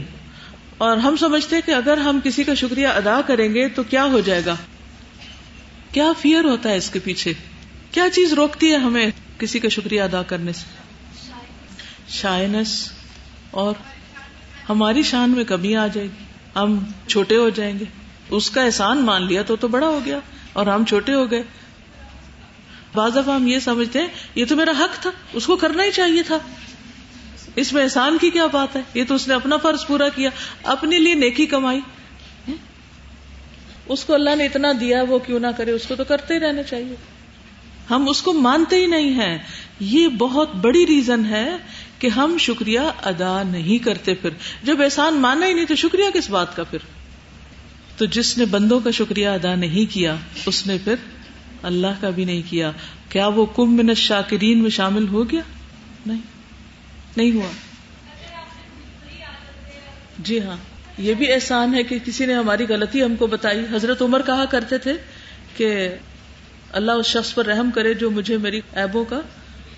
اور 0.78 0.96
ہم 0.96 1.16
سمجھتے 1.16 1.56
کہ 1.66 1.70
اگر 1.70 1.96
ہم 1.96 2.20
کسی 2.24 2.44
کا 2.44 2.54
شکریہ 2.54 2.86
ادا 2.86 3.20
کریں 3.26 3.54
گے 3.54 3.68
تو 3.68 3.82
کیا 3.82 4.04
ہو 4.04 4.20
جائے 4.20 4.42
گا؟ 4.46 4.56
کیا 5.92 6.12
فیئر 6.20 6.44
ہوتا 6.44 6.70
ہے 6.70 6.76
اس 6.76 6.90
کے 6.90 6.98
پیچھے؟ 6.98 7.32
کیا 7.92 8.10
چیز 8.10 8.32
روکتی 8.32 8.72
ہے 8.72 8.76
ہمیں 8.76 9.06
کسی 9.38 9.58
کا 9.58 9.68
شکریہ 9.68 10.02
ادا 10.02 10.22
کرنے 10.22 10.52
سے؟ 10.52 10.64
شائنس 12.08 12.92
اور 13.50 13.74
ہماری 14.68 15.02
شان 15.02 15.30
میں 15.30 15.44
کمی 15.44 15.76
آ 15.76 15.86
جائے 15.86 16.06
گی۔ 16.06 16.24
ہم 16.56 16.78
چھوٹے 17.06 17.36
ہو 17.36 17.48
جائیں 17.48 17.78
گے۔ 17.78 17.84
اس 18.30 18.50
کا 18.50 18.62
احسان 18.62 18.98
مان 18.98 19.26
لیا 19.26 19.42
تو 19.42 19.56
تو 19.56 19.68
بڑا 19.68 19.86
ہو 19.86 20.00
گیا 20.04 20.18
اور 20.52 20.66
ہم 20.66 20.84
چھوٹے 20.84 21.14
ہو 21.14 21.30
گئے۔ 21.30 21.42
بعض 22.94 23.16
دفعہ 23.16 23.34
ہم 23.34 23.46
یہ 23.46 23.58
سمجھتے 23.58 23.98
ہیں، 24.00 24.08
یہ 24.34 24.44
تو 24.48 24.56
میرا 24.56 24.72
حق 24.78 25.02
تھا، 25.02 25.10
اس 25.32 25.46
کو 25.46 25.56
کرنا 25.56 25.84
ہی 25.84 25.92
چاہیے 25.92 26.22
تھا۔ 26.22 26.38
اس 27.54 27.72
میں 27.72 27.82
احسان 27.82 28.18
کی 28.20 28.30
کیا 28.30 28.46
بات 28.46 28.76
ہے؟ 28.76 28.80
یہ 28.94 29.04
تو 29.08 29.14
اس 29.14 29.28
نے 29.28 29.34
اپنا 29.34 29.56
فرض 29.56 29.86
پورا 29.86 30.08
کیا، 30.08 30.30
اپنے 30.62 30.98
لیے 30.98 31.14
نیکی 31.14 31.46
کمائی۔ 31.46 31.80
اس 33.86 34.04
کو 34.04 34.14
اللہ 34.14 34.36
نے 34.36 34.44
اتنا 34.44 34.68
دیا، 34.80 35.02
وہ 35.08 35.18
کیوں 35.18 35.40
نہ 35.40 35.46
کرے؟ 35.56 35.70
اس 35.70 35.86
کو 35.86 35.94
تو 35.94 36.04
کرتے 36.04 36.34
ہی 36.34 36.40
رہنا 36.40 36.62
چاہیے۔ 36.62 37.17
ہم 37.90 38.08
اس 38.08 38.22
کو 38.22 38.32
مانتے 38.32 38.76
ہی 38.76 38.86
نہیں 38.86 39.10
ہیں۔ 39.10 39.38
یہ 39.80 40.08
بہت 40.08 40.54
بڑی 40.54 40.86
ریزن 40.86 41.24
ہے 41.24 41.56
کہ 41.98 42.06
ہم 42.06 42.36
شکریہ 42.38 42.80
ادا 43.04 43.42
نہیں 43.42 43.84
کرتے 43.84 44.14
پھر۔ 44.14 44.30
جب 44.62 44.82
احسان 44.82 45.14
مانا 45.14 45.46
ہی 45.46 45.52
نہیں 45.52 45.64
تو 45.64 45.74
شکریہ 45.74 46.10
کس 46.14 46.30
بات 46.30 46.56
کا 46.56 46.64
پھر؟ 46.64 46.78
تو 47.96 48.04
جس 48.04 48.38
نے 48.38 48.44
بندوں 48.44 48.80
کا 48.80 48.90
شکریہ 48.90 49.28
ادا 49.28 49.54
نہیں 49.54 49.92
کیا، 49.92 50.16
اس 50.46 50.66
نے 50.66 50.76
پھر 50.84 50.94
اللہ 51.62 51.86
کا 52.00 52.10
بھی 52.10 52.24
نہیں 52.24 52.42
کیا۔ 52.50 52.72
کیا 53.08 53.26
وہ 53.26 53.46
کم 53.46 53.76
من 53.76 53.94
شاکرین 53.94 54.62
میں 54.62 54.70
شامل 54.70 55.08
ہو 55.08 55.30
گیا؟ 55.30 55.40
نہیں۔ 56.06 56.20
نہیں 57.16 57.32
ہوا۔ 57.32 57.50
جی 60.18 60.40
ہاں۔ 60.40 60.56
یہ 60.98 61.14
بھی 61.14 61.32
احسان 61.32 61.74
ہے 61.74 61.82
کہ 61.82 61.98
کسی 62.04 62.26
نے 62.26 62.34
ہماری 62.34 62.64
غلطی 62.68 63.02
ہم 63.02 63.16
کو 63.16 63.26
بتائی۔ 63.26 63.60
حضرت 63.72 64.02
عمر 64.02 64.22
کہا 64.22 64.44
کرتے 64.44 64.78
تھے 64.78 64.92
کہ 65.56 65.88
اللہ 66.72 66.92
اس 66.92 67.06
شخص 67.06 67.34
پر 67.34 67.46
رحم 67.46 67.70
کرے 67.74 67.94
جو 67.94 68.10
مجھے 68.10 68.36
میری 68.36 68.60
ایبوں 68.72 69.04
کا 69.04 69.20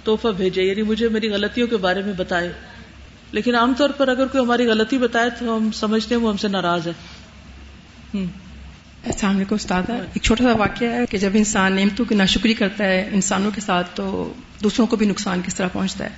توحفہ 0.05 0.29
بھیجے 0.29 0.62
یعنی 0.62 0.83
مجھے 0.83 1.09
میری 1.09 1.29
غلطیوں 1.29 1.66
کے 1.66 1.76
بارے 1.76 2.03
میں 2.03 2.12
بتائے۔ 2.12 2.53
لیکن 3.33 3.55
عام 3.55 3.74
طور 3.76 3.90
پر 3.90 4.09
اگر 4.09 4.26
کوئی 4.26 4.44
ہماری 4.44 4.66
غلطی 4.66 4.98
بتائے 4.98 5.31
تو 5.31 5.57
ہم 5.57 5.70
سمجھتے 5.70 6.14
ہیں 6.14 6.22
وہ 6.22 6.31
ہم 6.31 6.37
سے 6.37 6.48
ناراض 6.48 6.87
ہے۔ 6.87 6.92
السلام 9.07 9.37
علیکم 9.37 9.55
استاد 9.55 9.83
ایک 9.88 10.22
چھوٹا 10.22 10.44
سا 10.44 10.53
واقعہ 10.53 10.88
ہے 10.88 11.07
کہ 11.11 11.18
جب 11.18 11.31
انسان 11.35 11.72
نعمتوں 11.76 12.05
کی 12.05 12.14
ناشکری 12.14 12.55
کرتا 12.55 12.85
ہے، 12.85 13.09
انسانوں 13.12 13.50
کے 13.55 13.61
ساتھ 13.61 13.87
تو 13.94 14.33
دوسروں 14.62 14.87
کو 14.87 14.96
بھی 14.96 15.07
نقصان 15.07 15.40
کس 15.46 15.55
طرح 15.55 15.68
پہنچتا 15.72 16.05
ہے۔ 16.05 16.11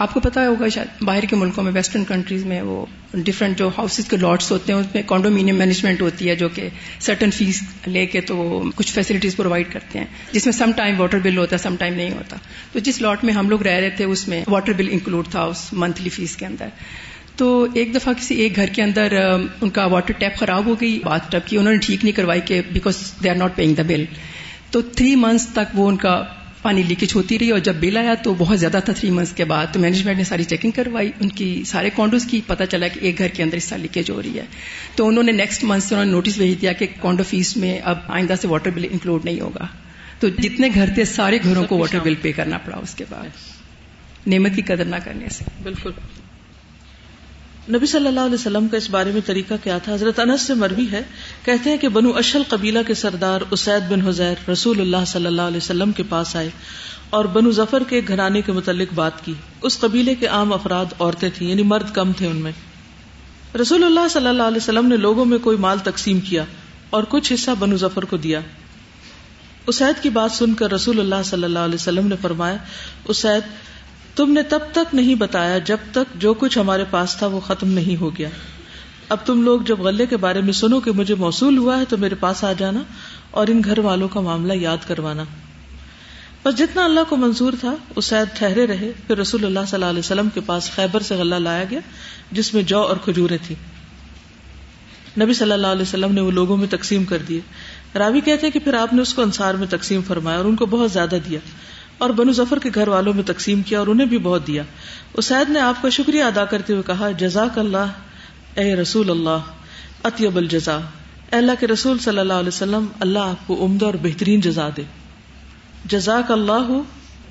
آپ 0.00 0.12
کو 0.14 0.20
پتا 0.20 0.46
ہوگا 0.46 0.68
شاید 0.68 1.02
باہر 1.04 1.24
کے 1.30 1.36
ملکوں 1.36 1.64
میں 1.64 1.72
ویسٹرن 1.72 2.04
کنٹریز 2.04 2.44
میں 2.46 2.60
وہ 2.62 2.84
ڈفرینٹ 3.14 3.58
جو 3.58 3.68
ہاؤسز 3.78 4.08
کے 4.08 4.16
لاٹس 4.16 4.50
ہوتے 4.52 4.72
ہیں، 4.72 4.78
اس 4.80 4.86
میں 4.94 5.02
کانڈومینیم 5.06 5.56
مینجمنٹ 5.56 6.02
ہوتی 6.02 6.28
ہے 6.28 6.36
جو 6.36 6.48
کہ 6.48 6.68
سرٹن 7.00 7.30
فیس 7.30 7.62
لے 7.86 8.04
کے 8.06 8.20
تو 8.20 8.36
وہ 8.36 8.62
کچھ 8.76 8.92
فیسلٹیز 8.92 9.36
پرووائڈ 9.36 9.72
کرتے 9.72 9.98
ہیں، 9.98 10.06
جس 10.32 10.46
میں 10.46 10.52
سم 10.52 10.72
ٹائم 10.76 11.00
واٹر 11.00 11.18
بل 11.18 11.38
ہوتا 11.38 11.56
ہے 11.56 11.62
سم 11.62 11.76
ٹائم 11.78 11.94
نہیں 11.94 12.10
ہوتا. 12.10 12.36
تو 12.72 12.78
جس 12.78 13.00
لاٹ 13.02 13.24
میں 13.24 13.34
ہم 13.34 13.50
لوگ 13.50 13.62
رہ 13.62 13.78
رہے 13.80 13.90
تھے، 13.90 14.04
اس 14.04 14.26
میں 14.28 14.42
واٹر 14.48 14.72
بل 14.72 14.88
انکلوڈ 14.90 15.28
تھا 15.28 15.42
اس 15.42 15.68
منتھلی 15.72 16.10
فیس 16.10 16.36
کے 16.36 16.46
اندر. 16.46 16.68
تو 17.36 17.66
ایک 17.74 17.94
دفعہ 17.94 18.12
کسی 18.12 18.34
ایک 18.34 18.56
گھر 18.56 18.66
کے 18.66 18.82
اندر 18.82 19.18
ان 19.60 19.70
کا 19.70 19.86
واٹر 19.86 20.12
ٹیپ 20.18 20.36
خراب 20.36 20.66
ہو 20.66 20.80
گئی، 20.80 20.98
بات 21.04 21.30
ٹپ 21.32 21.48
کی، 21.48 21.56
انہوں 21.56 21.72
نے 21.72 21.78
ٹھیک 21.78 22.04
نہیں 22.04 22.16
کروائی 22.16 22.40
کہ 22.44 22.60
because 22.72 22.96
they 23.24 23.30
are 23.30 23.36
not 23.36 23.56
paying 23.56 23.74
the 23.74 23.82
bill 23.82 24.04
تو 24.70 24.80
تھری 24.82 25.14
منتھس 25.16 25.46
تک 25.52 25.78
وہ 25.78 25.88
ان 25.88 25.96
کا 25.96 26.22
پانی 26.62 26.82
لیکیج 26.82 27.12
ہوتی 27.14 27.38
رہی 27.38 27.50
اور 27.50 27.58
جب 27.58 27.74
بل 27.74 27.96
آیا 27.96 28.14
تو 28.14 28.34
بہت 28.38 28.58
زیادہ 28.60 28.80
تھا 28.84 28.92
تھری 28.92 29.10
منتھس 29.10 29.34
کے 29.34 29.44
بعد. 29.44 29.66
تو 29.72 29.80
مینجمنٹ 29.80 30.16
نے 30.16 30.24
ساری 30.24 30.44
چیکنگ 30.44 30.70
کروائی. 30.70 31.10
ان 31.20 31.28
کی 31.28 31.62
سارے 31.66 31.90
کانڈوز 31.96 32.26
کی 32.26 32.40
پتا 32.46 32.66
چلا 32.66 32.88
کہ 32.88 33.00
ایک 33.02 33.18
گھر 33.18 33.28
کے 33.28 33.42
اندر 33.42 33.56
اس 33.56 33.68
طرح 33.68 33.78
لیکیج 33.78 34.10
ہو 34.10 34.22
رہی 34.22 34.38
ہے. 34.38 34.44
تو 34.94 35.08
انہوں 35.08 35.24
نے 35.24 35.32
نیکسٹ 35.32 35.64
منتھ 35.64 35.84
سے 35.84 35.94
انہوں 35.94 36.04
نے 36.04 36.12
نوٹس 36.12 36.36
بھیج 36.36 36.60
دیا 36.62 36.72
کہ 36.72 36.86
کانڈو 37.00 37.22
فیس 37.22 37.56
میں 37.56 37.78
اب 37.84 37.98
آئندہ 38.08 38.34
سے 38.40 38.48
واٹر 38.48 38.70
بل 38.70 38.86
انکلوڈ 38.90 39.24
نہیں 39.24 39.40
ہوگا. 39.40 39.66
تو 40.18 40.28
جتنے 40.28 40.68
گھر 40.74 40.90
تھے 40.94 41.04
سارے 41.04 41.38
گھروں 41.44 41.64
کو 41.64 41.78
واٹر 41.78 41.98
بل 41.98 42.14
پے 42.14 42.32
کرنا 42.32 42.58
پڑا 42.58 42.76
اس 42.76 42.94
کے 42.94 43.04
بعد. 43.10 43.28
نعمت 44.26 44.56
کی 44.56 44.62
قدر 44.62 44.84
نہ 44.84 44.96
کرنے 45.04 45.28
سے. 45.28 45.44
بالکل. 45.62 45.90
نبی 47.68 47.86
صلی 47.86 48.06
اللہ 48.06 48.20
علیہ 48.20 48.34
وسلم 48.34 48.68
کا 48.68 48.76
اس 48.76 48.90
بارے 48.90 49.10
میں 49.10 49.20
طریقہ 49.26 49.54
کیا 49.64 49.78
تھا؟ 49.78 49.94
حضرت 49.94 50.18
انس 50.18 50.42
سے 50.42 50.54
مروی 50.54 50.86
ہے، 50.92 51.02
کہتے 51.44 51.70
ہیں 51.70 51.76
کہ 51.76 51.88
بنو 51.88 52.16
اشل 52.16 52.42
قبیلہ 52.48 52.78
کے 52.86 52.94
سردار 52.94 53.40
اسید 53.50 53.90
بن 53.90 54.00
حزیر 54.00 54.50
رسول 54.50 54.80
اللہ 54.80 55.04
صلی 55.06 55.26
اللہ 55.26 55.42
علیہ 55.42 55.56
وسلم 55.56 55.92
کے 55.92 56.02
پاس 56.08 56.36
آئے 56.36 56.50
اور 57.10 57.24
بنو 57.24 57.50
ظفر 57.50 57.82
کے 57.82 58.00
گھرانے 58.08 58.42
کے 58.42 58.52
متعلق 58.52 58.94
بات 58.94 59.24
کی۔ 59.24 59.34
اس 59.62 59.80
قبیلے 59.80 60.14
کے 60.14 60.26
عام 60.26 60.52
افراد 60.52 60.84
عورتیں 60.98 61.30
تھیں 61.34 61.50
یعنی 61.50 61.62
مرد 61.62 61.94
کم 61.94 62.12
تھے 62.12 62.26
ان 62.26 62.36
میں۔ 62.36 62.52
رسول 63.60 63.84
اللہ 63.84 64.08
صلی 64.10 64.26
اللہ 64.26 64.42
علیہ 64.42 64.56
وسلم 64.56 64.86
نے 64.86 64.96
لوگوں 64.96 65.24
میں 65.24 65.38
کوئی 65.38 65.56
مال 65.56 65.78
تقسیم 65.78 66.20
کیا 66.20 66.44
اور 66.90 67.04
کچھ 67.08 67.32
حصہ 67.32 67.50
بنو 67.58 67.76
ظفر 67.76 68.04
کو 68.04 68.16
دیا۔ 68.16 68.40
اسید 69.66 70.02
کی 70.02 70.08
بات 70.08 70.32
سن 70.32 70.54
کر 70.54 70.72
رسول 70.72 71.00
اللہ 71.00 71.22
صلی 71.24 71.44
اللہ 71.44 71.58
علیہ 71.58 71.74
وسلم 71.74 72.06
نے 72.06 72.14
فرمایا، 72.22 72.56
اسید 73.04 73.42
تم 74.16 74.32
نے 74.32 74.42
تب 74.42 74.58
تک 74.72 74.94
نہیں 74.94 75.14
بتایا 75.14 75.58
جب 75.58 75.76
تک 75.90 76.20
جو 76.20 76.34
کچھ 76.34 76.58
ہمارے 76.58 76.84
پاس 76.90 77.16
تھا 77.16 77.26
وہ 77.26 77.40
ختم 77.40 77.68
نہیں 77.68 78.00
ہو 78.00 78.18
گیا۔ 78.18 78.28
اب 79.08 79.18
تم 79.24 79.42
لوگ 79.42 79.60
جب 79.60 79.80
غلے 79.80 80.06
کے 80.06 80.16
بارے 80.16 80.40
میں 80.40 80.52
سنو 80.52 80.80
کہ 80.80 80.92
مجھے 80.92 81.14
موصول 81.14 81.58
ہوا 81.58 81.78
ہے 81.78 81.84
تو 81.88 81.96
میرے 81.96 82.14
پاس 82.14 82.44
آ 82.44 82.52
جانا 82.52 82.80
اور 83.30 83.46
ان 83.46 83.62
گھر 83.64 83.78
والوں 83.78 84.08
کا 84.08 84.20
معاملہ 84.20 84.52
یاد 84.52 84.76
کروانا۔ 84.86 85.24
بس 86.44 86.58
جتنا 86.58 86.84
اللہ 86.84 87.00
کو 87.08 87.16
منظور 87.16 87.52
تھا 87.60 87.74
اسید 87.96 88.38
ٹھہرے 88.38 88.66
رہے، 88.66 88.92
پھر 89.06 89.18
رسول 89.18 89.44
اللہ 89.44 89.60
صلی 89.60 89.74
اللہ 89.74 89.84
علیہ 89.84 89.98
وسلم 89.98 90.28
کے 90.34 90.40
پاس 90.46 90.70
خیبر 90.70 91.00
سے 91.00 91.14
غلہ 91.14 91.34
لایا 91.34 91.64
گیا، 91.70 91.80
جس 92.32 92.54
میں 92.54 92.62
جو 92.62 92.80
اور 92.80 92.96
کھجورے 92.96 93.38
تھی 93.46 93.54
نبی 95.20 95.34
صلی 95.34 95.52
اللہ 95.52 95.66
علیہ 95.66 95.82
وسلم 95.82 96.12
نے 96.12 96.20
وہ 96.20 96.30
لوگوں 96.30 96.56
میں 96.56 96.66
تقسیم 96.70 97.04
کر 97.04 97.18
دیے۔ 97.18 97.40
راوی 97.98 98.20
کہتے 98.20 98.50
کہ 98.50 98.58
پھر 98.58 98.74
آپ 98.74 98.92
نے 98.92 99.02
اس 99.02 99.14
کو 99.14 99.22
انصار 99.22 99.54
میں 99.54 99.66
تقسیم 99.70 100.00
فرمایا 100.06 100.36
اور 100.36 100.44
ان 100.44 100.56
کو 100.56 100.66
بہت 100.66 100.92
زیادہ 100.92 101.16
دیا۔ 101.28 101.38
اور 102.00 102.10
بنو 102.10 102.32
ظفر 102.32 102.58
کے 102.58 102.70
گھر 102.74 102.88
والوں 102.88 103.14
میں 103.14 103.22
تقسیم 103.26 103.62
کیا 103.62 103.78
اور 103.78 103.86
انہیں 103.86 104.06
بھی 104.06 104.18
بہت 104.18 104.46
دیا۔ 104.46 104.62
اسید 105.14 105.50
نے 105.50 105.60
آپ 105.60 105.82
کا 105.82 105.88
شکریہ 105.88 106.24
ادا 106.24 106.44
کرتے 106.44 106.72
ہوئے 106.72 106.82
کہا، 106.86 107.10
جزاک 107.10 107.58
اللہ، 107.58 107.92
اے 108.54 108.74
رسول 108.76 109.10
اللہ، 109.10 109.50
اطیب 110.04 110.36
الجزا 110.36 110.76
اے 111.32 111.36
اللہ 111.36 111.60
کے 111.60 111.66
رسول 111.66 111.98
صلی 111.98 112.18
اللہ 112.18 112.32
علیہ 112.32 112.48
وسلم، 112.48 112.86
اللہ 113.00 113.18
آپ 113.18 113.46
کو 113.46 113.64
عمدہ 113.64 113.84
اور 113.84 113.94
بہترین 114.02 114.40
جزا 114.40 114.68
دے۔ 114.76 114.82
جزاک 115.84 116.30
اللہ، 116.30 116.72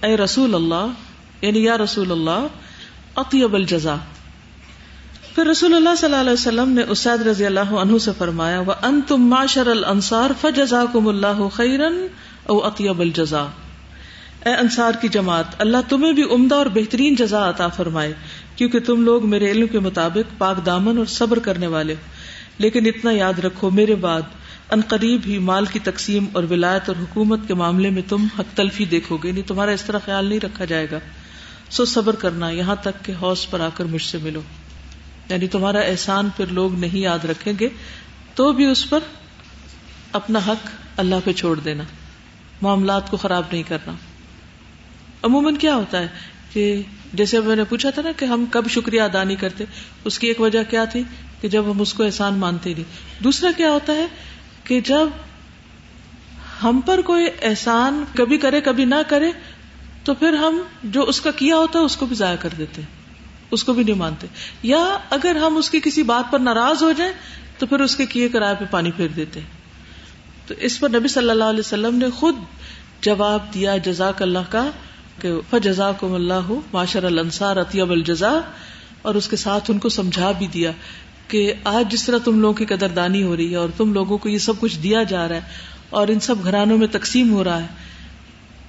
اے 0.02 0.18
رسول 0.18 0.56
اللہ 0.56 0.88
یعنی 1.42 1.64
یا 1.64 1.78
رسول 1.78 2.12
اللہ، 2.12 2.48
اطیب 3.16 3.56
الجزا 3.56 3.96
پھر 5.36 5.48
رسول 5.48 5.76
اللہ 5.76 5.96
صلی 5.98 6.06
اللہ 6.06 6.22
علیہ 6.22 6.34
وسلم 6.34 6.70
نے 6.70 6.84
اسید 6.90 7.22
رضی 7.22 7.46
اللہ 7.46 7.74
عنہ 7.82 7.98
سے 7.98 8.12
فرمایا 8.18 8.60
وہ 8.60 8.74
ان 8.82 9.00
تم 9.08 9.22
معاشر 9.22 9.68
الانصار 9.68 10.32
فجزاکم 10.42 11.08
اللہ 11.08 11.42
خیرن 11.54 12.06
او 12.46 12.58
اطیب 12.66 13.00
الجزا 13.00 13.46
اے 14.46 14.54
انصار 14.54 14.92
کی 15.02 15.08
جماعت، 15.08 15.46
اللہ 15.58 15.78
تمہیں 15.90 16.14
بھی 16.14 16.24
عمدہ 16.24 16.56
اور 16.56 16.66
بہترین 16.66 17.16
جزا 17.16 17.50
عطا 17.50 17.68
فرمائے، 17.68 18.14
کیونکہ 18.56 18.80
تم 18.80 19.04
لوگ 19.04 19.30
میرے 19.30 19.52
علم 19.52 19.68
کے 19.68 19.80
مطابق 19.80 20.38
پاک 20.38 20.66
دامن 20.66 20.98
اور 20.98 21.06
صبر 21.06 21.40
کرنے 21.40 21.68
والے 21.68 21.94
ہو۔ 21.94 22.00
لیکن 22.58 22.86
اتنا 22.86 23.12
یاد 23.12 23.40
رکھو، 23.40 23.70
میرے 23.70 23.96
بعد 23.96 24.22
ان 24.72 24.82
قریب 24.88 25.22
ہی 25.26 25.38
مال 25.38 25.66
کی 25.66 25.80
تقسیم 25.80 26.26
اور 26.34 26.44
ولایت 26.44 26.82
اور 26.88 26.96
حکومت 27.00 27.40
کے 27.48 27.54
معاملے 27.54 27.90
میں 27.90 28.02
تم 28.10 28.28
حق 28.40 28.58
تلفی 28.58 28.86
دیکھو 28.86 29.18
گے 29.18 29.32
نہیں 29.32 29.48
تمہارا 29.48 29.72
اس 29.72 29.84
طرح 29.84 30.00
خیال 30.06 30.26
نہیں 30.26 30.40
رکھا 30.40 30.66
جائے 30.66 30.88
گا۔ 30.92 31.00
سو 31.70 31.86
صبر 31.86 32.16
کرنا، 32.16 32.50
یہاں 32.50 32.76
تک 32.82 33.06
کہ 33.06 33.14
حوص 33.22 33.50
پر 33.50 33.60
آ 33.60 33.70
کر 33.74 33.86
مجھ 33.86 34.02
سے 34.02 34.18
ملو۔ 34.24 34.42
یعنی 35.30 35.48
تمہارا 35.48 35.80
احسان 35.80 36.30
پھر 36.38 36.46
لوگ 36.46 36.80
نہیں 36.80 37.00
یاد 37.00 37.26
رکھیں 37.26 37.54
گے، 37.60 37.70
تو 38.36 38.52
بھی 38.52 38.66
اس 38.66 38.90
پر 38.90 39.00
اپنا 40.12 40.40
حق 40.48 40.70
اللہ 40.98 41.16
پہ 41.24 41.32
چھوڑ 41.32 41.60
دینا۔ 41.60 41.84
معاملات 42.62 43.12
کو 43.12 43.18
خراب 43.18 43.44
نہیں 43.52 43.64
کرنا۔ 43.68 43.92
عموماً 45.24 45.56
کیا 45.56 45.76
ہوتا 45.76 46.00
ہے 46.00 46.08
کہ 46.54 46.82
جیسے 47.14 47.40
میں 47.40 47.56
نے 47.56 47.64
پوچھا 47.64 47.90
تھا 47.90 48.02
نا 48.02 48.12
کہ 48.18 48.26
ہم 48.26 48.46
کب 48.52 48.68
شکریہ 48.70 49.02
ادا 49.02 49.24
نہیں 49.24 49.38
کرتے، 49.38 49.64
اس 50.06 50.20
کی 50.20 50.28
ایک 50.28 50.42
وجہ 50.42 50.64
کیا 50.70 50.86
تھی 50.86 51.04
کہ 51.42 51.48
جب 51.48 51.72
ہم 51.72 51.82
اس 51.82 51.94
کو 51.94 52.04
احسان 52.04 52.34
مانتے 52.34 52.74
نہیں۔ 52.74 53.24
دوسرا 53.24 53.50
کیا 53.58 53.72
ہوتا 53.72 53.94
ہے 53.94 54.06
کہ 54.64 54.82
جب 54.82 55.08
ہم 56.64 56.82
پر 56.86 57.02
کوئی 57.02 57.26
احسان 57.42 58.04
کبھی 58.14 58.38
کرے 58.38 58.62
کبھی 58.62 58.86
نہ 58.86 58.96
کرے، 59.08 59.32
تو 60.04 60.14
پھر 60.14 60.34
ہم 60.34 60.62
جو 60.84 61.04
اس 61.04 61.22
کا 61.22 61.32
کیا 61.32 61.56
ہوتا 61.56 61.80
ہے 61.80 61.84
اس 61.84 61.98
کو 61.98 62.06
بھی 62.06 62.16
ضائع 62.16 62.36
کر 62.36 62.50
دیتے، 62.58 62.82
اس 63.52 63.64
کو 63.64 63.74
بھی 63.74 63.84
نہیں 63.84 63.96
مانتے۔ 63.96 64.28
یا 64.64 64.98
اگر 65.10 65.36
ہم 65.36 65.58
اس 65.58 65.70
کی 65.70 65.80
کسی 65.80 66.04
بات 66.04 66.32
پر 66.32 66.40
ناراض 66.40 66.84
ہو 66.84 66.92
جائیں، 66.92 67.14
تو 67.58 67.66
پھر 67.66 67.80
اس 67.80 67.96
کے 67.96 68.06
کیے 68.06 68.30
کرائے 68.30 68.56
پہ 68.60 68.66
پانی 68.72 68.92
پھیر 68.92 69.08
دیتے۔ 69.08 69.40
تو 70.48 70.54
اس 70.58 70.80
پر 70.80 70.90
نبی 70.90 71.08
صلی 71.08 71.30
اللہ 71.30 71.44
علیہ 71.44 71.60
وسلم 71.60 71.96
نے 71.96 72.10
خود 72.10 72.36
جواب 73.02 73.54
دیا 73.54 73.78
جزاک 73.78 74.22
اللہ 74.22 74.40
کا 74.50 74.70
کہ 75.22 75.32
جزا 75.64 75.92
کو 75.92 76.16
اللہ 76.16 76.52
معاشر 76.74 77.04
الانصار 77.04 77.58
اطیب 77.58 77.92
الجزا 77.92 78.40
اور 79.02 79.16
اس 79.16 79.28
کے 79.28 79.36
ساتھ 79.36 79.72
ان 79.72 79.80
کو 79.80 79.90
سمجھا 79.90 80.32
بھی 80.32 80.48
دیا 80.48 80.72
کہ 81.28 81.54
آج 81.64 81.92
جس 81.92 82.06
طرح 82.06 82.18
تم 82.18 82.40
لوگوں 82.40 82.54
کی 82.54 82.66
قدردانی 82.66 83.24
ہو 83.24 83.36
رہی 83.36 83.52
ہے 83.52 83.56
اور 83.56 83.70
تم 83.78 83.94
لوگوں 83.94 84.18
کو 84.18 84.30
یہ 84.30 84.38
سب 84.38 84.54
کچھ 84.60 84.80
دیا 84.80 85.04
جا 85.04 85.28
رہا 85.28 85.36
ہے 85.36 85.42
اور 85.90 86.08
ان 86.08 86.20
سب 86.20 86.36
گھرانوں 86.44 86.78
میں 86.78 86.88
تقسیم 86.92 87.34
ہو 87.34 87.44
رہا 87.44 87.62
ہے، 87.62 87.68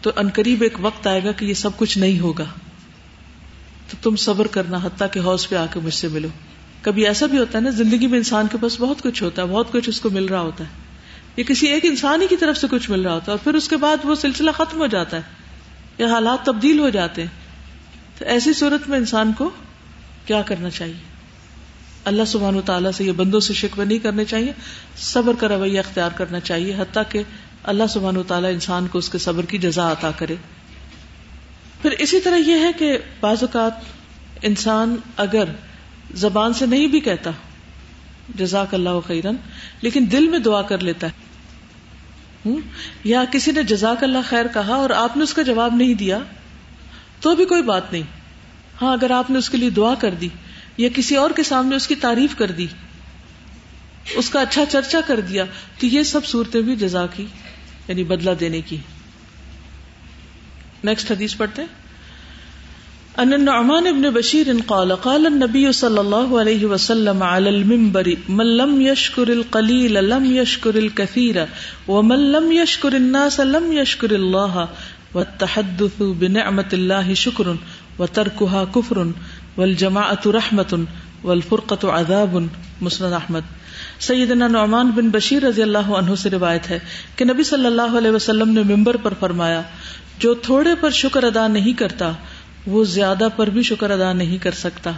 تو 0.00 0.10
انقریب 0.16 0.62
ایک 0.62 0.78
وقت 0.80 1.06
آئے 1.06 1.24
گا 1.24 1.32
کہ 1.32 1.44
یہ 1.44 1.54
سب 1.54 1.70
کچھ 1.76 1.98
نہیں 1.98 2.20
ہوگا۔ 2.20 2.44
تو 3.90 3.96
تم 4.02 4.16
صبر 4.16 4.46
کرنا 4.46 4.78
حتیٰ 4.82 5.06
کہ 5.12 5.20
حوض 5.20 5.48
پہ 5.48 5.56
آ 5.56 5.66
کے 5.72 5.80
مجھ 5.80 5.94
سے 5.94 6.08
ملو۔ 6.08 6.28
کبھی 6.82 7.06
ایسا 7.06 7.26
بھی 7.26 7.38
ہوتا 7.38 7.58
ہے 7.58 7.62
نا، 7.62 7.70
زندگی 7.70 8.06
میں 8.06 8.18
انسان 8.18 8.46
کے 8.52 8.58
پاس 8.60 8.80
بہت 8.80 9.02
کچھ 9.02 9.22
ہوتا 9.22 9.42
ہے، 9.42 9.46
بہت 9.46 9.72
کچھ 9.72 9.88
اس 9.88 10.00
کو 10.00 10.10
مل 10.10 10.24
رہا 10.24 10.40
ہوتا 10.40 10.64
ہے۔ 10.64 10.68
یا 11.36 11.44
کسی 11.48 11.66
ایک 11.66 11.84
انسان 11.84 12.22
ہی 12.22 12.26
کی 12.26 12.36
طرف 12.36 12.56
سے 12.56 12.66
کچھ 12.70 12.90
مل 12.90 13.02
رہا 13.02 13.14
ہوتا 13.14 13.24
ہے 13.26 13.30
اور 13.30 13.44
پھر 13.44 13.54
اس 13.54 13.68
کے 13.68 13.76
بعد 13.76 13.96
وہ 14.04 14.14
سلسلہ 14.14 14.50
ختم 14.50 14.80
ہو 14.80 14.86
جاتا 14.86 15.16
ہے۔ 15.16 15.22
یا 16.00 16.06
حالات 16.06 16.46
تبدیل 16.46 16.78
ہو 16.78 16.88
جاتے 16.88 17.22
ہیں، 17.22 17.28
تو 18.18 18.24
ایسی 18.24 18.52
صورت 18.52 18.88
میں 18.88 18.98
انسان 18.98 19.32
کو 19.38 19.50
کیا 20.26 20.42
کرنا 20.42 20.70
چاہیے؟ 20.70 21.08
اللہ 22.04 22.22
سبحان 22.26 22.56
و 22.56 22.60
تعالیٰ 22.60 22.90
سے 22.92 23.04
یہ 23.04 23.12
بندوں 23.12 23.40
سے 23.40 23.54
شکوہ 23.54 23.84
نہیں 23.84 23.98
کرنے 23.98 24.24
چاہیے، 24.24 24.52
صبر 24.96 25.32
کا 25.38 25.48
رویہ 25.48 25.78
اختیار 25.78 26.10
کرنا 26.10 26.40
چاہیے، 26.40 26.74
حتیٰ 26.78 27.02
کہ 27.08 27.22
اللہ 27.62 27.86
سبحان 27.88 28.16
و 28.16 28.22
تعالیٰ 28.22 28.52
انسان 28.52 28.86
کو 28.86 28.98
اس 28.98 29.08
کے 29.08 29.18
صبر 29.18 29.44
کی 29.44 29.58
جزا 29.58 29.92
عطا 29.92 30.10
کرے۔ 30.10 30.36
پھر 31.82 31.90
اسی 31.90 32.20
طرح 32.20 32.36
یہ 32.36 32.54
ہے 32.54 32.70
کہ 32.78 32.98
بعض 33.20 33.36
اوقات 33.40 33.72
انسان 34.42 34.96
اگر 35.16 35.44
زبان 36.14 36.54
سے 36.54 36.66
نہیں 36.66 36.86
بھی 36.86 37.00
کہتا، 37.00 37.30
جزاک 38.34 38.74
اللہ 38.74 39.00
خیرن 39.06 39.36
لیکن 39.82 40.04
دل 40.12 40.28
میں 40.28 40.38
دعا 40.38 40.62
کر 40.62 40.78
لیتا 40.78 41.06
ہے۔ 41.06 41.29
یا 43.04 43.24
کسی 43.32 43.50
نے 43.50 43.62
جزاک 43.62 44.04
اللہ 44.04 44.18
خیر 44.28 44.46
کہا 44.46 44.74
اور 44.74 44.90
آپ 44.90 45.16
نے 45.16 45.22
اس 45.22 45.34
کا 45.34 45.42
جواب 45.42 45.74
نہیں 45.74 45.94
دیا؟ 45.94 46.18
تو 47.20 47.36
بھی 47.36 47.44
کوئی 47.44 47.62
بات 47.62 47.92
نہیں۔ 47.92 48.02
ہاں 48.82 48.92
اگر 48.92 49.10
آپ 49.10 49.30
نے 49.30 49.38
اس 49.38 49.50
کے 49.50 49.56
لیے 49.56 49.70
دعا 49.70 49.94
کر 49.94 50.10
دی 50.10 50.28
یا 50.76 50.88
کسی 50.94 51.16
اور 51.16 51.30
کے 51.30 51.42
سامنے 51.42 51.76
اس 51.76 51.86
کی 51.86 51.94
تعریف 51.94 52.36
کر 52.36 52.50
دی، 52.50 52.66
اس 54.14 54.30
کا 54.30 54.40
اچھا 54.40 54.64
چرچا 54.66 55.00
کر 55.06 55.20
دیا، 55.20 55.44
تو 55.78 55.86
یہ 55.86 56.02
سب 56.02 56.26
صورتیں 56.26 56.60
بھی 56.60 56.76
جزا 56.76 57.06
کی 57.06 57.26
یعنی 57.88 58.04
بدلہ 58.04 58.30
دینے 58.30 58.60
کی۔ 58.60 58.76
نیکسٹ 60.84 61.10
حدیث 61.10 61.36
پڑھتے 61.36 61.62
ہیں۔ 61.62 61.79
ان 63.22 63.32
النعمان 63.32 63.86
ابن 63.86 64.10
بشیر 64.10 64.48
قال 64.66 64.92
قال 64.96 65.26
النبي 65.26 65.72
صلى 65.72 66.00
الله 66.00 66.38
عليه 66.40 66.62
وسلم 66.66 67.22
على 67.22 67.48
المنبر، 67.48 68.16
من 68.28 68.46
لم 68.56 68.80
يشكر 68.82 69.32
القليل 69.32 69.98
لم 70.04 70.28
يشكر 70.36 70.78
الكثير، 70.78 71.40
ومن 71.88 72.32
لم 72.32 72.52
يشكر 72.52 72.96
الناس 72.96 73.40
لم 73.40 73.72
يشكر 73.72 74.14
الله، 74.14 74.68
والتحدث 75.14 76.00
بنعمة 76.22 76.72
الله 76.72 77.14
شكر، 77.14 77.52
وتركها 77.98 78.64
كفر، 78.64 79.02
والجماعة 79.56 80.32
رحمة، 80.38 80.72
والفرقة 81.24 81.92
عذاب. 81.92 82.40
مسند 82.80 83.12
احمد 83.12 83.54
سیدنا 84.00 84.48
نعمان 84.48 84.90
بن 84.90 85.08
بشیر 85.08 85.42
رضی 85.42 85.62
اللہ 85.62 85.94
عنہ 86.02 86.14
سے 86.14 86.30
روایت 86.30 86.70
ہے 86.70 86.78
کہ 87.16 87.24
نبی 87.24 87.42
صلی 87.42 87.66
اللہ 87.66 87.98
علیہ 87.98 88.10
وسلم 88.10 88.50
نے 88.50 88.62
ممبر 88.74 88.96
پر 88.96 89.14
فرمایا، 89.20 89.62
جو 90.18 90.34
تھوڑے 90.34 90.74
پر 90.80 90.90
شکر 90.90 91.22
ادا 91.22 91.48
نہیں 91.48 91.72
کرتا 91.72 92.12
وہ 92.66 92.84
زیادہ 92.84 93.28
پر 93.36 93.46
بھی 93.46 93.62
شکر 93.62 93.90
ادا 93.90 94.12
نہیں 94.12 94.38
کر 94.38 94.50
سکتا۔ 94.50 94.90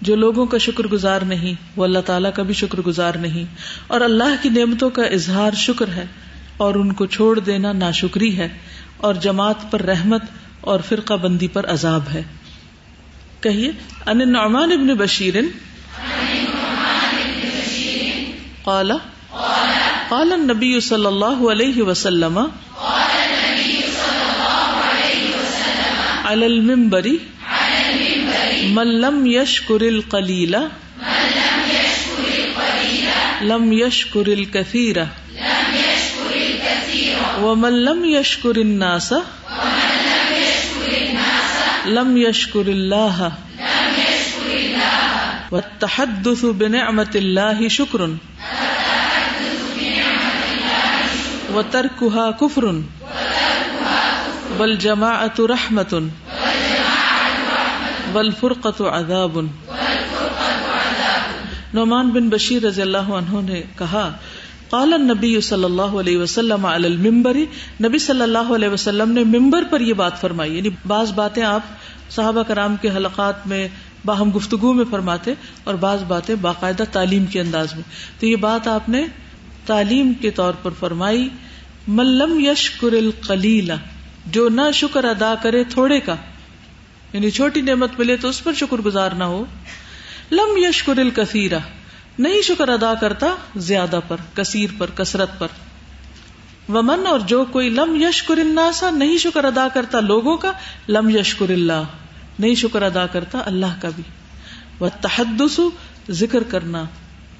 جو 0.00 0.16
لوگوں 0.16 0.46
کا 0.46 0.58
شکر 0.58 0.86
گزار 0.86 1.20
نہیں، 1.20 1.54
وہ 1.76 1.84
اللہ 1.84 1.98
تعالیٰ 1.98 2.30
کا 2.34 2.42
بھی 2.42 2.54
شکر 2.54 2.80
گزار 2.80 3.14
نہیں۔ 3.14 3.44
اور 3.86 4.00
اللہ 4.00 4.42
کی 4.42 4.48
نعمتوں 4.48 4.90
کا 4.90 5.02
اظہار 5.02 5.52
شکر 5.52 5.88
ہے، 5.88 6.06
اور 6.56 6.74
ان 6.74 6.92
کو 6.92 7.06
چھوڑ 7.06 7.38
دینا 7.38 7.72
ناشکری 7.72 8.38
ہے۔ 8.38 8.48
اور 8.96 9.14
جماعت 9.14 9.70
پر 9.70 9.82
رحمت 9.82 10.22
اور 10.60 10.80
فرقہ 10.88 11.14
بندی 11.14 11.48
پر 11.48 11.66
عذاب 11.66 12.02
ہے۔ 12.14 12.22
کہیے، 13.40 13.70
ان 14.06 14.32
نعمان 14.32 14.72
ابن 14.72 14.86
بشیر 14.86 15.34
قال 18.64 18.92
قال 20.08 20.32
النبي 20.32 20.80
صلى 20.80 21.06
الله 21.06 21.50
عليه 21.50 21.90
وسلم 21.90 22.38
على 22.38 23.01
المنبر 26.34 27.18
من 28.76 29.00
لم 29.00 29.26
يشكر 29.26 29.80
القليل 29.88 30.58
لم 33.42 33.72
يشكر 33.72 34.26
الكثير 34.32 35.06
ومن 37.42 37.84
لم 37.84 38.04
يشكر 38.04 38.56
الناس. 38.56 39.14
لم 41.86 42.16
يشكر 42.16 42.66
الله 42.66 43.32
والتحدث 45.50 46.44
بنعمة 46.44 47.12
الله 47.14 47.68
شكر 47.68 48.16
و 51.54 51.60
ترکا 51.60 52.30
کفر 52.40 52.82
بل 54.58 54.78
جماعت 54.78 55.40
رحمت 58.14 58.24
بل 58.24 58.30
فرقت 58.40 58.80
عذاب. 58.80 59.40
نعمان 61.74 62.10
بن 62.10 62.28
بشیر 62.28 62.62
رضی 62.62 62.82
اللہ 62.82 62.98
عنہ 62.98 63.40
نے 63.40 63.62
کہا، 63.78 64.12
قال 64.70 64.92
النبی 64.92 65.40
صلی 65.40 65.64
اللہ 65.64 65.96
علیہ 66.00 66.18
وسلم 66.18 66.66
علی 66.66 66.86
المنبر، 66.86 67.36
نبی 67.80 67.98
صلی 67.98 68.22
اللہ 68.22 68.52
علیہ 68.54 68.68
وسلم 68.68 69.12
نے 69.12 69.24
ممبر 69.24 69.64
پر 69.70 69.80
یہ 69.80 69.94
بات 69.94 70.20
فرمائی 70.20 70.56
یعنی 70.56 70.68
بعض 70.86 71.12
باتیں 71.12 71.42
آپ 71.42 71.60
صحابہ 72.10 72.42
کرام 72.42 72.76
کے 72.76 72.88
حلقات 72.88 73.46
میں 73.46 73.68
باہم 74.04 74.30
گفتگو 74.36 74.72
میں 74.72 74.84
فرماتے 74.90 75.34
اور 75.64 75.74
بعض 75.74 76.02
باتیں 76.02 76.34
باقاعدہ 76.34 76.82
تعلیم 76.92 77.26
کے 77.26 77.40
انداز 77.40 77.74
میں۔ 77.74 77.82
تو 78.20 78.26
یہ 78.26 78.36
بات 78.36 78.68
آپ 78.68 78.88
نے 78.88 79.04
تعلیم 79.66 80.12
کے 80.20 80.30
طور 80.30 80.52
پر 80.62 80.70
فرمائی 80.80 81.28
ملم 81.88 82.40
یشکر 82.40 82.92
القلیلا 82.92 83.74
جو 84.26 84.48
نہ 84.48 84.70
شکر 84.74 85.04
ادا 85.04 85.34
کرے 85.42 85.64
تھوڑے 85.64 86.00
کا 86.00 86.14
یعنی 87.12 87.30
چھوٹی 87.30 87.60
نعمت 87.60 87.90
ملے 87.98 88.16
تو 88.16 88.28
اس 88.28 88.44
پر 88.44 88.52
شکر 88.52 88.76
گزار 88.76 89.10
نہ 89.10 89.24
ہو۔ 89.24 89.44
لم 90.32 90.56
یشکر 90.56 90.98
الکثیرہ، 90.98 91.58
نہیں 92.18 92.42
شکر 92.42 92.68
ادا 92.68 92.94
کرتا 92.94 93.26
زیادہ 93.56 94.00
پر، 94.08 94.16
کثیر 94.34 94.70
پر، 94.78 94.90
کثرت 94.94 95.38
پر۔ 95.38 95.48
ومن، 96.68 97.06
اور 97.06 97.20
جو 97.20 97.44
کوئی 97.44 97.68
لم 97.68 98.02
یشکر 98.02 98.36
الناسا 98.36 98.90
نہیں 98.90 99.18
شکر 99.18 99.44
ادا 99.44 99.68
کرتا 99.74 100.00
لوگوں 100.00 100.36
کا، 100.36 100.52
لم 100.88 101.08
یشکر 101.08 101.48
اللہ، 101.48 101.82
نہیں 102.38 102.54
شکر 102.54 102.82
ادا 102.82 103.06
کرتا 103.06 103.38
اللہ 103.46 103.80
کا 103.80 103.88
بھی۔ 103.96 104.02
وہ 104.80 104.88
تحدس 105.00 105.60
ذکر 106.10 106.42
کرنا، 106.42 106.84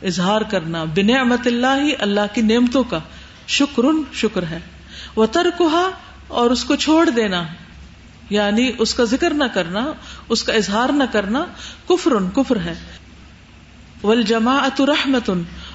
اظہار 0.03 0.41
کرنا، 0.41 0.85
بنعمت 0.85 1.47
اللہ 1.47 1.83
ہی 1.85 1.93
اللہ 1.99 2.35
کی 2.35 2.41
نعمتوں 2.41 2.85
کا۔ 2.85 2.99
شکر 3.47 3.83
شکر 4.13 4.43
ہے۔ 4.43 4.59
وہ 5.17 5.27
ترکا 5.27 5.91
اور 6.29 6.51
اس 6.51 6.65
کو 6.65 6.77
چھوڑ 6.77 7.11
دینا۔ 7.11 7.45
یعنی 8.33 8.73
اس 8.79 8.95
کا 8.95 9.05
ذکر 9.05 9.35
نہ 9.35 9.45
کرنا، 9.55 9.93
اس 10.29 10.43
کا 10.45 10.53
اظہار 10.53 10.89
نہ 10.89 11.05
کرنا 11.13 11.45
کفر 11.89 12.11
کفر 12.35 12.57
ہے۔ 12.57 12.75
ول 14.03 14.23
جماعت 14.23 14.81
رحمت 14.81 15.31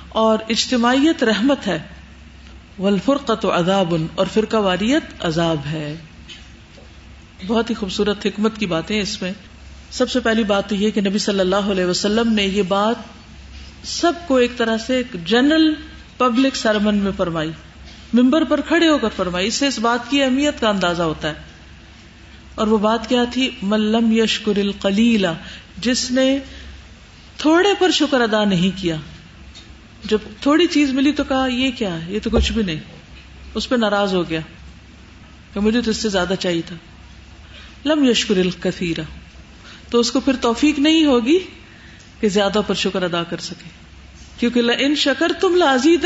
اور 0.10 0.38
اجتماعیت 0.50 1.24
رحمت 1.24 1.68
ہے۔ 1.68 1.80
ولفرقت 2.80 3.46
عذاب، 3.46 3.96
اور 4.16 4.26
فرقہ 4.34 4.58
واریت 4.58 5.26
عذاب 5.26 5.58
ہے۔ 5.72 5.96
بہت 7.48 7.70
ہی 7.70 7.76
خوبصورت 7.76 8.26
حکمت 8.26 8.58
کی 8.58 8.66
باتیں 8.66 9.02
اس 9.02 9.22
میں۔ 9.22 9.32
سب 9.92 10.12
سے 10.12 10.20
پہلی 10.20 10.44
بات 10.44 10.70
تو 10.70 10.76
یہ 10.76 10.92
کہ 10.92 11.02
نبی 11.02 11.18
صلی 11.18 11.40
اللہ 11.40 11.56
علیہ 11.56 11.86
وسلم 11.86 12.34
نے 12.34 12.44
یہ 12.44 12.64
بات 12.64 12.96
سب 13.84 14.14
کو 14.28 14.36
ایک 14.36 14.58
طرح 14.58 14.78
سے 14.78 15.02
جنرل 15.26 15.74
پبلک 16.18 16.56
سرمن 16.56 16.96
میں 16.96 17.12
فرمائی۔ 17.18 17.52
ممبر 18.14 18.44
پر 18.44 18.62
کھڑے 18.62 18.90
ہو 18.90 18.98
کر 18.98 19.10
فرمائی۔ 19.16 19.48
اس 19.48 19.54
سے 19.54 19.68
اس 19.68 19.80
بات 19.80 20.12
کی 20.12 20.24
اہمیت 20.24 20.60
کا 20.60 20.70
اندازہ 20.70 21.04
ہوتا 21.04 21.30
ہے۔ 21.30 21.57
اور 22.58 22.68
وہ 22.68 22.78
بات 22.78 23.10
کیا 23.10 23.24
تھی؟ 23.32 23.50
ملم 23.62 24.12
یشکر 24.12 24.58
القلیلا 24.58 25.34
جس 25.78 26.12
نے 26.12 26.40
تھوڑے 27.38 27.70
پر 27.80 27.92
شکر 27.92 28.22
ادا 28.22 28.46
نہیں 28.46 28.82
کیا۔ 28.82 28.96
جب 30.06 30.18
تھوڑی 30.42 30.68
چیز 30.68 30.90
ملی 30.92 31.12
تو 31.12 31.24
کہا، 31.24 31.48
یہ 31.48 31.72
کیا 31.72 32.06
ہے؟ 32.06 32.14
یہ 32.14 32.20
تو 32.24 32.30
کچھ 32.30 32.52
بھی 32.52 32.64
نہیں۔ 32.64 32.80
اس 33.54 33.70
پہ 33.70 33.76
ناراض 33.76 34.14
ہو 34.14 34.30
گیا 34.30 34.40
کہ 35.54 35.60
مجھے 35.60 35.82
تو 35.82 35.92
اس 35.92 35.98
سے 35.98 36.10
زیادہ 36.10 36.34
چاہیے 36.40 36.62
تھا۔ 36.62 36.76
لم 37.86 38.10
یشکر 38.10 38.38
الکثیرہ 38.38 39.02
تو 39.90 40.00
اس 40.00 40.12
کو 40.12 40.20
پھر 40.20 40.36
توفیق 40.36 40.80
نہیں 40.80 41.06
ہوگی 41.06 41.40
کہ 42.20 42.30
زیادہ 42.30 42.62
پر 42.68 42.74
شکر 42.74 43.04
ادا 43.04 43.24
کر 43.24 43.38
سکے۔ 43.38 43.70
کیونکہ 44.40 44.62
ان 44.80 44.96
شکر 44.96 45.32
تم 45.42 45.56
لازید 45.56 46.06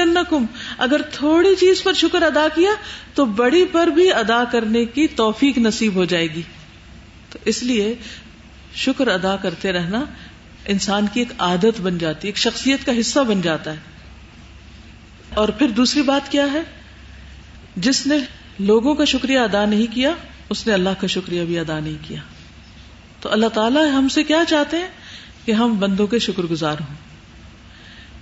اگر 0.81 1.01
تھوڑی 1.01 1.55
چیز 1.55 1.83
پر 1.83 1.93
شکر 1.93 2.21
ادا 2.21 2.47
کیا 2.55 2.71
تو 3.13 3.25
بڑی 3.25 3.65
پر 3.71 3.87
بھی 3.87 4.13
ادا 4.13 4.43
کرنے 4.51 4.85
کی 4.85 5.07
توفیق 5.07 5.57
نصیب 5.57 5.95
ہو 5.95 6.05
جائے 6.05 6.27
گی۔ 6.27 6.41
تو 7.29 7.39
اس 7.45 7.63
لیے 7.63 7.95
شکر 8.75 9.07
ادا 9.07 9.35
کرتے 9.35 9.71
رہنا 9.71 10.05
انسان 10.65 11.05
کی 11.13 11.19
ایک 11.19 11.27
عادت 11.37 11.81
بن 11.81 11.97
جاتی 11.97 12.27
ہے، 12.27 12.29
ایک 12.29 12.37
شخصیت 12.37 12.85
کا 12.85 12.91
حصہ 12.99 13.19
بن 13.19 13.41
جاتا 13.41 13.71
ہے۔ 13.71 13.77
اور 15.33 15.49
پھر 15.49 15.67
دوسری 15.67 16.01
بات 16.01 16.31
کیا 16.31 16.45
ہے؟ 16.53 16.61
جس 17.75 18.07
نے 18.07 18.17
لوگوں 18.59 18.95
کا 18.95 19.05
شکریہ 19.05 19.39
ادا 19.39 19.65
نہیں 19.65 19.93
کیا، 19.93 20.11
اس 20.49 20.67
نے 20.67 20.73
اللہ 20.73 20.89
کا 20.99 21.07
شکریہ 21.07 21.43
بھی 21.43 21.59
ادا 21.59 21.79
نہیں 21.79 22.07
کیا۔ 22.07 22.19
تو 23.21 23.31
اللہ 23.31 23.47
تعالیٰ 23.47 23.91
ہم 23.91 24.07
سے 24.07 24.23
کیا 24.23 24.43
چاہتے 24.47 24.77
ہیں؟ 24.77 24.87
کہ 25.45 25.51
ہم 25.51 25.79
بندوں 25.79 26.07
کے 26.07 26.19
شکر 26.19 26.43
گزار 26.43 26.75
ہوں۔ 26.79 27.10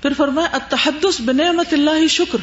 پھر 0.02 0.14
فرمایا 0.18 0.48
اتحدس 0.54 1.22
بنعمت 1.22 1.74
اللہ 1.74 2.08
شکر۔ 2.08 2.38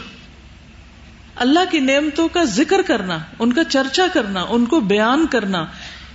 اللہ 1.36 1.60
کی 1.70 1.80
نعمتوں 1.80 2.28
کا 2.28 2.44
ذکر 2.44 2.82
کرنا، 2.82 3.18
ان 3.38 3.52
کا 3.52 3.64
چرچا 3.64 4.06
کرنا، 4.14 4.46
ان 4.48 4.66
کو 4.66 4.80
بیان 4.80 5.26
کرنا، 5.26 5.66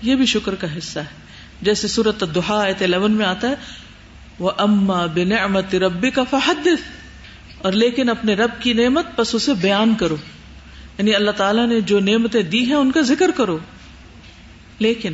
یہ 0.02 0.16
بھی 0.16 0.26
شکر 0.26 0.56
کا 0.56 0.78
حصہ 0.78 1.00
ہے۔ 1.00 1.22
جیسے 1.62 1.88
سورت 1.88 2.24
دہا 2.36 2.64
الیون 2.64 3.12
میں 3.12 3.26
آتا 3.26 3.50
ہے 3.50 3.56
وہ 4.40 4.52
اما 4.58 5.06
بنعمت 5.06 5.76
ربی 5.76 6.10
کا 6.10 6.24
فحدث۔ 6.24 7.02
اور 7.58 7.72
لیکن 7.72 8.10
اپنے 8.10 8.34
رب 8.34 8.50
کی 8.60 8.74
نعمت 8.74 9.06
بس 9.16 9.36
اسے 9.36 9.54
بیان 9.54 9.96
کرو۔ 9.96 10.16
یعنی 10.98 11.16
اللہ 11.16 11.32
تعالیٰ 11.32 11.68
نے 11.68 11.82
جو 11.82 12.00
نعمتیں 12.00 12.44
دی 12.44 12.66
ہیں، 12.66 12.76
ان 12.76 12.92
کا 12.92 13.02
ذکر 13.02 13.32
کرو۔ 13.32 13.58
لیکن 14.80 15.14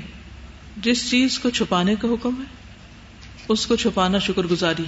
جس 0.77 1.09
چیز 1.09 1.39
کو 1.39 1.49
چھپانے 1.49 1.95
کا 1.95 2.07
حکم 2.07 2.35
ہے، 2.39 2.45
اس 3.49 3.65
کو 3.65 3.75
چھپانا 3.75 4.19
شکر 4.19 4.43
گزاری 4.43 4.83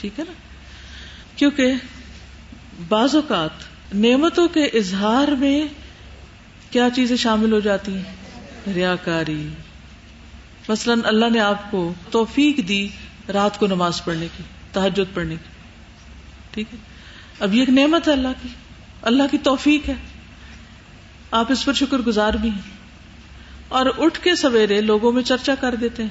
ٹھیک 0.00 0.18
ہے 0.18 0.24
نا؟ 0.24 0.45
کیونکہ 1.36 1.72
بعض 2.88 3.14
اوقات 3.14 3.50
نعمتوں 3.94 4.48
کے 4.48 4.64
اظہار 4.64 5.28
میں 5.28 5.62
کیا 6.70 6.88
چیزیں 6.96 7.16
شامل 7.16 7.52
ہو 7.52 7.60
جاتی 7.60 7.94
ہیں؟ 7.94 8.02
ریا 8.74 8.96
کاری۔ 8.96 9.48
مثلاً 10.68 11.00
اللہ 11.04 11.26
نے 11.32 11.40
آپ 11.40 11.70
کو 11.70 11.94
توفیق 12.10 12.68
دی 12.68 12.88
رات 13.32 13.58
کو 13.58 13.66
نماز 13.66 14.04
پڑھنے 14.04 14.28
کی 14.36 14.42
تحجد 14.72 15.14
پڑھنے 15.14 15.34
کی۔ 15.34 15.48
ٹھیک 16.50 16.66
ہے؟ 16.72 16.78
اب 17.40 17.54
یہ 17.54 17.60
ایک 17.60 17.68
نعمت 17.68 18.08
ہے 18.08 18.12
اللہ 18.12 18.28
کی۔ 18.42 18.48
اللہ 19.02 19.22
کی 19.30 19.38
توفیق 19.38 19.88
ہے۔ 19.88 19.94
آپ 21.30 21.52
اس 21.52 21.64
پر 21.64 21.72
شکر 21.72 21.98
گزار 21.98 22.34
بھی 22.34 22.48
ہیں۔ 22.48 22.76
اور 23.68 23.86
اٹھ 23.98 24.20
کے 24.20 24.34
سویرے 24.34 24.80
لوگوں 24.80 25.12
میں 25.12 25.22
چرچا 25.22 25.54
کر 25.54 25.74
دیتے 25.74 26.02
ہیں، 26.02 26.10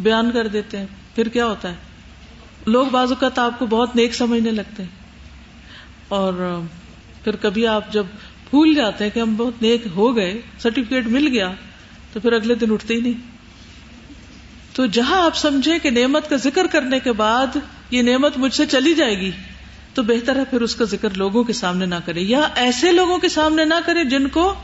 بیان 0.00 0.30
کر 0.30 0.46
دیتے 0.46 0.78
ہیں۔ 0.78 0.86
پھر 1.14 1.28
کیا 1.28 1.46
ہوتا 1.46 1.68
ہے؟ 1.68 1.74
لوگ 2.68 2.86
بعض 2.86 3.08
اوقات 3.08 3.38
آپ 3.38 3.58
کو 3.58 3.66
بہت 3.66 3.96
نیک 3.96 4.14
سمجھنے 4.14 4.50
لگتے 4.50 4.82
ہیں۔ 4.82 4.90
اور 6.08 6.60
پھر 7.24 7.36
کبھی 7.36 7.66
آپ 7.66 7.92
جب 7.92 8.06
بھول 8.50 8.74
جاتے 8.74 9.04
ہیں 9.04 9.10
کہ 9.14 9.20
ہم 9.20 9.34
بہت 9.34 9.62
نیک 9.62 9.86
ہو 9.96 10.16
گئے 10.16 10.40
سرٹیفکیٹ 10.58 11.06
مل 11.06 11.28
گیا، 11.28 11.52
تو 12.12 12.20
پھر 12.20 12.32
اگلے 12.32 12.54
دن 12.54 12.72
اٹھتے 12.72 12.94
ہی 12.94 13.00
نہیں۔ 13.00 13.12
تو 14.72 14.86
جہاں 14.86 15.22
آپ 15.22 15.36
سمجھے 15.36 15.78
کہ 15.78 15.90
نعمت 15.90 16.30
کا 16.30 16.36
ذکر 16.36 16.66
کرنے 16.66 17.00
کے 17.00 17.12
بعد 17.12 17.56
یہ 17.90 18.02
نعمت 18.02 18.38
مجھ 18.38 18.54
سے 18.54 18.66
چلی 18.66 18.94
جائے 18.94 19.18
گی، 19.18 19.30
تو 19.94 20.02
بہتر 20.02 20.36
ہے 20.36 20.44
پھر 20.44 20.60
اس 20.60 20.74
کا 20.74 20.84
ذکر 20.84 21.08
لوگوں 21.16 21.44
کے 21.44 21.52
سامنے 21.52 21.86
نہ 21.86 21.94
کرے 22.04 22.20
یا 22.20 22.48
ایسے 22.54 22.92
لوگوں 22.92 23.18
کے 23.18 23.28
سامنے 23.28 23.64
نہ 23.64 23.74
کرے 23.86 24.04
جن 24.04 24.28
کو 24.28 24.54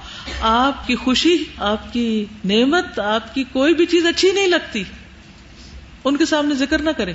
آپ 0.41 0.87
کی 0.87 0.95
خوشی، 0.95 1.37
آپ 1.59 1.93
کی 1.93 2.25
نعمت، 2.45 2.99
آپ 2.99 3.35
کی 3.35 3.45
کوئی 3.53 3.75
بھی 3.75 3.87
چیز 3.87 4.07
اچھی 4.07 4.33
نہیں 4.33 4.47
لگتی، 4.47 4.83
ان 6.05 6.17
کے 6.17 6.25
سامنے 6.25 6.55
ذکر 6.55 6.83
نہ 6.83 6.91
کرے 6.91 7.13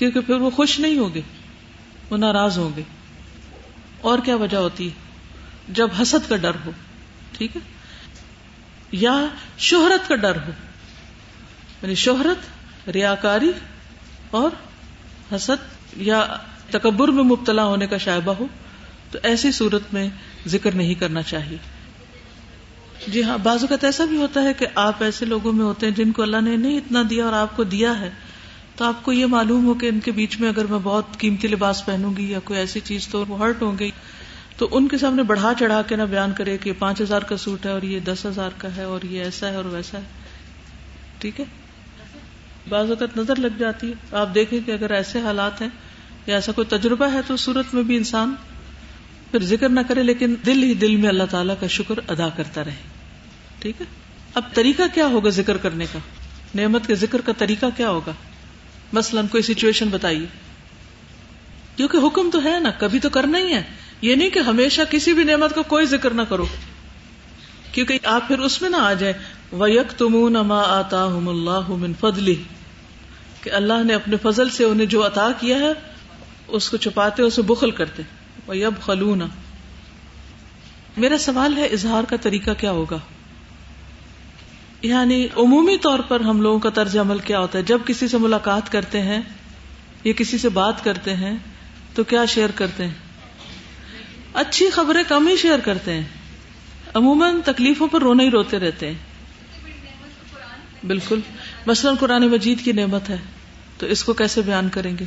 کیونکہ 0.00 0.20
پھر 0.20 0.34
وہ 0.34 0.50
خوش 0.50 0.80
نہیں 0.80 0.98
ہوگے 0.98 1.20
وہ 2.10 2.16
ناراض 2.16 2.58
ہوں 2.58 2.70
گے۔ 2.76 2.82
اور 4.00 4.18
کیا 4.24 4.36
وجہ 4.36 4.56
ہوتی 4.56 4.86
ہے؟ 4.86 4.92
جب 5.68 5.88
حسد 6.02 6.28
کا 6.28 6.36
ڈر 6.36 6.52
ہو، 6.66 6.70
ٹھیک 7.32 7.56
ہے؟ 7.56 7.60
یا 8.92 9.26
شہرت 9.58 10.08
کا 10.08 10.16
ڈر 10.16 10.36
ہو 10.36 10.50
یعنی 11.82 11.94
شہرت، 11.94 12.38
ریاکاری 12.88 13.52
اور 14.30 14.50
حسد 15.34 15.56
یا 15.96 16.36
تکبر 16.70 17.08
میں 17.08 17.24
مبتلا 17.24 17.64
ہونے 17.64 17.86
کا 17.86 17.96
شائبہ 17.96 18.34
ہو، 18.38 18.46
تو 19.10 19.18
ایسی 19.22 19.52
صورت 19.52 19.82
میں 19.92 20.08
ذکر 20.46 20.74
نہیں 20.74 20.94
کرنا 20.94 21.22
چاہیے۔ 21.22 21.56
جی 23.08 23.22
ہاں 23.22 23.38
بازو 23.38 23.66
کا 23.66 23.76
ایسا 23.82 24.04
بھی 24.04 24.16
ہوتا 24.16 24.42
ہے 24.42 24.54
کہ 24.54 24.66
آپ 24.74 25.02
ایسے 25.02 25.24
لوگوں 25.24 25.52
میں 25.52 25.64
ہوتے 25.64 25.86
ہیں 25.86 25.94
جن 25.94 26.12
کو 26.12 26.22
اللہ 26.22 26.40
نے 26.40 26.56
نہیں 26.56 26.76
اتنا 26.76 27.02
دیا 27.10 27.24
اور 27.24 27.32
آپ 27.32 27.56
کو 27.56 27.64
دیا 27.64 28.00
ہے 28.00 28.10
تو 28.80 28.84
آپ 28.86 29.02
کو 29.02 29.12
یہ 29.12 29.26
معلوم 29.26 29.64
ہو 29.64 29.74
کہ 29.74 29.86
ان 29.86 30.00
کے 30.00 30.10
بیچ 30.10 30.40
میں 30.40 30.48
اگر 30.48 30.64
میں 30.64 30.78
بہت 30.82 31.18
قیمتی 31.18 31.48
لباس 31.48 31.86
پہنوں 31.86 32.16
گی 32.16 32.30
یا 32.30 32.38
کوئی 32.44 32.60
ایسی 32.60 32.80
چیز 32.80 33.08
تو 33.08 33.24
وہ 33.28 33.38
ہرٹ 33.38 33.62
ہوں 33.62 33.78
گی، 33.78 33.90
تو 34.56 34.68
ان 34.70 34.88
کے 34.88 34.98
سامنے 34.98 35.22
بڑھا 35.22 35.52
چڑھا 35.58 35.82
کے 35.82 35.96
نہ 35.96 36.02
بیان 36.02 36.32
کرے 36.32 36.58
کہ 36.58 36.72
پانچ 36.78 37.00
ہزار 37.00 37.22
کا 37.22 37.36
سوٹ 37.36 37.66
ہے 37.66 37.70
اور 37.70 37.82
یہ 37.82 38.00
دس 38.00 38.26
ہزار 38.26 38.50
کا 38.58 38.76
ہے 38.76 38.82
اور 38.82 39.00
یہ 39.04 39.22
ایسا 39.22 39.48
ہے 39.48 39.54
اور 39.54 39.64
ویسا 39.64 39.98
ہے۔ 39.98 40.02
ٹھیک 41.18 41.40
ہے؟ 41.40 41.44
بعض 42.68 42.90
اوقات 42.90 43.16
نظر 43.16 43.36
لگ 43.36 43.58
جاتی 43.58 43.88
ہے۔ 43.88 44.16
آپ 44.16 44.34
دیکھیں 44.34 44.60
کہ 44.66 44.70
اگر 44.70 44.90
ایسے 44.90 45.20
حالات 45.20 45.60
ہیں 45.60 45.68
یا 46.26 46.34
ایسا 46.34 46.52
کوئی 46.52 46.78
تجربہ 46.78 47.12
ہے 47.12 47.20
تو 47.26 47.36
صورت 47.36 47.74
میں 47.74 47.82
بھی 47.82 47.96
انسان 47.96 48.34
پھر 49.30 49.42
ذکر 49.42 49.68
نہ 49.68 49.80
کرے، 49.88 50.02
لیکن 50.02 50.34
دل 50.46 50.62
ہی 50.62 50.74
دل 50.74 50.96
میں 50.96 51.08
اللہ 51.08 51.30
تعالیٰ 51.30 51.54
کا 51.60 51.66
شکر 51.66 51.98
ادا 52.08 52.28
کرتا 52.28 52.64
رہے۔ 52.64 52.82
ٹھیک 53.58 53.80
ہے؟ 53.80 53.86
اب 54.34 54.54
طریقہ 54.54 54.82
کیا 54.94 55.06
ہوگا 55.06 55.30
ذکر 55.30 55.56
کرنے 55.56 55.86
کا؟ 55.92 55.98
نعمت 56.54 56.86
کے 56.86 56.94
ذکر 56.94 57.20
کا 57.20 57.32
طریقہ 57.38 57.66
کیا 57.76 57.90
ہوگا؟ 57.90 58.12
مثلاً 58.92 59.26
کوئی 59.26 59.42
سچویشن 59.42 59.88
بتائیے۔ 59.88 60.26
کیونکہ 61.76 61.96
حکم 61.96 62.30
تو 62.32 62.44
ہے 62.44 62.60
نا، 62.60 62.70
کبھی 62.70 62.98
تو 62.98 63.10
کرنا 63.10 63.38
ہی 63.38 63.54
ہے۔ 63.54 63.62
یہ 64.02 64.14
نہیں 64.14 64.30
کہ 64.30 64.38
ہمیشہ 64.38 64.80
کسی 64.90 65.12
بھی 65.12 65.24
نعمت 65.24 65.54
کا 65.54 65.62
کوئی 65.62 65.86
ذکر 65.86 66.10
نہ 66.10 66.22
کرو۔ 66.22 66.46
کیونکہ 67.72 67.98
آپ 68.04 68.28
پھر 68.28 68.38
اس 68.38 68.62
میں 68.62 68.70
نہ 68.70 68.76
آ 68.76 68.92
جائیں۔ 68.92 69.14
ویک 69.52 69.98
تمون 69.98 70.36
اما 70.36 70.62
آتا 70.62 71.02
اللہ 71.02 71.84
فضلی 72.00 72.34
کہ 73.40 73.50
اللہ 73.50 73.84
نے 73.84 73.94
اپنے 73.94 74.16
فضل 74.22 74.50
سے 74.50 74.64
انہیں 74.64 74.86
جو 74.86 75.06
عطا 75.06 75.28
کیا 75.40 75.58
ہے، 75.58 75.72
اس 76.48 76.70
کو 76.70 76.76
چھپاتے، 76.76 77.22
اسے 77.22 77.42
بخل 77.42 77.70
کرتے۔ 77.70 78.02
وہ 78.46 78.56
یب 78.56 78.82
خلونا 78.82 79.26
میرا 80.96 81.18
سوال 81.18 81.58
ہے، 81.58 81.66
اظہار 81.66 82.04
کا 82.04 82.16
طریقہ 82.16 82.50
کیا 82.58 82.70
ہوگا؟ 82.70 82.98
یعنی 84.82 85.28
عمومی 85.36 85.78
طور 85.78 85.98
پر 85.98 86.20
ہم 86.20 86.40
لوگوں 86.40 86.58
کا 86.58 86.70
طرز 86.70 86.96
عمل 86.96 87.18
کیا 87.18 87.40
ہوتا 87.40 87.58
ہے؟ 87.58 87.62
جب 87.62 87.78
کسی 87.86 88.08
سے 88.08 88.18
ملاقات 88.18 88.72
کرتے 88.72 89.02
ہیں 89.02 89.20
یا 90.04 90.12
کسی 90.12 90.38
سے 90.38 90.48
بات 90.48 90.84
کرتے 90.84 91.16
ہیں، 91.16 91.36
تو 91.94 92.04
کیا 92.04 92.24
شیئر 92.24 92.50
کرتے 92.54 92.86
ہیں؟ 92.86 92.94
اچھی 94.34 94.70
خبریں 94.70 95.02
کم 95.08 95.26
ہی 95.26 95.36
شیئر 95.36 95.58
کرتے 95.58 95.92
ہیں۔ 95.92 96.04
عموماً 96.94 97.40
تکلیفوں 97.44 97.86
پر 97.86 98.00
رونا 98.00 98.22
ہی 98.22 98.30
روتے 98.30 98.58
رہتے 98.58 98.86
ہیں۔ 98.86 98.98
بالکل۔ 100.86 101.20
مثلاً 101.66 101.94
قرآن 101.94 102.28
مجید 102.28 102.64
کی 102.64 102.72
نعمت 102.72 103.10
ہے، 103.10 103.16
تو 103.78 103.86
اس 103.86 104.04
کو 104.04 104.12
کیسے 104.12 104.42
بیان 104.42 104.68
کریں 104.68 104.98
گے؟ 104.98 105.04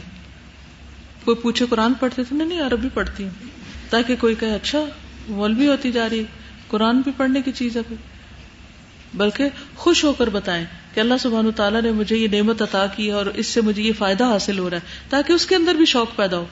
کوئی 1.23 1.37
پوچھے 1.37 1.65
قرآن 1.69 1.93
پڑھتے 1.93 2.23
تھے 2.23 2.43
نہیں 2.43 2.61
عربی 2.61 2.89
پڑھتی 2.93 3.23
ہوں۔ 3.23 3.47
تاکہ 3.89 4.15
کوئی 4.19 4.35
کہے 4.35 4.55
اچھا 4.55 4.79
مولوی 5.27 5.67
ہوتی 5.67 5.91
جا 5.91 6.09
رہی 6.09 6.23
قرآن 6.67 7.01
بھی 7.01 7.11
پڑھنے 7.17 7.41
کی 7.41 7.51
چیز 7.51 7.77
ہے۔ 7.77 8.12
بلکہ 9.13 9.43
خوش 9.75 10.03
ہو 10.03 10.13
کر 10.13 10.29
بتائیں 10.29 10.65
کہ 10.93 10.99
اللہ 10.99 11.13
سبحانہ 11.19 11.51
تعالیٰ 11.51 11.81
نے 11.81 11.91
مجھے 11.91 12.15
یہ 12.17 12.27
نعمت 12.27 12.61
عطا 12.61 12.85
کی 12.85 13.11
اور 13.11 13.25
اس 13.25 13.47
سے 13.47 13.61
مجھے 13.61 13.83
یہ 13.83 13.91
فائدہ 13.97 14.23
حاصل 14.23 14.59
ہو 14.59 14.69
رہا 14.69 14.77
ہے، 14.77 14.81
تاکہ 15.09 15.33
اس 15.33 15.45
کے 15.45 15.55
اندر 15.55 15.73
بھی 15.75 15.85
شوق 15.85 16.15
پیدا 16.15 16.37
ہو۔ 16.37 16.45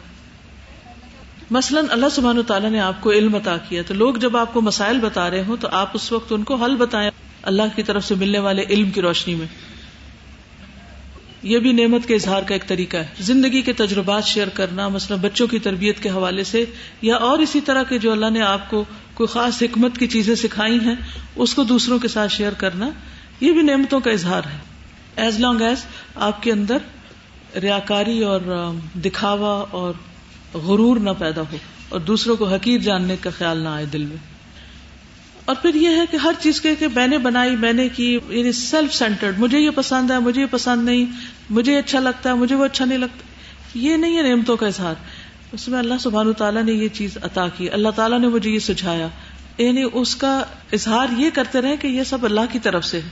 مثلاً 1.51 1.85
اللہ 1.89 2.05
سبحانہ 2.11 2.41
تعالیٰ 2.41 2.69
نے 2.69 2.79
آپ 2.79 3.01
کو 3.01 3.11
علم 3.11 3.35
عطا 3.35 3.57
کیا، 3.57 3.81
تو 3.87 3.93
لوگ 3.93 4.13
جب 4.13 4.37
آپ 4.37 4.53
کو 4.53 4.61
مسائل 4.61 4.99
بتا 4.99 5.29
رہے 5.29 5.43
ہوں 5.43 5.57
تو 5.57 5.67
آپ 5.71 5.89
اس 5.93 6.11
وقت 6.11 6.33
ان 6.33 6.43
کو 6.43 6.55
حل 6.55 6.75
بتائیں 6.75 7.11
اللہ 7.41 7.63
کی 7.75 7.83
طرف 7.83 8.05
سے 8.05 8.15
ملنے 8.15 8.39
والے 8.39 8.63
علم 8.69 8.91
کی 8.91 9.01
روشنی 9.01 9.35
میں۔ 9.35 9.47
یہ 11.43 11.59
بھی 11.59 11.71
نعمت 11.71 12.07
کے 12.07 12.15
اظہار 12.15 12.41
کا 12.41 12.55
ایک 12.55 12.67
طریقہ 12.67 12.97
ہے۔ 12.97 13.07
زندگی 13.19 13.61
کے 13.61 13.73
تجربات 13.73 14.23
شیئر 14.23 14.49
کرنا، 14.49 14.87
مثلا 14.87 15.17
بچوں 15.21 15.47
کی 15.47 15.59
تربیت 15.59 16.03
کے 16.03 16.09
حوالے 16.09 16.43
سے، 16.43 16.65
یا 17.01 17.15
اور 17.15 17.39
اسی 17.39 17.61
طرح 17.61 17.83
کے 17.83 17.97
جو 17.97 18.11
اللہ 18.11 18.29
نے 18.29 18.41
آپ 18.41 18.69
کو 18.69 18.85
کوئی 19.21 19.43
خاص 19.43 19.63
حکمت 19.63 19.97
کی 19.97 20.07
چیزیں 20.07 20.35
سکھائی 20.35 20.79
ہیں، 20.79 20.95
اس 21.35 21.53
کو 21.53 21.63
دوسروں 21.63 21.99
کے 21.99 22.07
ساتھ 22.07 22.33
شیئر 22.33 22.51
کرنا، 22.51 22.89
یہ 23.39 23.51
بھی 23.51 23.61
نعمتوں 23.61 23.99
کا 23.99 24.11
اظہار 24.11 24.41
ہے۔ 24.43 24.57
ایز 25.15 25.39
لانگ 25.39 25.61
ایز 25.61 25.85
آپ 26.15 26.43
کے 26.43 26.51
اندر 26.51 26.77
ریاکاری 27.61 28.23
اور 28.23 28.71
دکھاوا 29.05 29.65
اور 29.71 29.93
غرور 30.53 30.97
نہ 30.97 31.09
پیدا 31.19 31.41
ہو 31.41 31.57
اور 31.89 31.99
دوسروں 31.99 32.35
کو 32.35 32.47
حقیر 32.47 32.79
جاننے 32.79 33.15
کا 33.21 33.29
خیال 33.29 33.57
نہ 33.57 33.69
آئے 33.69 33.85
دل 33.85 34.05
میں۔ 34.05 34.17
اور 35.45 35.55
پھر 35.61 35.75
یہ 35.75 35.89
ہے 35.89 36.05
کہ 36.11 36.17
ہر 36.17 36.33
چیز 36.39 36.61
کے 36.61 36.75
کہ 36.75 36.87
میں 36.95 37.07
نے 37.07 37.17
بنائی، 37.17 37.55
میں 37.55 37.73
نے 37.73 37.89
کی 37.89 38.19
یعنی 38.29 38.51
سیلف 38.51 38.93
سینٹرڈ 38.93 39.39
مجھے 39.39 39.59
یہ 39.59 39.69
پسند 39.75 40.11
ہے، 40.11 40.19
مجھے 40.19 40.41
یہ 40.41 40.47
پسند 40.51 40.85
نہیں، 40.85 41.05
مجھے 41.49 41.77
اچھا 41.77 41.99
لگتا 41.99 42.29
ہے، 42.29 42.35
مجھے 42.35 42.55
وہ 42.55 42.65
اچھا 42.65 42.85
نہیں 42.85 42.97
لگتا۔ 42.97 43.21
یہ 43.77 43.97
نہیں 43.97 44.17
ہے 44.17 44.21
نعمتوں 44.21 44.57
کا 44.57 44.67
اظہار۔ 44.67 44.95
اس 45.51 45.67
میں 45.67 45.79
اللہ 45.79 45.93
سبحان 45.99 46.33
تعالیٰ 46.33 46.63
نے 46.63 46.71
یہ 46.71 46.87
چیز 46.87 47.17
عطا 47.23 47.47
کی۔ 47.47 47.69
اللہ 47.69 47.89
تعالیٰ 47.95 48.19
نے 48.19 48.27
مجھے 48.27 48.49
یہ 48.49 48.59
سجھایا۔ 48.59 49.07
یعنی 49.57 49.83
اس 49.93 50.15
کا 50.15 50.43
اظہار 50.73 51.07
یہ 51.17 51.29
کرتے 51.33 51.61
رہے 51.61 51.77
کہ 51.77 51.87
یہ 51.87 52.03
سب 52.03 52.25
اللہ 52.25 52.41
کی 52.51 52.59
طرف 52.59 52.85
سے 52.85 52.97
ہے۔ 52.97 53.09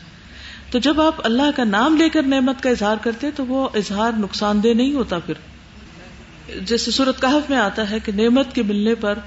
تو 0.71 0.79
جب 0.79 1.01
آپ 1.01 1.15
اللہ 1.23 1.51
کا 1.55 1.63
نام 1.63 1.97
لے 1.97 2.09
کر 2.09 2.23
نعمت 2.23 2.63
کا 2.63 2.69
اظہار 2.69 2.95
کرتے 3.01 3.31
تو 3.31 3.45
وہ 3.45 3.69
اظہار 3.73 4.11
نقصان 4.17 4.63
دہ 4.63 4.67
نہیں 4.67 4.93
ہوتا 4.93 5.19
پھر۔ 5.19 5.33
جیسے 6.59 6.91
صورت 6.91 7.21
کہف 7.21 7.49
میں 7.49 7.57
آتا 7.57 7.89
ہے 7.89 7.97
کہ 7.99 8.11
نعمت 8.11 8.55
کے 8.55 8.63
ملنے 8.63 8.95
پر 8.95 9.19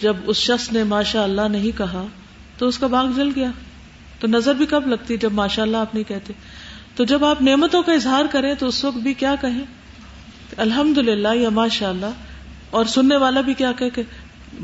جب 0.00 0.16
اس 0.26 0.36
شخص 0.36 0.72
نے 0.72 0.84
ماشاء 0.84 1.22
اللہ 1.22 1.48
نہیں 1.50 1.78
کہا 1.78 2.06
تو 2.58 2.68
اس 2.68 2.78
کا 2.78 2.86
باغ 2.86 3.10
جل 3.16 3.30
گیا۔ 3.36 3.50
تو 4.20 4.26
نظر 4.26 4.54
بھی 4.54 4.66
کب 4.66 4.86
لگتی 4.86 5.16
جب 5.16 5.32
ماشاء 5.32 5.62
اللہ 5.62 5.76
آپ 5.76 5.94
نہیں 5.94 6.08
کہتے۔ 6.08 6.32
تو 6.94 7.04
جب 7.04 7.24
آپ 7.24 7.42
نعمتوں 7.42 7.82
کا 7.82 7.92
اظہار 7.92 8.24
کریں 8.30 8.54
تو 8.54 8.66
اس 8.66 8.84
وقت 8.84 8.96
بھی 8.96 9.14
کیا 9.14 9.34
کہیں؟ 9.40 9.64
الحمد 10.56 10.98
للہ 10.98 11.28
یا 11.34 11.48
ماشاء 11.48 11.88
اللہ 11.88 12.06
اور 12.70 12.84
سننے 12.84 13.16
والا 13.16 13.40
بھی 13.40 13.54
کیا 13.54 13.72
کہ 13.72 14.02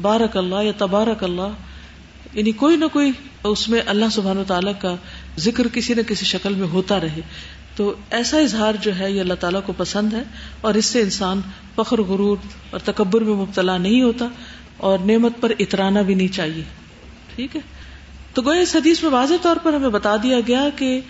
بارک 0.03 0.37
اللہ 0.37 0.63
یا 0.63 0.73
تبارک 0.79 1.25
اللہ 1.25 1.49
یعنی 2.33 2.53
کوئی 2.53 2.77
نہ 2.77 2.85
کوئی 2.93 3.13
اس 3.45 3.69
میں 3.69 3.81
اللہ 3.87 4.05
سبحان 4.13 4.39
و 4.39 4.45
تعالیٰ 4.47 4.73
کا 4.79 4.97
ذکر 5.39 5.69
کسی 5.69 5.95
نہ 5.95 6.03
کسی 6.03 6.27
شکل 6.27 6.55
میں 6.55 6.69
ہوتا 6.69 7.01
رہے۔ 7.01 7.21
تو 7.77 7.95
ایسا 8.11 8.39
اظہار 8.39 8.75
جو 8.81 8.99
ہے 8.99 9.11
یہ 9.11 9.21
اللہ 9.21 9.35
تعالیٰ 9.35 9.61
کو 9.67 9.73
پسند 9.77 10.13
ہے 10.13 10.23
اور 10.61 10.75
اس 10.75 10.87
سے 10.87 11.01
انسان 11.01 11.41
فخر، 11.75 12.03
غرور 12.03 12.37
اور 12.71 12.81
تکبر 12.85 13.21
میں 13.21 13.35
مبتلا 13.35 13.79
نہیں 13.79 14.03
ہوتا 14.03 14.29
اور 14.77 14.99
نعمت 14.99 15.33
پر 15.41 15.53
اترانا 15.59 16.03
بھی 16.03 16.15
نہیں 16.15 16.29
چاہیے۔ 16.29 16.63
ٹھیک 17.35 17.57
ہے؟ 17.57 17.61
تو 18.35 18.43
گویا 18.43 18.61
اس 18.61 18.77
حدیث 18.77 19.03
میں 19.03 19.11
واضح 19.11 19.35
طور 19.43 19.57
پر 19.63 19.73
ہمیں 19.73 19.89
بتا 19.89 20.17
دیا 20.23 20.39
گیا 20.47 20.69
کہ 20.77 21.01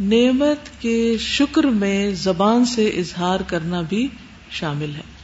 نعمت 0.00 0.82
کے 0.82 1.16
شکر 1.20 1.64
میں 1.64 2.10
زبان 2.10 2.64
سے 2.64 2.86
اظہار 2.86 3.40
کرنا 3.40 3.80
بھی 3.80 4.08
شامل 4.50 4.94
ہے۔ 4.94 5.17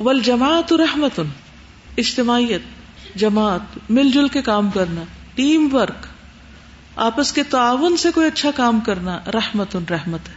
ول 0.00 0.20
جماعت 0.20 0.72
رحمت 0.72 1.20
اجتماعیت، 1.96 2.60
جماعت، 3.18 3.90
مل 3.90 4.10
جل 4.10 4.28
کے 4.28 4.42
کام 4.42 4.70
کرنا، 4.70 5.02
ٹیم 5.34 5.68
ورک، 5.72 6.06
آپس 6.96 7.32
کے 7.32 7.42
تعاون 7.42 7.96
سے 7.96 8.10
کوئی 8.14 8.26
اچھا 8.26 8.50
کام 8.56 8.80
کرنا 8.80 9.18
رحمت 9.34 9.76
ان 9.76 9.84
رحمت 9.90 10.28
ہے۔ 10.28 10.34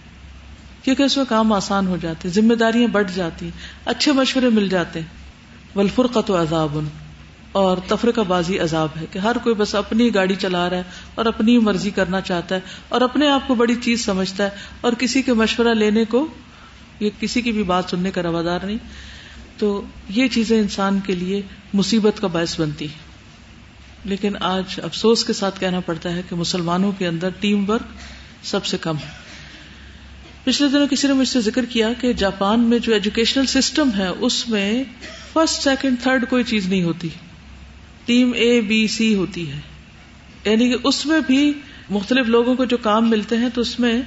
کیونکہ 0.84 1.04
اس 1.04 1.18
میں 1.18 1.26
کام 1.30 1.54
آسان 1.54 1.88
ہو 1.88 1.98
جاتے 2.02 2.30
ذمہ 2.30 2.54
داریاں 2.54 2.88
بڑھ 2.88 3.12
جاتی 3.16 3.50
اچھے 3.86 4.12
مشورے 4.12 4.50
مل 4.50 4.70
جاتے 4.70 5.00
ہیں۔ 5.00 5.08
ولفرقت 5.76 6.32
و 6.32 6.42
عذاب 6.42 6.78
ان 6.78 6.86
اور 7.52 7.78
تفرقہ 7.88 8.22
بازی 8.22 8.60
عذاب 8.60 8.90
ہے 9.02 9.06
کہ 9.12 9.20
ہر 9.20 9.38
کوئی 9.38 9.56
بس 9.56 9.76
اپنی 9.76 10.16
گاڑی 10.16 10.36
چلا 10.36 10.70
رہا 10.70 10.78
ہے 10.78 10.84
اور 11.16 11.26
اپنی 11.26 11.58
مرضی 11.58 11.90
کرنا 11.90 12.22
چاہتا 12.22 12.56
ہے 12.56 12.60
اور 12.90 13.02
اپنے 13.02 13.30
آپ 13.30 13.48
کو 13.48 13.56
بڑی 13.56 13.76
چیز 13.76 14.06
سمجھتا 14.06 14.44
ہے 14.44 14.50
اور 14.82 14.94
کسی 14.94 15.22
کے 15.22 15.34
مشورہ 15.34 15.74
لینے 15.74 16.06
کو، 16.06 16.28
یہ 17.00 17.10
کسی 17.20 17.42
کی 17.42 17.52
بھی 17.52 17.64
بات 17.64 17.84
سننے 17.90 18.12
کا 18.12 18.24
روادار 18.24 18.60
نہیں۔ 18.64 18.78
تو 19.62 19.86
یہ 20.10 20.28
چیزیں 20.28 20.60
انسان 20.60 21.00
کے 21.06 21.16
لیے 21.16 21.42
مصیبت 21.74 22.20
کا 22.22 22.28
باعث 22.28 22.60
بنتی 22.60 22.88
لیکن 24.06 24.34
آج 24.40 24.64
افسوس 24.84 25.24
کے 25.24 25.34
ساتھ 25.34 25.60
کہنا 25.60 25.80
پڑتا 25.80 26.16
ہے 26.16 26.22
کہ 26.30 26.36
مسلمانوں 26.36 26.92
کے 26.98 27.08
اندر 27.08 27.30
ٹیم 27.40 27.70
ورک 27.70 27.82
سب 28.44 28.66
سے 28.66 28.78
کم 28.82 28.98
ہے۔ 28.98 29.10
پچھلے 30.44 30.70
دنوں 30.70 30.88
کسی 30.88 31.08
نے 31.08 31.14
مجھ 31.14 31.28
سے 31.28 31.42
ذکر 31.42 31.66
کیا 31.66 31.94
کہ 31.94 32.14
جاپان 32.14 32.60
میں 32.60 32.80
جو 32.80 32.94
ایجوکیشنل 32.94 33.46
سسٹم 33.46 33.90
ہے، 33.98 34.08
اس 34.08 34.50
میں 34.50 34.84
فرسٹ، 35.34 35.64
سیکنڈ، 35.64 35.98
تھرڈ 36.04 36.30
کوئی 36.30 36.44
چیز 36.44 36.68
نہیں 36.68 36.84
ہوتی۔ 36.84 37.10
ٹیم 38.06 38.32
اے 38.36 38.62
بی 38.62 38.88
سی 38.88 39.16
ہوتی 39.16 39.52
ہے۔ 39.52 39.60
یعنی 40.46 40.70
کہ 40.70 40.76
اس 40.84 41.06
میں 41.06 41.20
بھی 41.28 41.54
مختلف 41.90 42.26
لوگوں 42.26 42.56
کو 42.56 42.66
جو 42.66 42.78
کام 42.78 43.10
ملتے 43.10 43.38
ہیں، 43.38 43.50
تو 43.54 43.62
اس 43.62 43.80
میں 43.80 44.02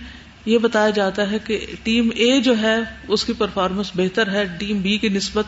یہ 0.44 0.58
بتایا 0.58 0.90
جاتا 0.90 1.30
ہے 1.30 1.38
کہ 1.38 1.66
ٹیم 1.82 2.10
اے 2.14 2.40
جو 2.40 2.58
ہے، 2.58 2.76
اس 3.08 3.24
کی 3.24 3.32
پرفارمنس 3.32 3.90
بہتر 3.94 4.32
ہے، 4.32 4.44
ٹیم 4.58 4.78
بی 4.78 4.98
کی 4.98 5.08
نسبت 5.08 5.44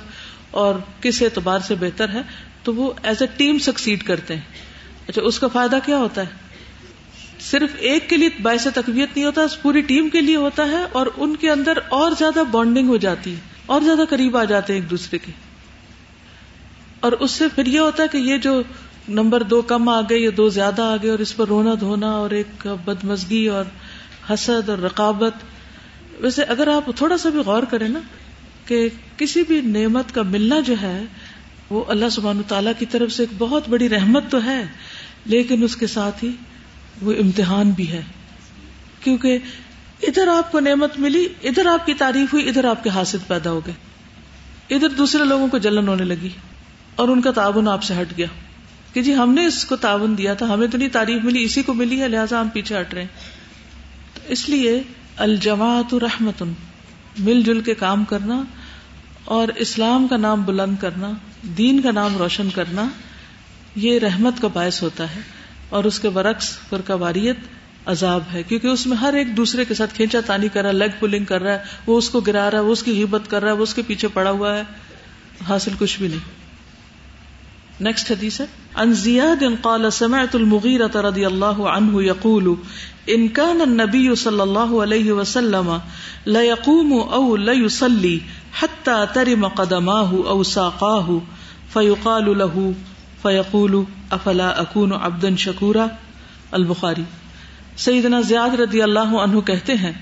اور 0.50 0.74
کس 1.00 1.22
اعتبار 1.22 1.58
سے 1.58 1.74
بہتر 1.74 2.08
ہے، 2.08 2.22
تو 2.62 2.74
وہ 2.74 2.92
ایز 3.02 3.22
اے 3.22 3.28
ٹیم 3.36 3.58
سکسیڈ 3.58 4.02
کرتے 4.02 4.34
ہیں۔ 4.34 5.08
اچھا 5.08 5.22
اس 5.22 5.38
کا 5.38 5.48
فائدہ 5.48 5.78
کیا 5.84 5.96
ہوتا 5.96 6.20
ہے؟ 6.20 6.44
صرف 7.40 7.76
ایک 7.78 8.08
کے 8.10 8.16
لیے 8.16 8.28
باعث 8.42 8.66
تقویت 8.74 9.16
نہیں 9.16 9.24
ہوتا، 9.24 9.42
پوری 9.62 9.80
ٹیم 9.80 10.08
کے 10.08 10.20
لیے 10.20 10.36
ہوتا 10.36 10.66
ہے 10.66 10.84
اور 10.92 11.06
ان 11.16 11.36
کے 11.36 11.50
اندر 11.50 11.78
اور 11.88 12.12
زیادہ 12.18 12.42
بانڈنگ 12.50 12.88
ہو 12.88 12.96
جاتی 12.96 13.32
ہے، 13.32 13.40
اور 13.66 13.80
زیادہ 13.80 14.04
قریب 14.08 14.36
آ 14.36 14.44
جاتے 14.44 14.72
ہیں 14.72 14.80
ایک 14.80 14.90
دوسرے 14.90 15.18
کے۔ 15.18 15.32
اور 17.00 17.12
اس 17.12 17.30
سے 17.30 17.44
پھر 17.54 17.66
یہ 17.66 17.78
ہوتا 17.78 18.02
ہے 18.02 18.08
کہ 18.12 18.18
یہ 18.18 18.36
جو 18.36 18.62
نمبر 19.08 19.42
دو 19.42 19.62
کم 19.62 19.88
آ 19.88 20.00
گئے 20.00 20.18
یا 20.18 20.30
دو 20.36 20.48
زیادہ 20.48 20.82
آ 20.82 20.96
گئے 20.96 21.10
اور 21.10 21.18
اس 21.18 21.36
پر 21.36 21.46
رونا 21.46 21.74
دھونا 21.80 22.10
اور 22.10 22.30
ایک 22.30 22.66
بدمزگی 22.84 23.46
اور 23.46 23.64
حسد 24.30 24.68
اور 24.68 24.78
رقابت۔ 24.78 25.32
ویسے 26.20 26.42
اگر 26.42 26.68
آپ 26.68 26.90
تھوڑا 26.96 27.18
سا 27.18 27.28
بھی 27.28 27.38
غور 27.38 27.62
کریں 27.62 27.88
نا 27.88 28.00
کہ 28.66 28.88
کسی 29.16 29.42
بھی 29.42 29.60
نعمت 29.60 30.14
کا 30.14 30.22
ملنا 30.22 30.60
جو 30.60 30.74
ہے، 30.82 31.02
وہ 31.70 31.84
اللہ 31.88 32.08
سبحان 32.08 32.42
تعالیٰ 32.48 32.72
کی 32.78 32.86
طرف 32.86 33.12
سے 33.12 33.22
ایک 33.22 33.28
بہت 33.38 33.68
بڑی 33.68 33.88
رحمت 33.88 34.24
تو 34.30 34.44
ہے، 34.44 34.64
لیکن 35.24 35.62
اس 35.62 35.76
کے 35.76 35.86
ساتھ 35.86 36.24
ہی 36.24 36.30
وہ 37.02 37.12
امتحان 37.12 37.70
بھی 37.70 37.92
ہے۔ 37.92 38.02
کیونکہ 39.00 39.38
ادھر 40.02 40.28
آپ 40.28 40.52
کو 40.52 40.60
نعمت 40.60 40.98
ملی، 40.98 41.28
ادھر 41.42 41.66
آپ 41.66 41.86
کی 41.86 41.94
تعریف 41.94 42.32
ہوئی، 42.32 42.48
ادھر 42.48 42.64
آپ 42.64 42.84
کے 42.84 42.90
حاصل 42.90 43.18
پیدا 43.26 43.50
ہو 43.50 43.60
گئے۔ 43.66 43.74
ادھر 44.74 44.88
دوسرے 44.88 45.24
لوگوں 45.24 45.48
کو 45.48 45.58
جلن 45.58 45.88
ہونے 45.88 46.04
لگی 46.04 46.28
اور 46.96 47.08
ان 47.08 47.20
کا 47.20 47.30
تعاون 47.30 47.68
آپ 47.68 47.82
سے 47.82 47.94
ہٹ 48.00 48.16
گیا۔ 48.16 48.26
کہ 48.92 49.02
جی 49.02 49.14
ہم 49.14 49.34
نے 49.34 49.46
اس 49.46 49.64
کو 49.64 49.76
تعاون 49.76 50.18
دیا 50.18 50.34
تھا، 50.34 50.54
ہمیں 50.54 50.68
تو 50.68 50.78
نہیں 50.78 50.88
تعریف 50.88 51.24
ملی، 51.24 51.42
اسی 51.42 51.62
کو 51.62 51.74
ملی 51.74 52.00
ہے، 52.00 52.08
لہٰذا 52.08 52.40
ہم 52.40 52.48
پیچھے 52.48 52.80
ہٹ 52.80 52.94
رہے 52.94 53.02
ہیں۔ 53.02 53.35
اس 54.28 54.48
لیے 54.48 54.82
الجماعت 55.16 55.94
رحمت، 55.94 56.42
مل 57.18 57.42
جل 57.42 57.60
کے 57.60 57.74
کام 57.74 58.04
کرنا 58.04 58.42
اور 59.24 59.48
اسلام 59.48 60.08
کا 60.08 60.16
نام 60.16 60.42
بلند 60.42 60.76
کرنا، 60.80 61.10
دین 61.42 61.80
کا 61.80 61.90
نام 61.90 62.16
روشن 62.16 62.50
کرنا، 62.50 62.84
یہ 63.76 63.98
رحمت 63.98 64.42
کا 64.42 64.48
باعث 64.48 64.82
ہوتا 64.82 65.14
ہے 65.14 65.20
اور 65.68 65.84
اس 65.84 66.00
کے 66.00 66.08
برعکس 66.08 66.58
فرقہ 66.68 66.92
واریت 66.92 67.36
عذاب 67.86 68.22
ہے، 68.32 68.42
کیونکہ 68.42 68.66
اس 68.66 68.86
میں 68.86 68.96
ہر 68.96 69.14
ایک 69.14 69.36
دوسرے 69.36 69.64
کے 69.64 69.74
ساتھ 69.74 69.94
کھینچا 69.94 70.20
تانی 70.26 70.48
کر 70.48 70.62
رہا 70.62 70.68
ہے 70.68 70.74
لیگ 70.74 70.98
پولنگ 70.98 71.24
کر 71.24 71.42
رہا 71.42 71.52
ہے، 71.52 71.58
وہ 71.86 71.98
اس 71.98 72.10
کو 72.10 72.20
گرا 72.20 72.50
رہا 72.50 72.58
ہے، 72.58 72.64
وہ 72.64 72.72
اس 72.72 72.82
کی 72.82 72.92
غیبت 72.92 73.30
کر 73.30 73.42
رہا 73.42 73.52
ہے، 73.52 73.56
وہ 73.56 73.62
اس 73.62 73.74
کے 73.74 73.82
پیچھے 73.86 74.08
پڑا 74.08 74.30
ہوا 74.30 74.56
ہے، 74.56 74.62
حاصل 75.48 75.70
کچھ 75.78 75.98
بھی 75.98 76.08
نہیں۔ 76.08 76.45
نیکسٹ 77.80 78.10
حدیث 78.10 78.40
ہے 78.40 78.46
ان 78.82 78.92
زیاد 78.96 79.42
قال 79.62 79.90
سمعت 79.92 80.34
المغیرة 80.34 81.00
رضی 81.02 81.24
اللہ 81.24 81.60
عنہ 81.70 82.02
یقول 82.02 82.52
ان 83.14 83.26
كان 83.30 83.60
النبي 83.60 84.14
صلی 84.16 84.40
اللہ 84.40 84.72
علیہ 84.82 85.12
وسلم 85.12 85.70
لا 86.28 86.42
يقوم 86.42 86.92
او 87.12 87.36
لا 87.38 87.52
يصلي 87.54 88.14
حتى 88.54 88.96
ترم 89.14 89.44
قدماه 89.54 90.22
او 90.26 90.42
ساقاه 90.50 91.18
فيقال 91.70 92.30
له 92.38 92.64
فيقول 93.22 93.76
افلا 94.12 94.48
اكون 94.60 94.92
عبدا 95.00 95.34
شكورا 95.38 95.86
البخاری 96.52 97.04
سیدنا 97.84 98.20
زیاد 98.26 98.54
رضی 98.60 98.82
اللہ 98.82 99.14
عنہ 99.22 99.40
کہتے 99.46 99.74
ہیں 99.76 99.92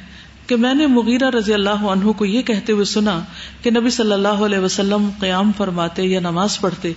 کہ 0.47 0.57
میں 0.57 0.72
نے 0.75 0.87
مغیرہ 0.93 1.31
رضی 1.31 1.55
اللہ 1.55 1.85
عنہ 1.91 2.12
کو 2.18 2.25
یہ 2.27 2.43
کہتے 2.45 2.72
ہوئے 2.72 2.85
سنا 2.91 3.18
کہ 3.62 3.70
نبی 3.70 3.91
صلی 3.91 4.12
اللہ 4.12 4.45
علیہ 4.45 4.59
وسلم 4.59 5.09
قیام 5.20 5.51
فرماتے 5.57 6.03
یا 6.05 6.20
نماز 6.20 6.59
پڑھتے 6.61 6.93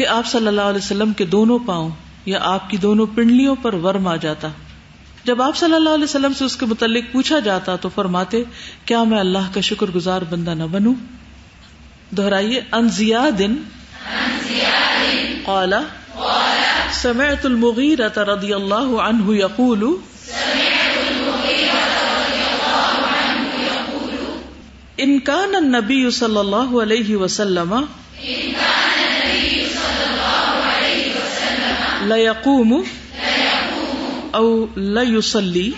کہ 0.00 0.06
آپ 0.06 0.26
صلی 0.26 0.46
اللہ 0.46 0.60
علیہ 0.60 0.78
وسلم 0.78 1.12
کے 1.12 1.24
دونوں 1.24 1.58
پاؤں 1.66 1.90
یا 2.26 2.38
آپ 2.42 2.70
کی 2.70 2.76
دونوں 2.76 3.06
پنڈلیوں 3.14 3.56
پر 3.62 3.74
ورم 3.74 4.08
آ 4.08 4.16
جاتا۔ 4.16 4.48
جب 5.24 5.42
آپ 5.42 5.56
صلی 5.56 5.74
اللہ 5.74 5.88
علیہ 5.88 6.04
وسلم 6.04 6.32
سے 6.32 6.44
اس 6.44 6.56
کے 6.56 6.66
متعلق 6.66 7.04
پوچھا 7.12 7.38
جاتا 7.38 7.76
تو 7.76 7.88
فرماتے، 7.88 8.42
کیا 8.84 9.04
میں 9.04 9.18
اللہ 9.18 9.54
کا 9.54 9.60
شکر 9.60 9.86
گزار 9.94 10.22
بندہ 10.30 10.50
نہ 10.50 10.62
بنوں؟ 10.62 10.94
دہرائیے 12.16 12.60
انزیا 12.72 13.30
دن 13.38 13.54
قالا، 15.44 15.80
سمعت 16.92 17.46
المغیرة 17.46 18.34
رضی 18.36 18.54
اللہ 18.54 19.00
عنہ 19.00 19.30
یقول۔ 19.30 19.84
ان 24.96 25.20
کان 25.20 25.54
النبی 25.54 26.10
صلی 26.10 26.38
اللہ 26.38 26.82
علیہ 26.82 27.16
وسلم۔ 27.16 27.84
ليقوم 32.10 32.84
او 34.34 34.68
ليصلي 34.76 35.72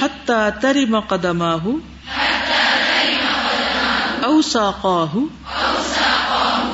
حتى 0.00 0.52
ترم 0.62 1.00
قدماه 1.00 1.62
او 4.24 4.40
ساقاه 4.42 5.10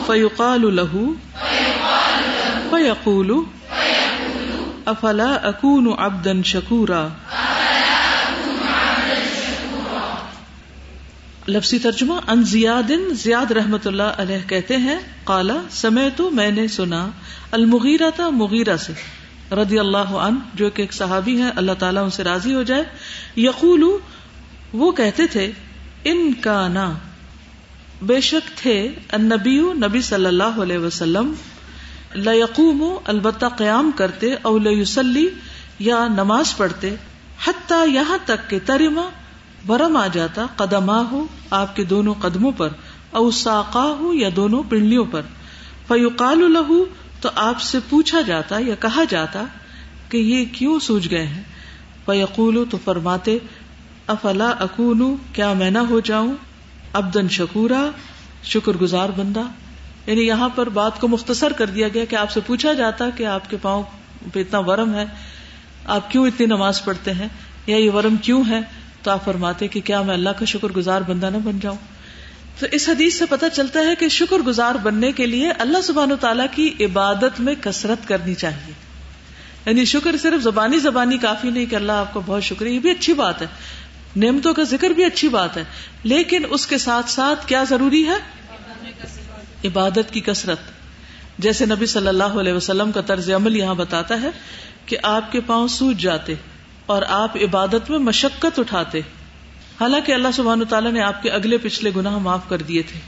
فيقال 0.07 0.77
له 0.77 1.15
فيقول 2.71 3.47
افلا 4.89 5.49
اكون 5.49 5.93
عبدا 5.93 6.43
شكورا 6.43 7.13
لفظی 11.49 11.79
ترجمہ 11.79 12.15
ان 12.29 12.43
زیاد 12.43 12.91
زیاد 13.11 13.51
رحمت 13.51 13.87
اللہ 13.87 14.03
علیہ 14.03 14.39
کہتے 14.47 14.77
ہیں 14.77 14.99
کالا 15.25 15.57
سمے 15.71 16.09
تو 16.17 16.31
میں 16.31 16.51
نے 16.51 16.69
سنا 16.69 17.11
المغیرہ 17.51 18.11
تھا 18.17 18.29
مغیرہ 18.29 18.77
سے، 18.77 18.93
رضی 19.55 19.79
اللہ 19.79 19.99
عنہ، 19.99 20.39
جو 20.55 20.71
کہ 20.71 20.83
ایک 20.83 20.93
صحابی 20.93 21.43
ہے 21.43 21.51
اللہ 21.57 21.73
تعالیٰ 21.73 22.05
ان 22.05 22.11
سے 22.11 22.25
راضی 22.25 22.55
ہو 22.55 22.63
جائے۔ 22.63 22.83
یقول 23.37 23.85
وہ 24.73 24.93
کہتے 24.93 25.27
تھے، 25.27 25.51
ان 26.05 26.33
کا 26.33 26.69
نا 26.69 26.93
بے 28.03 28.21
شک 28.21 28.59
تھے 28.59 28.89
النبی 29.13 29.61
نبی 29.61 30.01
صلی 30.01 30.27
اللہ 30.27 30.61
علیہ 30.63 30.79
وسلم 30.79 31.33
لقوم 32.15 32.99
البتہ 33.05 33.47
قیام 33.57 33.91
کرتے، 33.97 34.35
او 34.43 34.59
لسلی 34.59 35.29
یا 35.79 36.09
نماز 36.09 36.57
پڑھتے، 36.57 36.95
حتیٰ 37.47 37.89
یہاں 37.89 38.19
تک 38.25 38.51
کہ 38.51 38.59
ترما 38.67 39.09
ورم 39.69 39.97
آ 39.97 40.07
جاتا 40.07 40.47
قدما 40.57 41.03
ہو 41.11 41.27
آپ 41.51 41.77
کے 41.77 41.85
دونوں 41.85 42.15
قدموں 42.15 42.53
پر، 42.57 42.69
او 43.11 43.31
ساقا 43.31 43.85
ہو 43.85 44.15
یا 44.15 44.29
دونوں 44.37 44.63
پنڈلیوں 44.69 45.05
پر۔ 45.05 45.23
فیوقال 45.89 46.39
لہو، 46.39 46.85
تو 47.21 47.29
آپ 47.35 47.61
سے 47.61 47.79
پوچھا 47.89 48.21
جاتا 48.21 48.57
یا 48.59 48.75
کہا 48.75 49.05
جاتا 49.09 49.45
کہ 50.09 50.17
یہ 50.17 50.45
کیوں 50.53 50.79
سوج 50.79 51.11
گئے 51.11 51.27
ہیں؟ 51.27 51.43
فیقول 52.07 52.65
تو 52.71 52.79
فرماتے، 52.85 53.39
افلا 54.07 54.49
اکون 54.49 55.17
کیا 55.33 55.53
میں 55.53 55.71
نہ 55.71 55.79
ہو 55.79 56.01
جاؤں؟ 56.01 56.35
ابدن 56.93 57.29
شکورا، 57.29 57.91
شکر 58.45 58.73
گزار 58.73 59.09
بندہ۔ 59.09 59.43
یعنی 60.07 60.21
یہاں 60.21 60.49
پر 60.49 60.69
بات 60.69 61.01
کو 61.01 61.09
مختصر 61.09 61.53
کر 61.53 61.67
دیا 61.67 61.89
گیا 61.89 62.05
کہ 62.05 62.17
آپ 62.17 62.31
سے 62.31 62.41
پوچھا 62.47 62.73
جاتا 62.73 63.11
کہ 63.11 63.27
آپ 63.27 63.51
کے 63.51 63.57
پاؤں 63.63 63.83
پہ 64.33 64.41
اتنا 64.41 64.59
ورم 64.59 64.95
ہے، 64.95 65.05
آپ 65.85 66.11
کیوں 66.11 66.27
اتنی 66.27 66.47
نماز 66.47 66.85
پڑھتے 66.85 67.13
ہیں؟ 67.13 67.29
یا 67.67 67.77
یہ 67.77 67.91
ورم 67.91 68.17
کیوں 68.17 68.43
ہے؟ 68.49 68.61
تو 69.05 69.11
آپ 69.11 69.25
فرماتے 69.25 69.69
کہ 69.69 69.81
کیا 69.81 70.03
میں 70.03 70.15
اللہ 70.15 70.31
کا 70.31 70.45
شکر 70.45 70.69
گزار 70.69 71.01
بندہ 71.01 71.27
نہ 71.27 71.37
بن 71.37 71.59
جاؤں؟ 71.59 71.77
تو 72.59 72.67
اس 72.73 72.89
حدیث 72.89 73.19
سے 73.19 73.27
پتہ 73.27 73.47
چلتا 73.53 73.81
ہے 73.81 73.95
کہ 73.99 74.09
شکر 74.09 74.37
گزار 74.37 74.75
بننے 74.75 75.13
کے 75.13 75.27
لیے 75.27 75.51
اللہ 75.51 75.81
سبحان 75.81 76.13
و 76.13 76.17
تعالیٰ 76.17 76.47
کی 76.51 76.75
عبادت 76.81 77.41
میں 77.41 77.55
کثرت 77.61 78.09
کرنی 78.09 78.35
چاہیے۔ 78.35 78.73
یعنی 79.67 79.85
شکر 79.85 80.17
صرف 80.17 80.43
زبانی 80.43 80.79
زبانی 80.79 81.19
کافی 81.19 81.51
نہیں 81.51 81.67
کہ 81.67 81.77
اللہ 81.77 81.93
آپ 81.93 82.15
کو 82.15 82.23
بہت 82.27 82.43
شکریہ، 82.43 82.75
یہ 82.75 82.79
بھی 82.79 82.91
اچھی 82.91 83.15
بات 83.15 83.43
ہے۔ 83.43 83.47
نعمتوں 84.17 84.55
کا 84.55 84.63
ذکر 84.63 84.91
بھی 84.91 85.05
اچھی 85.05 85.29
بات 85.29 85.57
ہے۔ 85.57 85.65
لیکن 86.03 86.43
اس 86.51 86.67
کے 86.67 86.79
ساتھ 86.79 87.11
ساتھ 87.11 87.47
کیا 87.47 87.65
ضروری 87.65 88.09
ہے؟ 88.09 88.17
عبادت 89.65 90.13
کی 90.13 90.21
کثرت۔ 90.21 90.59
جیسے 91.39 91.67
نبی 91.67 91.87
صلی 91.87 92.09
اللہ 92.09 92.25
علیہ 92.25 92.53
وسلم 92.53 92.93
کا 92.93 93.01
طرز 93.01 93.31
عمل 93.31 93.57
یہاں 93.57 93.75
بتاتا 93.75 94.21
ہے 94.21 94.31
کہ 94.87 94.97
آپ 95.03 95.33
کے 95.33 95.41
پاؤں 95.41 95.69
سوج 95.69 96.01
جاتے۔ 96.01 96.35
اور 96.87 97.03
آپ 97.09 97.37
عبادت 97.37 97.91
میں 97.91 97.99
مشقت 97.99 98.59
اٹھاتے۔ 98.59 98.99
حالانکہ 99.81 100.13
اللہ 100.13 100.29
سبحان 100.35 100.65
تعالیٰ 100.69 100.93
نے 100.93 101.01
آپ 101.01 101.23
کے 101.23 101.31
اگلے 101.31 101.59
پچھلے 101.59 101.91
گناہ 101.97 102.19
معاف 102.19 102.49
کر 102.49 102.59
دیے 102.59 102.83
تھے۔ 102.83 103.01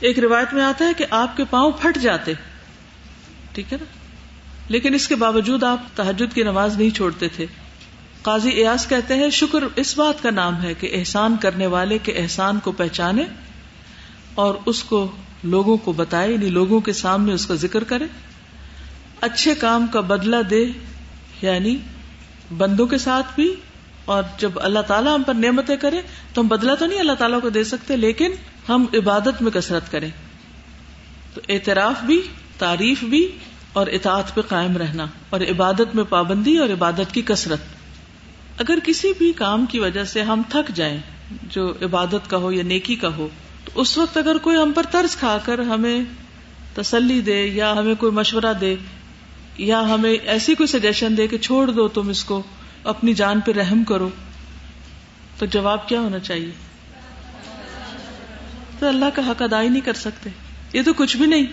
ایک 0.00 0.18
روایت 0.18 0.54
میں 0.54 0.64
آتا 0.64 0.84
ہے 0.84 0.92
کہ 0.96 1.04
آپ 1.10 1.36
کے 1.36 1.44
پاؤں 1.50 1.72
پھٹ 1.72 1.98
جاتے۔ 1.98 2.32
ٹھیک 3.52 3.72
ہے 3.72 3.78
نا؟ 3.80 3.84
لیکن 4.68 4.94
اس 4.94 5.08
کے 5.08 5.14
باوجود 5.14 5.62
آپ 5.62 5.78
تحجد 5.94 6.34
کی 6.34 6.42
نماز 6.42 6.76
نہیں 6.76 6.90
چھوڑتے 6.90 7.28
تھے۔ 7.28 7.46
قاضی 8.22 8.48
ایاس 8.48 8.88
کہتے 8.88 9.14
ہیں، 9.14 9.30
شکر 9.30 9.58
اس 9.76 9.98
بات 9.98 10.22
کا 10.22 10.30
نام 10.30 10.62
ہے 10.62 10.74
کہ 10.74 10.90
احسان 10.92 11.36
کرنے 11.40 11.66
والے 11.66 11.98
کے 11.98 12.12
احسان 12.12 12.58
کو 12.58 12.72
پہچانے 12.72 13.24
اور 14.34 14.54
اس 14.66 14.84
کو 14.84 15.10
لوگوں 15.44 15.76
کو 15.76 15.92
بتائے 15.92 16.32
یعنی 16.32 16.48
لوگوں 16.48 16.80
کے 16.80 16.92
سامنے 16.92 17.32
اس 17.32 17.46
کا 17.46 17.54
ذکر 17.54 17.84
کرے۔ 17.84 18.06
اچھے 19.20 19.54
کام 19.54 19.86
کا 19.86 20.00
بدلہ 20.00 20.42
دے 20.42 20.64
یعنی 21.42 21.76
بندوں 22.56 22.86
کے 22.86 22.98
ساتھ 22.98 23.26
بھی 23.34 23.54
اور 24.04 24.22
جب 24.38 24.50
اللہ 24.56 24.78
تعالیٰ 24.78 25.14
ہم 25.14 25.22
پر 25.22 25.34
نعمتیں 25.34 25.76
کرے 25.76 26.00
تو 26.34 26.40
ہم 26.40 26.48
بدلہ 26.48 26.74
تو 26.74 26.86
نہیں 26.86 27.00
اللہ 27.00 27.12
تعالیٰ 27.12 27.40
کو 27.40 27.48
دے 27.48 27.64
سکتے، 27.64 27.96
لیکن 27.96 28.32
ہم 28.68 28.86
عبادت 28.94 29.42
میں 29.42 29.52
کثرت 29.52 29.92
کریں۔ 29.92 30.10
تو 31.34 31.40
اعتراف 31.48 32.04
بھی، 32.04 32.20
تعریف 32.58 33.04
بھی 33.04 33.38
اور 33.72 33.86
اطاعت 33.86 34.34
پہ 34.34 34.40
قائم 34.40 34.76
رہنا 34.76 35.06
اور 35.30 35.40
عبادت 35.40 35.94
میں 35.94 36.04
پابندی 36.04 36.58
اور 36.58 36.68
عبادت 36.68 37.14
کی 37.14 37.22
کثرت۔ 37.22 37.58
اگر 38.58 38.78
کسی 38.84 39.12
بھی 39.18 39.32
کام 39.32 39.66
کی 39.66 39.78
وجہ 39.78 40.04
سے 40.04 40.22
ہم 40.22 40.42
تھک 40.48 40.76
جائیں، 40.76 40.98
جو 41.42 41.72
عبادت 41.82 42.30
کا 42.30 42.36
ہو 42.36 42.52
یا 42.52 42.62
نیکی 42.62 42.94
کا 42.94 43.08
ہو، 43.08 43.28
تو 43.64 43.80
اس 43.80 43.98
وقت 43.98 44.16
اگر 44.16 44.38
کوئی 44.38 44.56
ہم 44.56 44.72
پر 44.72 44.82
طرز 44.90 45.16
کھا 45.16 45.38
کر 45.44 45.58
ہمیں 45.58 46.00
تسلی 46.74 47.20
دے 47.20 47.46
یا 47.46 47.72
ہمیں 47.72 47.94
کوئی 47.94 48.12
مشورہ 48.12 48.52
دے 48.60 48.76
یا 49.58 49.80
ہمیں 49.80 50.12
ایسی 50.12 50.54
کوئی 50.54 50.66
سجیشن 50.66 51.16
دے 51.16 51.28
کہ 51.28 51.38
چھوڑ 51.38 51.70
دو 51.70 51.88
تم 51.88 52.08
اس 52.08 52.24
کو، 52.24 52.42
اپنی 52.84 53.14
جان 53.14 53.40
پہ 53.40 53.52
رحم 53.52 53.84
کرو۔ 53.84 54.08
تو 55.38 55.46
جواب 55.46 55.88
کیا 55.88 56.00
ہونا 56.00 56.18
چاہیے؟ 56.18 56.50
تو 58.78 58.88
اللہ 58.88 59.04
کا 59.14 59.22
حق 59.26 59.42
ادا 59.42 59.62
ہی 59.62 59.68
نہیں 59.68 59.80
کر 59.80 59.92
سکتے۔ 59.92 60.30
یہ 60.72 60.82
تو 60.82 60.92
کچھ 60.92 61.16
بھی 61.16 61.26
نہیں۔ 61.26 61.46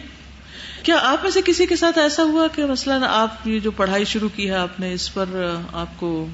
کیا 0.83 0.95
آپ 1.01 1.23
میں 1.23 1.31
سے 1.31 1.41
کسی 1.45 1.65
کے 1.65 1.75
ساتھ 1.75 1.99
ایسا 1.99 2.23
ہوا 2.23 2.47
کہ 2.47 2.65
مثلاً 2.65 3.03
آپ 3.03 3.47
یہ 3.47 3.59
جو 3.59 3.71
پڑھائی 3.71 4.05
شروع 4.05 4.29
کی 4.35 4.49
ہے، 4.49 4.55
آپ 4.55 4.79
نے 4.79 4.93
اس 4.93 5.13
پر 5.13 5.55
آپ 5.73 5.87
کو 5.97 6.27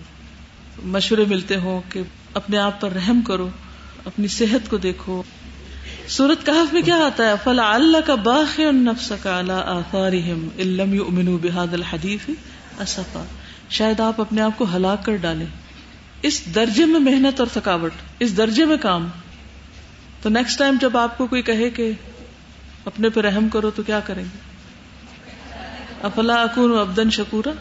مشورے 0.84 1.26
ملتے 1.28 1.56
ہوں 1.56 1.82
کہ 1.90 2.02
اپنے 2.34 2.58
آپ 2.58 2.82
پر 2.82 2.92
رحم 2.92 3.22
کرو، 3.22 3.50
اپنی 4.06 4.28
صحت 4.28 4.70
کو 4.70 4.78
دیکھو۔ 4.78 5.24
سورت 6.08 6.46
کہف 6.46 6.74
میں 6.74 6.82
کیا 6.82 6.96
آتا 6.96 7.30
ہے؟ 7.30 7.34
فلا 7.44 7.74
اللہ 7.74 7.98
کا 8.06 8.16
باخ 8.16 8.60
نفس 8.60 9.14
کا 9.24 9.42
بحاد 11.42 11.74
الحدیف 11.74 12.30
اصفا 12.80 13.24
شاید 13.70 14.00
آپ 14.00 14.22
اپنے 14.22 14.42
آپ 14.42 14.58
کو 14.58 14.66
ہلاک 14.76 15.06
کر 15.06 15.16
ڈالیں۔ 15.16 15.46
اس 16.22 16.56
درجے 16.56 16.86
میں 16.86 17.00
محنت 17.00 17.40
اور 17.40 17.48
تھکاوٹ، 17.54 17.92
اس 18.20 18.38
درجے 18.38 18.66
میں 18.66 18.78
کام۔ 18.78 19.08
تو 20.22 20.30
نیکسٹ 20.30 20.60
ٹائم 20.60 20.76
جب 20.82 20.98
آپ 20.98 21.18
کو 21.18 21.28
کوئی 21.28 21.42
کہے 21.42 21.70
کہ 21.70 21.92
اپنے 22.86 23.10
پہ 23.10 23.22
رحم 23.22 23.50
کرو 23.50 23.72
تو 23.72 23.84
کیا 23.84 24.00
کریں 24.00 24.24
گے؟ 24.24 24.38
افلا 26.04 26.34
اکون 26.34 26.80
ابدن 26.80 27.10
شکورا؟ 27.10 27.52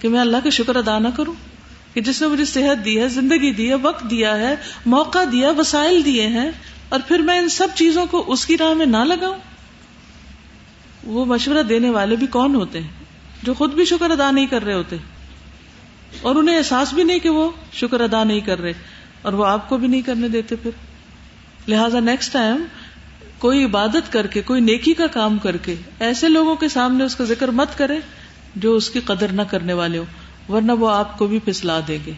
کہ 0.00 0.08
میں 0.08 0.20
اللہ 0.20 0.36
کا 0.44 0.50
شکر 0.50 0.76
ادا 0.76 0.98
نہ 0.98 1.08
کروں؟ 1.16 1.34
کہ 1.94 2.00
جس 2.00 2.22
نے 2.22 2.28
مجھے 2.28 2.44
صحت 2.44 2.84
دی 2.84 3.00
ہے، 3.00 3.08
زندگی 3.08 3.52
دی 3.52 3.68
ہے، 3.68 3.74
وقت 3.74 4.10
دیا 4.10 4.38
ہے، 4.38 4.54
موقع 4.86 5.18
دیا، 5.32 5.50
وسائل 5.50 6.04
دیے 6.04 6.26
ہیں 6.26 6.50
اور 6.92 7.00
پھر 7.08 7.18
میں 7.18 7.38
ان 7.38 7.48
سب 7.48 7.68
چیزوں 7.74 8.06
کو 8.06 8.24
اس 8.26 8.46
کی 8.46 8.58
راہ 8.58 8.74
میں 8.74 8.86
نہ 8.86 8.96
لگاؤں۔ 8.96 9.38
وہ 11.04 11.24
مشورہ 11.24 11.62
دینے 11.62 11.90
والے 11.90 12.16
بھی 12.16 12.26
کون 12.26 12.54
ہوتے 12.54 12.80
ہیں 12.80 12.88
جو 13.42 13.54
خود 13.54 13.74
بھی 13.74 13.84
شکر 13.84 14.10
ادا 14.10 14.30
نہیں 14.30 14.46
کر 14.46 14.64
رہے 14.64 14.74
ہوتے؟ 14.74 14.96
اور 16.20 16.34
انہیں 16.34 16.56
احساس 16.56 16.92
بھی 16.92 17.02
نہیں 17.02 17.18
کہ 17.18 17.28
وہ 17.28 17.50
شکر 17.72 18.00
ادا 18.00 18.24
نہیں 18.24 18.40
کر 18.40 18.60
رہے 18.60 18.72
اور 19.22 19.32
وہ 19.32 19.46
آپ 19.46 19.68
کو 19.68 19.76
بھی 19.76 19.88
نہیں 19.88 20.02
کرنے 20.02 20.28
دیتے 20.28 20.56
پھر۔ 20.56 20.70
لہذا 21.68 22.00
نیکسٹ 22.00 22.32
ٹائم 22.32 22.56
کوئی 23.38 23.64
عبادت 23.64 24.12
کر 24.12 24.26
کے، 24.26 24.42
کوئی 24.42 24.60
نیکی 24.60 24.94
کا 24.94 25.06
کام 25.06 25.38
کر 25.38 25.56
کے 25.56 25.74
ایسے 26.00 26.28
لوگوں 26.28 26.56
کے 26.56 26.68
سامنے 26.68 27.04
اس 27.04 27.14
کا 27.14 27.24
ذکر 27.24 27.48
مت 27.48 27.78
کرے 27.78 27.98
جو 28.56 28.76
اس 28.76 28.90
کی 28.90 29.00
قدر 29.00 29.32
نہ 29.32 29.42
کرنے 29.42 29.72
والے 29.72 29.98
ہو 29.98 30.04
ورنہ 30.52 30.72
وہ 30.72 30.90
آپ 30.90 31.18
کو 31.18 31.26
بھی 31.26 31.38
پسلا 31.44 31.80
دیں 31.88 31.98
گے۔ 32.06 32.12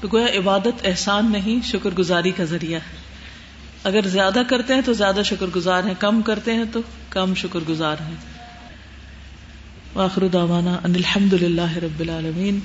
تو 0.00 0.08
گویا 0.12 0.26
عبادت 0.38 0.86
احسان 0.86 1.32
نہیں 1.32 1.66
شکر 1.66 1.90
گزاری 1.90 2.30
کا 2.30 2.44
ذریعہ 2.44 2.80
ہے۔ 2.80 3.03
اگر 3.84 4.06
زیادہ 4.06 4.42
کرتے 4.48 4.74
ہیں 4.74 4.82
تو 4.84 4.92
زیادہ 4.92 5.20
شکر 5.24 5.46
گزار 5.56 5.84
ہیں، 5.84 5.94
کم 5.98 6.22
کرتے 6.22 6.52
ہیں 6.52 6.64
تو 6.72 6.80
کم 7.10 7.34
شکر 7.34 7.60
گزار 7.68 7.96
ہیں۔ 8.08 8.16
واخر 9.94 10.28
دعوانا 10.28 10.74
ان 10.84 10.94
الحمد 10.94 11.32
للہ 11.32 11.76
رب 11.76 12.00
العالمین۔ 12.00 12.58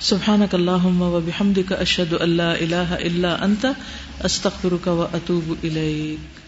سبحانک 0.00 0.54
اللہم 0.54 1.02
و 1.02 1.20
بحمدک، 1.24 1.72
اشہد 1.72 2.14
اللہ 2.20 2.42
الہ 2.42 2.90
الا 2.90 3.36
انت، 3.40 3.66
استغفرک 4.24 4.88
و 4.88 5.06
اتوب 5.12 5.54
الیک۔ 5.62 6.39